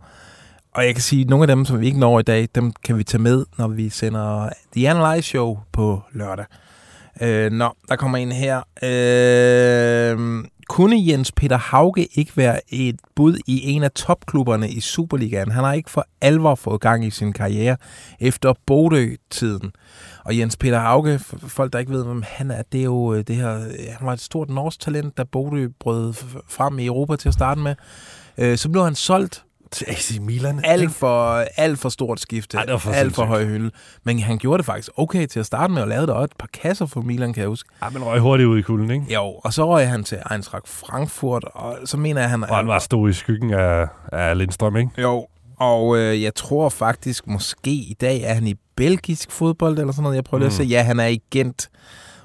Og 0.74 0.84
jeg 0.84 0.94
kan 0.94 1.02
sige, 1.02 1.22
at 1.22 1.30
nogle 1.30 1.42
af 1.42 1.46
dem, 1.46 1.64
som 1.64 1.80
vi 1.80 1.86
ikke 1.86 1.98
når 1.98 2.20
i 2.20 2.22
dag, 2.22 2.48
dem 2.54 2.72
kan 2.84 2.98
vi 2.98 3.04
tage 3.04 3.22
med, 3.22 3.44
når 3.58 3.68
vi 3.68 3.90
sender 3.90 4.48
The 4.76 4.90
Analyze 4.90 5.28
Show 5.28 5.58
på 5.72 6.02
lørdag. 6.12 6.44
Øh, 7.22 7.52
nå, 7.52 7.72
der 7.88 7.96
kommer 7.96 8.18
en 8.18 8.32
her. 8.32 8.62
Øh, 8.82 10.44
kunne 10.68 10.96
Jens 11.06 11.32
Peter 11.32 11.56
Hauge 11.56 12.06
ikke 12.14 12.36
være 12.36 12.60
et 12.68 13.00
bud 13.14 13.36
i 13.46 13.70
en 13.70 13.82
af 13.82 13.90
topklubberne 13.90 14.70
i 14.70 14.80
Superligaen? 14.80 15.50
Han 15.50 15.64
har 15.64 15.72
ikke 15.72 15.90
for 15.90 16.06
alvor 16.20 16.54
fået 16.54 16.80
gang 16.80 17.04
i 17.04 17.10
sin 17.10 17.32
karriere 17.32 17.76
efter 18.20 18.54
Bodø-tiden. 18.66 19.72
Og 20.24 20.38
Jens 20.38 20.56
Peter 20.56 20.78
Hauge, 20.78 21.18
folk 21.38 21.72
der 21.72 21.78
ikke 21.78 21.92
ved, 21.92 22.04
hvem 22.04 22.22
han 22.26 22.50
er, 22.50 22.62
det 22.72 22.80
er 22.80 22.84
jo 22.84 23.14
øh, 23.14 23.24
det 23.26 23.36
her, 23.36 23.52
han 23.98 24.06
var 24.06 24.12
et 24.12 24.20
stort 24.20 24.50
norsk 24.50 24.80
talent, 24.80 25.16
da 25.18 25.24
Bodø 25.24 25.68
brød 25.80 26.14
frem 26.48 26.78
i 26.78 26.86
Europa 26.86 27.16
til 27.16 27.28
at 27.28 27.34
starte 27.34 27.60
med. 27.60 27.74
Øh, 28.38 28.58
så 28.58 28.68
blev 28.68 28.84
han 28.84 28.94
solgt 28.94 29.44
til 29.72 29.86
AC 29.88 30.18
Milan. 30.20 30.60
Alt 30.64 30.92
for, 30.92 31.44
alt 31.56 31.78
for 31.78 31.88
stort 31.88 32.20
skifte. 32.20 32.56
Ej, 32.56 32.64
det 32.64 32.72
var 32.72 32.78
for 32.78 32.90
alt 32.90 33.14
for 33.14 33.24
høj 33.24 33.44
hylde. 33.44 33.70
Men 34.04 34.18
han 34.18 34.38
gjorde 34.38 34.58
det 34.58 34.66
faktisk 34.66 34.90
okay 34.96 35.26
til 35.26 35.40
at 35.40 35.46
starte 35.46 35.72
med, 35.72 35.82
og 35.82 35.88
lavede 35.88 36.06
der 36.06 36.12
også 36.12 36.24
et 36.24 36.38
par 36.38 36.48
kasser 36.52 36.86
for 36.86 37.00
Milan, 37.00 37.32
kan 37.32 37.40
jeg 37.40 37.48
huske. 37.48 37.68
Ja, 37.82 37.88
men 37.90 38.04
røg 38.04 38.20
hurtigt 38.20 38.46
ud 38.46 38.58
i 38.58 38.62
kulden, 38.62 38.90
ikke? 38.90 39.14
Jo, 39.14 39.24
og 39.44 39.52
så 39.52 39.66
røg 39.66 39.88
han 39.88 40.04
til 40.04 40.18
Eintracht 40.30 40.68
Frankfurt, 40.68 41.44
og 41.44 41.78
så 41.84 41.96
mener 41.96 42.20
jeg, 42.20 42.30
han... 42.30 42.44
Og 42.44 42.56
han 42.56 42.66
var 42.66 42.78
stod 42.78 43.10
i 43.10 43.12
skyggen 43.12 43.54
af, 43.54 43.86
af 44.12 44.38
Lindstrøm, 44.38 44.76
ikke? 44.76 44.90
Jo, 44.98 45.26
og 45.56 45.98
øh, 45.98 46.22
jeg 46.22 46.34
tror 46.34 46.68
faktisk, 46.68 47.26
måske 47.26 47.70
i 47.70 47.96
dag 48.00 48.20
er 48.20 48.34
han 48.34 48.46
i 48.46 48.54
belgisk 48.76 49.30
fodbold 49.30 49.78
eller 49.78 49.92
sådan 49.92 50.02
noget. 50.02 50.16
Jeg 50.16 50.24
prøver 50.24 50.38
mm. 50.38 50.42
lige 50.42 50.46
at 50.46 50.56
se. 50.56 50.62
Ja, 50.64 50.82
han 50.82 51.00
er 51.00 51.06
i 51.06 51.22
Gent, 51.30 51.70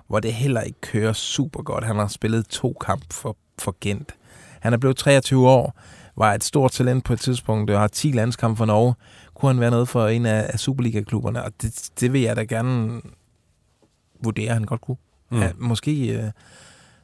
hvor 0.07 0.19
det 0.19 0.33
heller 0.33 0.61
ikke 0.61 0.81
kører 0.81 1.13
super 1.13 1.63
godt. 1.63 1.83
Han 1.83 1.95
har 1.95 2.07
spillet 2.07 2.47
to 2.47 2.77
kampe 2.85 3.05
for, 3.11 3.37
for 3.59 3.75
Gent. 3.81 4.15
Han 4.59 4.73
er 4.73 4.77
blevet 4.77 4.97
23 4.97 5.49
år, 5.49 5.79
var 6.17 6.33
et 6.33 6.43
stort 6.43 6.71
talent 6.71 7.03
på 7.03 7.13
et 7.13 7.19
tidspunkt, 7.19 7.71
og 7.71 7.79
har 7.79 7.87
10 7.87 8.11
landskampe 8.11 8.57
for 8.57 8.65
Norge. 8.65 8.93
Kunne 9.33 9.49
han 9.49 9.59
være 9.59 9.71
noget 9.71 9.89
for 9.89 10.07
en 10.07 10.25
af, 10.25 10.49
af 10.53 10.59
Superliga-klubberne? 10.59 11.43
Og 11.43 11.51
det, 11.61 11.89
det 11.99 12.13
vil 12.13 12.21
jeg 12.21 12.35
da 12.35 12.43
gerne 12.43 13.01
vurdere, 14.23 14.47
at 14.47 14.53
han 14.53 14.63
godt 14.63 14.81
kunne. 14.81 14.97
Mm. 15.31 15.39
Ja, 15.39 15.51
måske 15.57 16.07
øh, 16.07 16.31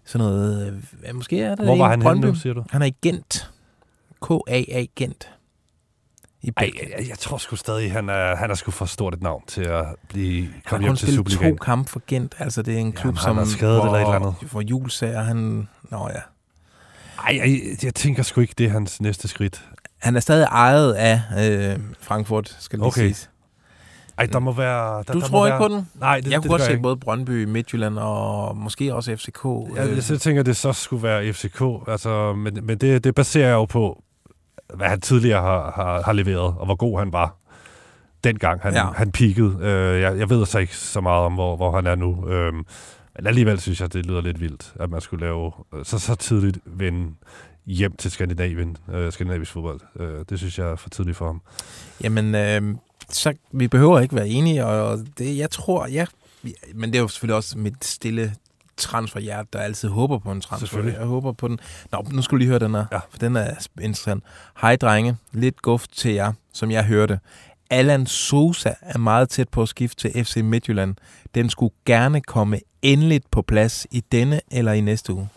sådan 0.05 0.27
noget... 0.27 0.81
Øh, 1.07 1.15
måske 1.15 1.41
er 1.41 1.55
det 1.55 1.65
Hvor 1.65 1.77
var 1.77 1.89
han 1.89 2.01
henne 2.01 2.21
nu, 2.21 2.35
siger 2.35 2.53
du? 2.53 2.63
Han 2.69 2.81
er 2.81 2.85
i 2.85 2.95
Gent. 3.01 3.51
K-A-A 4.21 4.85
Gent. 4.95 5.29
I 6.41 6.51
Ej, 6.57 6.69
jeg, 6.97 7.07
jeg 7.09 7.17
tror 7.19 7.37
sgu 7.37 7.55
stadig, 7.55 7.91
han 7.91 8.09
er, 8.09 8.35
han 8.35 8.51
er 8.51 8.55
sgu 8.55 8.71
for 8.71 8.85
stort 8.85 9.13
et 9.13 9.21
navn 9.21 9.43
til 9.47 9.61
at 9.61 9.85
blive 10.09 10.43
Han 10.43 10.61
komme 10.65 10.83
har 10.83 10.87
hjem 10.87 10.91
kun 10.91 10.97
til 10.97 11.15
Superligaen. 11.15 11.57
to 11.57 11.63
kampe 11.63 11.89
for 11.89 12.01
Gent. 12.07 12.35
Altså, 12.39 12.61
det 12.61 12.73
er 12.73 12.77
en 12.77 12.91
klub, 12.91 13.15
han 13.15 13.23
som... 13.23 13.37
er 13.37 13.45
skadet 13.45 13.75
hvor, 13.75 13.85
eller 13.85 13.97
et 13.97 14.15
eller 14.15 14.27
andet. 14.27 14.51
Hvor 14.51 14.61
julesager, 14.61 15.21
han... 15.21 15.67
Nå 15.91 16.09
ja. 16.13 16.19
Ej, 17.17 17.37
jeg, 17.37 17.59
jeg 17.83 17.95
tænker 17.95 18.23
sgu 18.23 18.41
ikke, 18.41 18.53
det 18.57 18.65
er 18.65 18.69
hans 18.69 19.01
næste 19.01 19.27
skridt. 19.27 19.65
Han 19.99 20.15
er 20.15 20.19
stadig 20.19 20.43
ejet 20.51 20.93
af 20.93 21.21
øh, 21.39 21.79
Frankfurt, 22.01 22.57
skal 22.59 22.79
lige 22.79 22.87
Okay. 22.87 23.01
siges. 23.01 23.29
Ej, 24.17 24.25
der 24.25 24.39
må 24.39 24.51
være... 24.51 24.97
Der, 24.97 25.13
Du 25.13 25.19
der 25.19 25.27
tror 25.27 25.45
ikke 25.45 25.59
være, 25.59 25.69
på 25.69 25.75
den? 25.75 25.87
Nej, 25.99 26.15
det, 26.19 26.23
jeg 26.25 26.31
det, 26.31 26.41
kunne 26.41 26.49
godt 26.49 26.61
gør 26.61 26.75
se 26.75 26.77
både 26.77 26.97
Brøndby, 26.97 27.43
Midtjylland 27.45 27.97
og 27.99 28.57
måske 28.57 28.95
også 28.95 29.15
FCK. 29.17 29.43
Jeg, 29.75 29.87
øh, 29.89 29.97
jeg, 29.97 30.03
jeg 30.09 30.19
tænker, 30.21 30.43
det 30.43 30.57
så 30.57 30.73
skulle 30.73 31.03
være 31.03 31.33
FCK. 31.33 31.61
Altså, 31.87 32.33
men 32.33 32.59
men 32.63 32.77
det, 32.77 33.03
det 33.03 33.15
baserer 33.15 33.47
jeg 33.47 33.53
jo 33.53 33.65
på, 33.65 34.03
hvad 34.73 34.87
han 34.87 35.01
tidligere 35.01 35.41
har, 35.41 35.71
har, 35.75 36.01
har 36.01 36.13
leveret, 36.13 36.53
og 36.59 36.65
hvor 36.65 36.75
god 36.75 36.99
han 36.99 37.13
var 37.13 37.35
dengang 38.23 38.61
han, 38.61 38.73
Ja. 38.73 38.85
ja. 38.85 38.91
han 38.93 39.11
peakede. 39.11 39.57
Øh, 39.61 40.01
jeg, 40.01 40.17
jeg 40.17 40.29
ved 40.29 40.45
så 40.45 40.59
ikke 40.59 40.75
så 40.77 41.01
meget 41.01 41.25
om, 41.25 41.33
hvor, 41.33 41.55
hvor 41.55 41.71
han 41.75 41.87
er 41.87 41.95
nu. 41.95 42.29
Øh, 42.29 42.53
men 43.15 43.27
alligevel 43.27 43.59
synes 43.59 43.81
jeg, 43.81 43.93
det 43.93 44.05
lyder 44.05 44.21
lidt 44.21 44.41
vildt, 44.41 44.73
at 44.79 44.89
man 44.89 45.01
skulle 45.01 45.25
lave 45.25 45.51
øh, 45.73 45.85
så, 45.85 45.99
så 45.99 46.15
tidligt 46.15 46.59
vende 46.65 47.13
hjem 47.65 47.95
til 47.95 48.11
Skandinavien, 48.11 48.77
øh, 48.93 49.11
skandinavisk 49.11 49.51
fodbold. 49.51 49.79
Øh, 49.99 50.25
det 50.29 50.39
synes 50.39 50.59
jeg 50.59 50.67
er 50.67 50.75
for 50.75 50.89
tidligt 50.89 51.17
for 51.17 51.25
ham. 51.25 51.41
Jamen, 52.03 52.35
øh, 52.35 52.75
så 53.09 53.33
vi 53.51 53.67
behøver 53.67 53.99
ikke 53.99 54.15
være 54.15 54.27
enige, 54.27 54.65
og 54.65 54.99
det, 55.17 55.37
jeg 55.37 55.49
tror, 55.49 55.87
ja, 55.87 56.05
men 56.73 56.89
det 56.89 56.97
er 56.97 57.01
jo 57.01 57.07
selvfølgelig 57.07 57.35
også 57.35 57.57
mit 57.57 57.85
stille 57.85 58.33
transferhjerte, 58.77 59.49
der 59.53 59.59
altid 59.59 59.89
håber 59.89 60.19
på 60.19 60.31
en 60.31 60.41
transfer. 60.41 60.67
Selvfølgelig. 60.67 60.99
Jeg 60.99 61.07
håber 61.07 61.31
på 61.31 61.47
den. 61.47 61.59
Nå, 61.91 62.05
nu 62.11 62.21
skulle 62.21 62.39
lige 62.39 62.49
høre 62.49 62.59
den 62.59 62.75
her, 62.75 62.85
ja. 62.91 62.97
for 62.97 63.17
den 63.19 63.35
er 63.35 63.67
interessant. 63.81 64.23
Hej 64.61 64.75
drenge, 64.75 65.17
lidt 65.31 65.61
guft 65.61 65.97
til 65.97 66.11
jer, 66.11 66.33
som 66.53 66.71
jeg 66.71 66.85
hørte. 66.85 67.19
Alan 67.69 68.05
Sosa 68.05 68.69
er 68.81 68.97
meget 68.97 69.29
tæt 69.29 69.49
på 69.49 69.61
at 69.61 69.69
skifte 69.69 70.09
til 70.09 70.25
FC 70.25 70.35
Midtjylland. 70.37 70.95
Den 71.35 71.49
skulle 71.49 71.73
gerne 71.85 72.21
komme 72.21 72.59
endeligt 72.81 73.31
på 73.31 73.41
plads 73.41 73.87
i 73.91 74.03
denne 74.11 74.41
eller 74.51 74.71
i 74.71 74.81
næste 74.81 75.13
uge. 75.13 75.29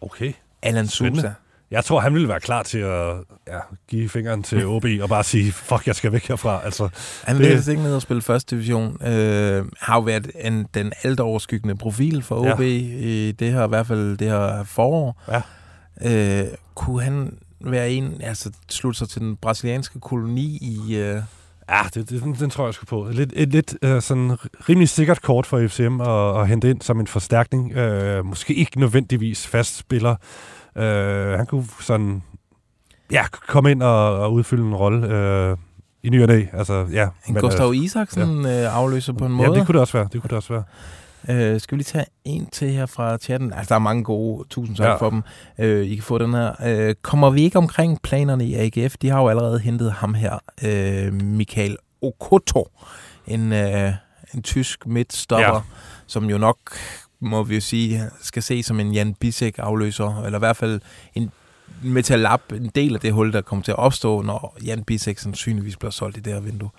Okay. 0.00 0.32
Alan 0.62 0.86
Spændende. 0.88 1.20
Sosa. 1.22 1.34
Jeg 1.70 1.84
tror, 1.84 2.00
han 2.00 2.14
ville 2.14 2.28
være 2.28 2.40
klar 2.40 2.62
til 2.62 2.78
at 2.78 3.14
ja, 3.48 3.58
give 3.88 4.08
fingeren 4.08 4.42
til 4.42 4.66
OB 4.66 4.84
og 5.02 5.08
bare 5.08 5.24
sige, 5.24 5.52
fuck, 5.52 5.86
jeg 5.86 5.94
skal 5.96 6.12
væk 6.12 6.28
herfra. 6.28 6.64
Altså, 6.64 6.88
Han 7.24 7.38
vil 7.38 7.46
helst 7.46 7.68
ikke 7.68 7.82
ned 7.82 7.94
og 7.94 8.02
spille 8.02 8.22
første 8.22 8.56
division. 8.56 9.06
Øh, 9.06 9.64
har 9.80 9.94
jo 9.94 10.00
været 10.00 10.30
en, 10.40 10.66
den 10.74 10.92
altoverskyggende 11.02 11.76
profil 11.76 12.22
for 12.22 12.46
Ja. 12.46 12.54
OB 12.54 12.60
i 12.60 13.32
det 13.32 13.52
her, 13.52 13.64
i 13.64 13.68
hvert 13.68 13.86
fald 13.86 14.16
det 14.16 14.28
her 14.28 14.64
forår. 14.64 15.22
Ja. 15.28 15.42
Øh, 16.42 16.48
kunne 16.74 17.02
han 17.02 17.38
være 17.70 17.90
en, 17.90 18.20
altså 18.20 18.50
slutte 18.68 18.98
sig 18.98 19.08
til 19.08 19.20
den 19.20 19.36
brasilianske 19.36 20.00
koloni 20.00 20.58
i, 20.60 20.96
øh, 20.96 21.22
Ja, 21.70 21.82
det, 21.94 22.10
det, 22.10 22.22
den, 22.22 22.34
den 22.34 22.50
tror 22.50 22.64
jeg 22.64 22.74
sgu 22.74 22.86
på. 22.86 23.08
Lidt, 23.10 23.32
et 23.36 23.48
lidt 23.48 23.74
uh, 23.86 24.00
sådan 24.00 24.36
rimelig 24.68 24.88
sikkert 24.88 25.22
kort 25.22 25.46
for 25.46 25.68
FCM 25.68 26.00
at, 26.00 26.40
at 26.40 26.48
hente 26.48 26.70
ind 26.70 26.80
som 26.80 27.00
en 27.00 27.06
forstærkning. 27.06 27.76
Uh, 27.76 28.26
måske 28.26 28.54
ikke 28.54 28.80
nødvendigvis 28.80 29.46
fast 29.46 29.76
spiller. 29.76 30.16
Uh, 30.76 30.82
han 31.38 31.46
kunne 31.46 31.66
sådan 31.80 32.22
ja, 33.12 33.24
komme 33.48 33.70
ind 33.70 33.82
og, 33.82 34.18
og 34.18 34.32
udfylde 34.32 34.62
en 34.62 34.74
rolle 34.74 34.98
uh, 35.52 35.58
i 36.02 36.10
ny 36.10 36.22
og 36.22 36.28
næ. 36.28 36.44
Altså, 36.52 36.86
ja, 36.92 37.08
En 37.28 37.34
Gustav 37.34 37.74
Isaksen 37.74 38.44
ja. 38.44 38.64
øh, 38.64 38.76
afløser 38.76 39.12
på 39.12 39.26
en 39.26 39.32
måde. 39.32 39.50
Ja, 39.50 39.58
det 39.58 39.66
kunne 39.66 39.72
det 39.72 39.80
også 39.80 39.98
være. 39.98 40.08
Det 40.12 40.20
kunne 40.20 40.28
det 40.28 40.36
også 40.36 40.52
være. 40.52 40.64
Øh, 41.28 41.60
skal 41.60 41.76
vi 41.76 41.78
lige 41.78 41.84
tage 41.84 42.04
en 42.24 42.46
til 42.46 42.70
her 42.70 42.86
fra 42.86 43.18
chatten? 43.18 43.52
Altså, 43.52 43.68
der 43.68 43.74
er 43.74 43.78
mange 43.78 44.04
gode. 44.04 44.48
Tusind 44.48 44.76
tak 44.76 44.86
ja. 44.86 44.94
For 44.94 45.10
dem. 45.10 45.22
Øh, 45.58 45.86
I 45.86 45.94
kan 45.94 46.04
få 46.04 46.18
den 46.18 46.34
her. 46.34 46.52
Øh, 46.64 46.94
kommer 47.02 47.30
vi 47.30 47.42
ikke 47.42 47.58
omkring 47.58 48.02
planerne 48.02 48.46
i 48.46 48.54
AGF? 48.54 48.96
De 49.02 49.08
har 49.08 49.20
jo 49.20 49.28
allerede 49.28 49.58
hentet 49.58 49.92
ham 49.92 50.14
her. 50.14 50.38
Øh, 50.62 51.12
Michael 51.12 51.76
Okoto. 52.02 52.68
En, 53.26 53.52
øh, 53.52 53.92
en 54.34 54.42
tysk 54.42 54.86
midtstopper, 54.86 55.54
ja. 55.54 55.60
Som 56.06 56.30
jo 56.30 56.38
nok, 56.38 56.58
må 57.20 57.42
vi 57.42 57.54
jo 57.54 57.60
sige, 57.60 58.10
skal 58.20 58.42
se 58.42 58.62
som 58.62 58.80
en 58.80 58.92
Jan 58.92 59.14
Bisek 59.14 59.58
afløser. 59.58 60.22
Eller 60.22 60.38
i 60.38 60.40
hvert 60.40 60.56
fald 60.56 60.80
en 61.14 61.30
lappe 62.08 62.56
en 62.56 62.70
del 62.74 62.94
af 62.94 63.00
det 63.00 63.12
hul, 63.12 63.32
der 63.32 63.40
kommer 63.40 63.62
til 63.62 63.72
at 63.72 63.78
opstå, 63.78 64.22
når 64.22 64.56
Jan 64.64 64.84
Bisek 64.84 65.18
sandsynligvis 65.18 65.76
bliver 65.76 65.90
solgt 65.90 66.16
i 66.16 66.20
det 66.20 66.32
her 66.32 66.40
vindue. 66.40 66.70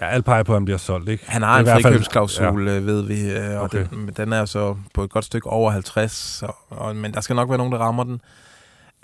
Ja, 0.00 0.06
alt 0.06 0.24
peger 0.24 0.42
på, 0.42 0.52
at 0.52 0.56
han 0.56 0.64
bliver 0.64 0.78
solgt, 0.78 1.08
ikke? 1.08 1.24
Han 1.30 1.42
har 1.42 1.58
en 1.58 1.66
frikøbsklausul, 1.66 2.68
ja. 2.68 2.74
ved 2.74 3.02
vi, 3.02 3.30
øh, 3.30 3.56
og 3.56 3.62
Okay. 3.62 3.86
den, 3.90 4.10
den 4.16 4.32
er 4.32 4.44
så 4.44 4.76
på 4.94 5.04
et 5.04 5.10
godt 5.10 5.24
stykke 5.24 5.50
over 5.50 5.70
50, 5.70 6.12
så, 6.12 6.52
og, 6.70 6.96
men 6.96 7.14
der 7.14 7.20
skal 7.20 7.36
nok 7.36 7.48
være 7.48 7.58
nogen, 7.58 7.72
der 7.72 7.78
rammer 7.78 8.04
den. 8.04 8.20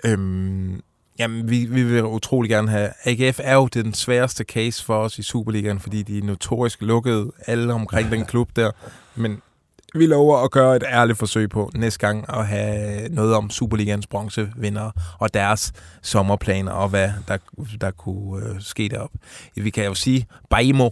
Øhm, 0.05 0.81
jamen, 1.19 1.49
vi, 1.49 1.65
vi 1.65 1.83
vil 1.83 2.03
utrolig 2.03 2.49
gerne 2.49 2.69
have... 2.69 2.89
AGF 3.05 3.39
er 3.43 3.55
jo 3.55 3.67
den 3.67 3.93
sværeste 3.93 4.43
case 4.43 4.85
for 4.85 4.97
os 4.99 5.19
i 5.19 5.23
Superligaen, 5.23 5.79
fordi 5.79 6.03
de 6.03 6.17
er 6.17 6.23
notorisk 6.23 6.81
lukket 6.81 7.31
alle 7.45 7.73
omkring 7.73 8.11
den 8.11 8.25
klub 8.25 8.49
der, 8.55 8.71
men 9.15 9.41
vi 9.95 10.05
lover 10.05 10.37
at 10.37 10.51
gøre 10.51 10.75
et 10.75 10.83
ærligt 10.91 11.17
forsøg 11.17 11.49
på 11.49 11.71
næste 11.75 11.99
gang 11.99 12.25
at 12.37 12.47
have 12.47 13.09
noget 13.09 13.35
om 13.35 13.49
Superligans 13.49 14.07
bronzevinder 14.07 14.91
og 15.19 15.33
deres 15.33 15.73
sommerplaner 16.01 16.71
og 16.71 16.89
hvad 16.89 17.09
der, 17.27 17.37
der 17.81 17.91
kunne 17.91 18.45
øh, 18.45 18.61
ske 18.61 18.89
derop. 18.89 19.11
Vi 19.55 19.69
kan 19.69 19.85
jo 19.85 19.93
sige, 19.93 20.25
Baimo, 20.49 20.89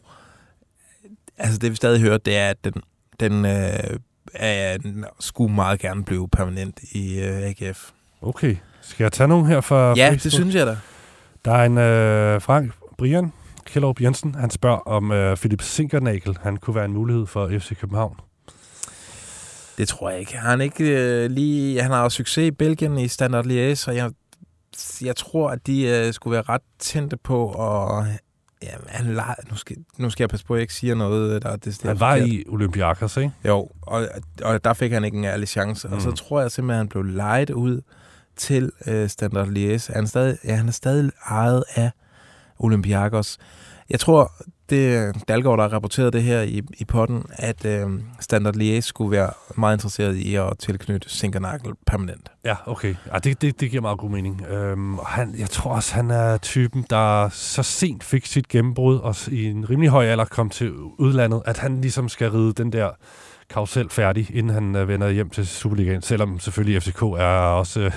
altså 1.38 1.58
det 1.60 1.72
vi 1.72 1.76
stadig 1.76 2.02
hører, 2.02 2.18
det 2.18 2.38
er, 2.38 2.50
at 2.50 2.58
den, 2.64 2.74
den 3.20 3.46
øh, 3.46 3.98
er, 4.34 4.78
skulle 5.20 5.54
meget 5.56 5.80
gerne 5.80 6.04
blive 6.04 6.28
permanent 6.30 6.80
i 6.92 7.20
øh, 7.20 7.42
AGF. 7.44 7.90
Okay. 8.22 8.56
Skal 8.82 9.04
jeg 9.04 9.12
tage 9.12 9.28
nogen 9.28 9.46
her 9.46 9.62
fra 9.62 9.88
Ja, 9.90 9.92
Facebook? 10.10 10.24
det 10.24 10.32
synes 10.34 10.56
jeg 10.56 10.68
da. 10.68 10.78
Der 11.46 11.52
er 11.54 11.66
en 11.66 11.78
øh, 11.78 12.42
Frank 12.42 12.72
Brian 12.98 13.32
Kjellup 13.66 14.02
Jensen. 14.02 14.36
Han 14.36 14.50
spørger, 14.50 14.78
om 14.78 15.12
øh, 15.12 15.38
Philip 15.38 15.62
Sinkernagel 15.62 16.38
han 16.42 16.58
kunne 16.58 16.76
være 16.76 16.86
en 16.86 16.94
mulighed 16.94 17.26
for 17.26 17.50
FC 17.60 17.80
København. 17.80 18.16
Det 19.78 19.88
tror 19.88 20.10
jeg 20.10 20.20
ikke. 20.20 20.38
Han 20.38 20.62
ikke 20.62 20.84
øh, 21.24 21.32
lige... 21.32 21.82
Han 21.82 21.92
har 21.92 22.04
jo 22.04 22.10
succes 22.10 22.48
i 22.48 22.52
Belgien 22.52 22.98
i 22.98 23.08
Standard 23.08 23.46
Liège, 23.46 23.88
og 23.88 23.96
jeg, 23.96 24.12
jeg 25.02 25.16
tror, 25.16 25.50
at 25.50 25.68
de 25.68 25.82
øh, 25.88 26.14
skulle 26.14 26.34
være 26.34 26.44
ret 26.50 26.62
tændte 26.80 27.18
på 27.18 27.52
at... 27.52 28.06
Ja, 28.64 28.70
han 28.88 29.14
lege, 29.14 29.36
nu, 29.50 29.56
skal, 29.56 29.76
nu 29.98 30.10
skal 30.10 30.24
jeg 30.24 30.30
passe 30.30 30.46
på, 30.46 30.54
at 30.54 30.58
jeg 30.58 30.62
ikke 30.62 30.74
siger 30.74 30.96
noget, 30.96 31.42
der 31.44 31.50
er 31.50 31.56
det 31.56 31.82
Han 31.84 32.00
var 32.00 32.16
i 32.16 32.44
Olympiakos, 32.48 33.18
ikke? 33.18 33.32
Jo, 33.46 33.70
og, 33.82 34.08
og 34.44 34.64
der 34.64 34.74
fik 34.74 34.92
han 34.92 35.04
ikke 35.04 35.18
en 35.18 35.24
ærlig 35.24 35.48
chance. 35.48 35.88
Mm. 35.88 35.94
Og 35.94 36.02
så 36.02 36.10
Mm. 36.10 36.16
tror 36.16 36.42
jeg 36.42 36.52
simpelthen, 36.52 36.74
at 36.74 36.78
han 36.78 36.88
blev 36.88 37.04
lejet 37.04 37.50
ud 37.50 37.82
til 38.36 38.72
øh, 38.88 39.10
Standard 39.10 39.48
Liège. 39.48 39.94
Han 39.94 40.04
er, 40.04 40.08
stadig, 40.08 40.38
ja, 40.44 40.56
han 40.56 40.68
er 40.68 40.72
stadig 40.72 41.12
ejet 41.30 41.64
af 41.76 41.92
Olympiakos. 42.60 43.38
Jeg 43.90 44.00
tror, 44.00 44.32
det 44.70 45.16
Dalgaard, 45.28 45.58
der 45.58 45.64
har 45.64 45.74
rapporteret 45.74 46.14
det 46.14 46.24
her 46.24 46.42
i, 46.42 46.62
i 46.78 46.86
potten, 46.86 47.24
at 47.30 47.66
øh, 47.66 47.90
Standard 48.20 48.56
Liège 48.56 48.82
skulle 48.82 49.12
være 49.12 49.30
meget 49.58 49.76
interesseret 49.76 50.16
i 50.16 50.36
at 50.36 50.54
tilknytte 50.60 51.10
Sinkernagel 51.10 51.74
permanent. 51.86 52.32
Ja, 52.46 52.56
okay. 52.66 52.96
Ja, 53.14 53.20
det, 53.20 53.42
det, 53.42 53.60
det 53.60 53.70
giver 53.70 53.82
meget 53.82 54.00
god 54.00 54.10
mening. 54.10 54.46
Øhm, 54.48 55.00
og 55.00 55.06
han, 55.06 55.36
jeg 55.40 55.50
tror 55.50 55.72
også, 55.72 55.96
han 55.96 56.12
er 56.12 56.38
typen, 56.38 56.86
der 56.90 57.30
så 57.30 57.64
sent 57.64 58.04
fik 58.04 58.26
sit 58.26 58.48
gennembrud, 58.48 58.98
og 58.98 59.16
i 59.32 59.46
en 59.46 59.70
rimelig 59.70 59.90
høj 59.90 60.06
alder 60.06 60.26
kom 60.26 60.50
til 60.50 60.72
udlandet, 60.98 61.42
at 61.46 61.58
han 61.58 61.82
ligesom 61.82 62.10
skal 62.10 62.32
ride 62.32 62.54
den 62.54 62.72
der 62.72 62.90
karusel 63.50 63.90
færdig, 63.90 64.36
inden 64.36 64.54
han 64.54 64.76
øh, 64.76 64.88
vender 64.88 65.10
hjem 65.10 65.30
til 65.30 65.48
Superligaen. 65.48 66.02
Selvom 66.02 66.40
selvfølgelig 66.40 66.82
FCK 66.82 67.02
er 67.02 67.40
også 67.40 67.80
øh, 67.80 67.92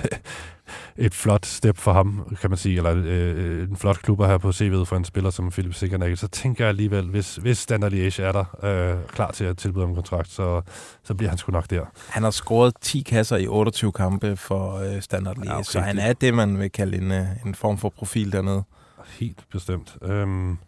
et 1.07 1.15
flot 1.15 1.47
step 1.47 1.77
for 1.77 1.93
ham, 1.93 2.37
kan 2.41 2.51
man 2.51 2.57
sige, 2.57 2.77
eller 2.77 2.95
øh, 2.97 3.69
en 3.69 3.77
flot 3.77 3.99
klub 4.03 4.21
at 4.21 4.27
have 4.27 4.39
på 4.39 4.49
CV'et 4.49 4.85
for 4.85 4.97
en 4.97 5.05
spiller 5.05 5.31
som 5.31 5.51
Philip 5.51 5.75
Sikkernagel, 5.75 6.17
så 6.17 6.29
tænker 6.29 6.65
jeg 6.65 6.69
alligevel, 6.69 7.09
hvis, 7.09 7.37
hvis 7.37 7.59
Standard 7.59 7.93
Liège 7.93 8.23
er 8.23 8.33
der 8.33 8.65
øh, 8.65 9.09
klar 9.09 9.31
til 9.31 9.45
at 9.45 9.59
tilbyde 9.59 9.83
ham 9.83 9.89
en 9.89 9.95
kontrakt, 9.95 10.31
så, 10.31 10.63
så 11.03 11.15
bliver 11.15 11.29
han 11.29 11.39
sgu 11.39 11.53
nok 11.53 11.71
der. 11.71 11.85
Han 12.09 12.23
har 12.23 12.31
scoret 12.31 12.75
10 12.81 13.01
kasser 13.01 13.37
i 13.37 13.47
28 13.47 13.93
kampe 13.93 14.37
for 14.37 14.75
øh, 14.75 15.03
Standard 15.03 15.39
Liège, 15.39 15.51
ja, 15.51 15.55
okay. 15.55 15.65
så 15.65 15.81
han 15.81 15.99
er 15.99 16.13
det, 16.13 16.35
man 16.35 16.59
vil 16.59 16.71
kalde 16.71 16.97
en, 16.97 17.13
øh, 17.13 17.27
en 17.47 17.55
form 17.55 17.79
for 17.79 17.89
profil 17.89 18.33
dernede. 18.33 18.63
Helt 19.19 19.45
bestemt. 19.53 19.97
Øhm, 20.03 20.59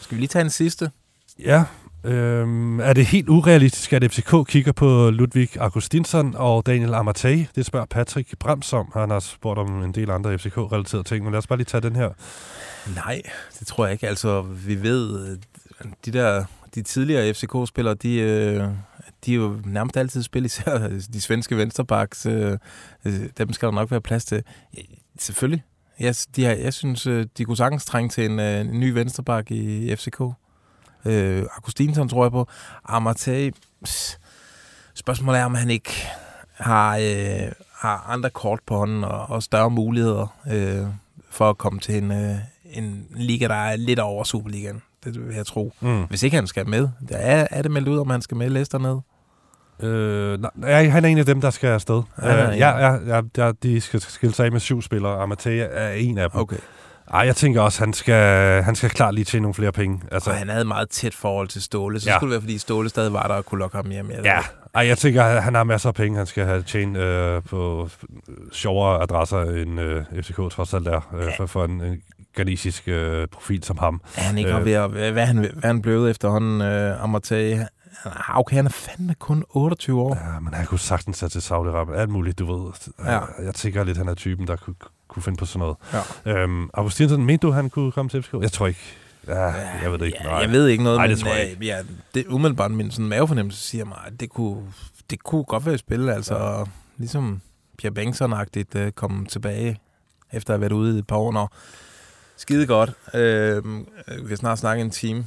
Skal 0.00 0.16
vi 0.16 0.20
lige 0.20 0.28
tage 0.28 0.44
en 0.44 0.50
sidste? 0.50 0.90
Ja. 1.38 1.64
Øhm, 2.06 2.80
er 2.80 2.92
det 2.92 3.06
helt 3.06 3.28
urealistisk, 3.28 3.92
at 3.92 4.12
FCK 4.12 4.34
kigger 4.48 4.72
på 4.72 5.10
Ludvig 5.10 5.60
Augustinsson 5.60 6.34
og 6.36 6.66
Daniel 6.66 6.94
Amatei? 6.94 7.48
Det 7.54 7.66
spørger 7.66 7.86
Patrick 7.86 8.38
Brems 8.38 8.72
om. 8.72 8.90
Han 8.94 9.10
har 9.10 9.20
spurgt 9.20 9.58
om 9.58 9.82
en 9.82 9.92
del 9.92 10.10
andre 10.10 10.38
FCK-relaterede 10.38 11.02
ting, 11.02 11.24
men 11.24 11.32
lad 11.32 11.38
os 11.38 11.46
bare 11.46 11.58
lige 11.58 11.64
tage 11.64 11.80
den 11.80 11.96
her. 11.96 12.10
Nej, 12.94 13.22
det 13.58 13.66
tror 13.66 13.84
jeg 13.84 13.92
ikke. 13.92 14.08
Altså, 14.08 14.42
vi 14.42 14.82
ved, 14.82 15.28
øh, 15.28 15.38
de 16.04 16.10
der 16.10 16.44
de 16.74 16.82
tidligere 16.82 17.34
FCK-spillere, 17.34 17.94
de, 17.94 18.14
øh, 18.18 18.64
de 19.26 19.32
er 19.32 19.36
jo 19.36 19.56
nærmest 19.64 19.96
altid 19.96 20.22
spillet, 20.22 20.50
især 20.50 20.88
de 21.12 21.20
svenske 21.20 21.56
vensterbacks. 21.56 22.26
Øh, 22.26 22.58
øh, 23.04 23.12
dem 23.38 23.52
skal 23.52 23.66
der 23.66 23.74
nok 23.74 23.90
være 23.90 24.00
plads 24.00 24.24
til. 24.24 24.42
Ja, 24.76 24.82
Selvfølgelig. 25.18 25.64
Jeg, 26.00 26.14
de 26.36 26.44
har, 26.44 26.52
jeg 26.52 26.74
synes, 26.74 27.06
øh, 27.06 27.26
de 27.38 27.44
kunne 27.44 27.56
sagtens 27.56 27.84
trænge 27.84 28.08
til 28.08 28.24
en, 28.24 28.40
øh, 28.40 28.60
en 28.60 28.80
ny 28.80 28.90
venstreback 28.90 29.50
i 29.50 29.96
FCK. 29.96 30.22
Øh, 31.04 31.44
Augustinsson 31.56 32.08
tror 32.08 32.24
jeg 32.24 32.32
på. 32.32 32.48
Amartey, 32.84 33.54
spørgsmålet 34.94 35.40
er, 35.40 35.44
om 35.44 35.54
han 35.54 35.70
ikke 35.70 35.90
har, 36.54 36.96
øh, 36.96 37.52
har 37.72 38.06
andre 38.08 38.30
kort 38.30 38.60
på 38.66 38.76
hånden 38.76 39.04
og, 39.04 39.30
og 39.30 39.42
større 39.42 39.70
muligheder 39.70 40.36
øh, 40.52 40.86
for 41.30 41.50
at 41.50 41.58
komme 41.58 41.80
til 41.80 42.02
en, 42.02 42.12
øh, 42.12 42.36
en 42.64 43.06
liga, 43.14 43.48
der 43.48 43.54
er 43.54 43.76
lidt 43.76 43.98
over 43.98 44.24
Superligaen. 44.24 44.82
Det 45.04 45.26
vil 45.26 45.36
jeg 45.36 45.46
tro. 45.46 45.72
Mm. 45.80 46.04
Hvis 46.04 46.22
ikke 46.22 46.36
han 46.36 46.46
skal 46.46 46.68
med. 46.68 46.88
Der 47.08 47.16
er, 47.16 47.46
er 47.50 47.62
det 47.62 47.70
meldt 47.70 47.88
ud, 47.88 47.98
om 47.98 48.10
han 48.10 48.22
skal 48.22 48.36
med 48.36 48.50
Leicester 48.50 48.78
ned? 48.78 48.98
Øh, 49.80 50.38
nej, 50.54 50.88
han 50.88 51.04
er 51.04 51.08
en 51.08 51.18
af 51.18 51.26
dem, 51.26 51.40
der 51.40 51.50
skal 51.50 51.68
afsted. 51.68 52.02
Han 52.16 52.30
er 52.30 52.50
Øh, 52.50 52.58
ja, 52.58 52.78
ja, 52.78 52.92
ja, 53.16 53.20
ja, 53.36 53.52
de 53.62 53.80
skal 53.80 54.00
skille 54.00 54.34
sig 54.34 54.46
af 54.46 54.52
med 54.52 54.60
syv 54.60 54.82
spillere. 54.82 55.22
Amartey 55.22 55.66
er 55.70 55.90
en 55.90 56.18
af 56.18 56.30
dem. 56.30 56.40
Okay. 56.40 56.56
Ej, 57.14 57.20
jeg 57.20 57.36
tænker 57.36 57.60
også, 57.60 57.78
han 57.78 57.92
skal, 57.92 58.62
han 58.62 58.74
skal 58.74 58.90
klart 58.90 59.14
lige 59.14 59.24
tjene 59.24 59.42
nogle 59.42 59.54
flere 59.54 59.72
penge. 59.72 60.00
Altså, 60.12 60.30
og 60.30 60.36
han 60.36 60.48
havde 60.48 60.60
et 60.60 60.66
meget 60.66 60.90
tæt 60.90 61.14
forhold 61.14 61.48
til 61.48 61.62
Ståle, 61.62 62.00
så 62.00 62.10
Ja. 62.10 62.16
skulle 62.16 62.30
det 62.34 62.40
være, 62.40 62.40
fordi 62.42 62.58
Ståle 62.58 62.88
stadig 62.88 63.12
var 63.12 63.26
der 63.26 63.34
og 63.34 63.44
kunne 63.46 63.58
lokke 63.58 63.76
ham 63.76 63.86
hjem. 63.90 64.10
Jeg 64.10 64.24
Ja. 64.24 64.38
Ej, 64.74 64.86
jeg 64.86 64.98
tænker, 64.98 65.22
han 65.40 65.54
har 65.54 65.64
masser 65.64 65.88
af 65.88 65.94
penge, 65.94 66.18
han 66.18 66.26
skal 66.26 66.44
have 66.46 66.62
tjent 66.62 66.96
øh, 66.96 67.42
på 67.42 67.88
sjovere 68.52 69.02
adresser, 69.02 69.40
end 69.42 69.80
øh, 69.80 70.04
FCK 70.22 70.36
trods 70.36 70.74
alt 70.74 70.88
er, 70.88 71.14
øh, 71.18 71.30
for, 71.36 71.46
for 71.46 71.64
en, 71.64 71.80
en 71.80 72.02
ganesisk 72.34 72.88
øh, 72.88 73.28
profil 73.28 73.64
som 73.64 73.78
ham. 73.78 74.00
Er 74.16 74.20
han 74.20 74.38
ikke 74.38 74.54
øh, 74.56 74.64
ved 74.64 74.72
at, 74.72 74.90
hvad, 74.90 75.26
han, 75.26 75.36
hvad 75.36 75.70
han 75.70 75.82
blevet 75.82 76.10
efterhånden, 76.10 76.60
øh, 76.60 77.02
Amartey? 77.04 77.58
Okay, 78.34 78.56
han 78.56 78.66
er 78.66 78.70
fandme 78.70 79.14
kun 79.14 79.44
28 79.50 80.00
år. 80.00 80.14
Ja, 80.34 80.40
men 80.40 80.54
han 80.54 80.66
kunne 80.66 80.78
sagtens 80.78 81.18
tage 81.18 81.30
til 81.30 81.38
Saudi-Arabien. 81.38 81.94
Alt 81.96 82.10
muligt, 82.10 82.38
du 82.38 82.54
ved. 82.56 82.72
Ja. 83.04 83.10
Jeg, 83.12 83.22
jeg 83.44 83.54
tænker 83.54 83.84
lidt, 83.84 83.98
han 83.98 84.08
er 84.08 84.14
typen, 84.14 84.46
der 84.46 84.56
kunne, 84.56 84.74
kunne 85.16 85.22
finde 85.22 85.38
på 85.38 85.46
sådan 85.46 85.58
noget. 85.58 85.76
Ja. 86.26 86.32
Øhm, 86.32 86.70
Augustinsson, 86.74 87.24
mente 87.24 87.46
du, 87.46 87.52
han 87.52 87.70
kunne 87.70 87.92
komme 87.92 88.08
til 88.08 88.22
FCK? 88.22 88.34
Jeg 88.40 88.52
tror 88.52 88.66
ikke. 88.66 88.80
Ja, 89.26 89.42
jeg 89.82 89.92
ved 89.92 89.98
det 89.98 90.06
ikke. 90.06 90.18
Ja, 90.24 90.36
jeg 90.36 90.50
ved 90.50 90.66
ikke 90.66 90.84
noget, 90.84 90.98
Nej, 90.98 91.06
men 91.06 91.16
det 91.16 91.24
tror 91.24 91.34
jeg 91.34 91.44
øh, 91.44 91.50
ikke. 91.50 91.64
Ja, 91.66 91.82
det, 92.14 92.26
umiddelbart 92.26 92.70
min 92.70 92.90
sådan 92.90 93.08
mavefornemmelse 93.08 93.60
siger 93.60 93.84
mig, 93.84 93.98
at 94.06 94.20
det 94.20 94.30
kunne, 94.30 94.62
det 95.10 95.22
kunne 95.22 95.44
godt 95.44 95.66
være 95.66 95.74
et 95.74 95.80
spil. 95.80 96.08
Altså, 96.08 96.38
ja. 96.38 96.64
ligesom 96.96 97.40
Pierre 97.78 97.94
Bengtsson-agtigt 97.94 98.78
øh, 98.78 98.92
komme 98.92 99.26
tilbage, 99.26 99.80
efter 100.32 100.54
at 100.54 100.54
have 100.54 100.60
været 100.60 100.72
ude 100.72 100.96
i 100.96 100.98
et 100.98 101.06
par 101.06 101.16
år. 101.16 101.32
Nå, 101.32 101.48
skide 102.36 102.66
godt. 102.66 102.92
Øh, 103.14 103.64
vi 104.22 104.28
har 104.28 104.36
snart 104.36 104.58
snakket 104.58 104.84
en 104.84 104.90
time. 104.90 105.26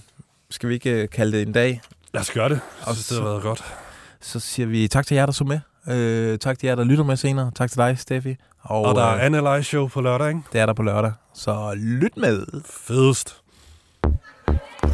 Skal 0.50 0.70
vi 0.70 0.74
ikke 0.74 0.92
øh, 0.92 1.10
kalde 1.10 1.38
det 1.38 1.48
en 1.48 1.54
dag? 1.54 1.82
Lad 2.14 2.22
os 2.22 2.32
gøre 2.32 2.50
det. 2.50 2.60
Og 2.82 2.96
synes, 2.96 3.08
det 3.08 3.18
har 3.18 3.24
været 3.24 3.44
godt. 3.44 3.64
Så 4.22 4.40
siger 4.40 4.66
vi 4.66 4.88
tak 4.88 5.08
til 5.08 5.16
jer, 5.16 5.26
der 5.26 5.34
så 5.34 5.44
med. 5.44 5.60
Øh, 5.88 6.40
tak 6.40 6.60
til 6.60 6.68
jer, 6.68 6.76
der 6.76 6.84
lytter 6.84 7.04
med 7.04 7.18
senere. 7.18 7.52
Tak 7.56 7.70
til 7.70 7.78
dig, 7.78 8.00
Steffi. 8.00 8.36
Og, 8.62 8.82
og 8.86 8.96
der 8.96 9.04
er 9.04 9.16
øh, 9.16 9.26
Analyze 9.26 9.64
Show 9.64 9.88
på 9.88 10.02
lørdag, 10.02 10.28
ikke? 10.28 10.42
Det 10.54 10.62
er 10.62 10.66
der 10.66 10.74
på 10.74 10.84
lørdag. 10.84 11.12
Så 11.34 11.74
lyt 11.78 12.18
med. 12.18 12.46
Fedest. 12.66 13.36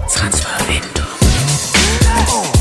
Transfervindue. 0.10 2.55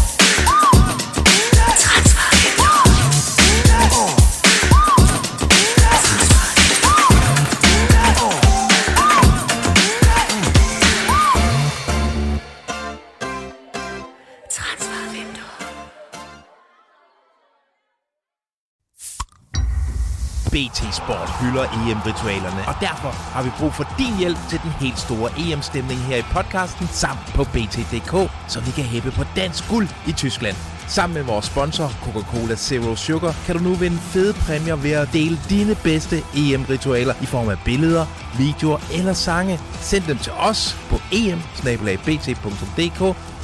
BT 20.54 20.94
Sport 20.94 21.30
hylder 21.40 21.64
EM-ritualerne, 21.64 22.62
og 22.68 22.74
derfor 22.80 23.10
har 23.34 23.42
vi 23.42 23.50
brug 23.58 23.74
for 23.74 23.86
din 23.98 24.16
hjælp 24.18 24.38
til 24.50 24.60
den 24.62 24.70
helt 24.70 24.98
store 24.98 25.30
EM-stemning 25.38 26.00
her 26.00 26.16
i 26.16 26.22
podcasten 26.22 26.86
samt 26.92 27.26
på 27.34 27.44
BT.dk, 27.44 28.30
så 28.48 28.60
vi 28.60 28.70
kan 28.70 28.84
hæppe 28.84 29.10
på 29.10 29.24
dansk 29.36 29.68
guld 29.68 29.88
i 30.06 30.12
Tyskland. 30.12 30.56
Sammen 30.88 31.14
med 31.14 31.22
vores 31.22 31.44
sponsor, 31.44 31.88
Coca-Cola 32.04 32.56
Zero 32.56 32.96
Sugar, 32.96 33.34
kan 33.46 33.56
du 33.56 33.62
nu 33.62 33.74
vinde 33.74 33.98
fede 33.98 34.32
præmier 34.32 34.76
ved 34.76 34.90
at 34.90 35.08
dele 35.12 35.38
dine 35.50 35.74
bedste 35.74 36.16
EM-ritualer 36.36 37.14
i 37.22 37.26
form 37.26 37.48
af 37.48 37.58
billeder, 37.64 38.06
videoer 38.38 38.78
eller 38.92 39.12
sange. 39.12 39.60
Send 39.80 40.04
dem 40.04 40.18
til 40.18 40.32
os 40.32 40.76
på 40.90 40.96
em 41.12 41.42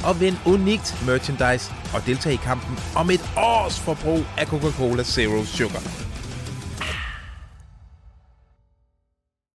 og 0.03 0.19
vind 0.19 0.37
unikt 0.45 1.03
merchandise 1.05 1.71
og 1.93 2.05
deltag 2.05 2.33
i 2.33 2.39
kampen 2.43 2.79
om 2.95 3.09
et 3.09 3.29
års 3.37 3.79
forbrug 3.79 4.23
af 4.37 4.45
Coca-Cola 4.45 5.03
Zero 5.03 5.45
Sugar. 5.45 6.10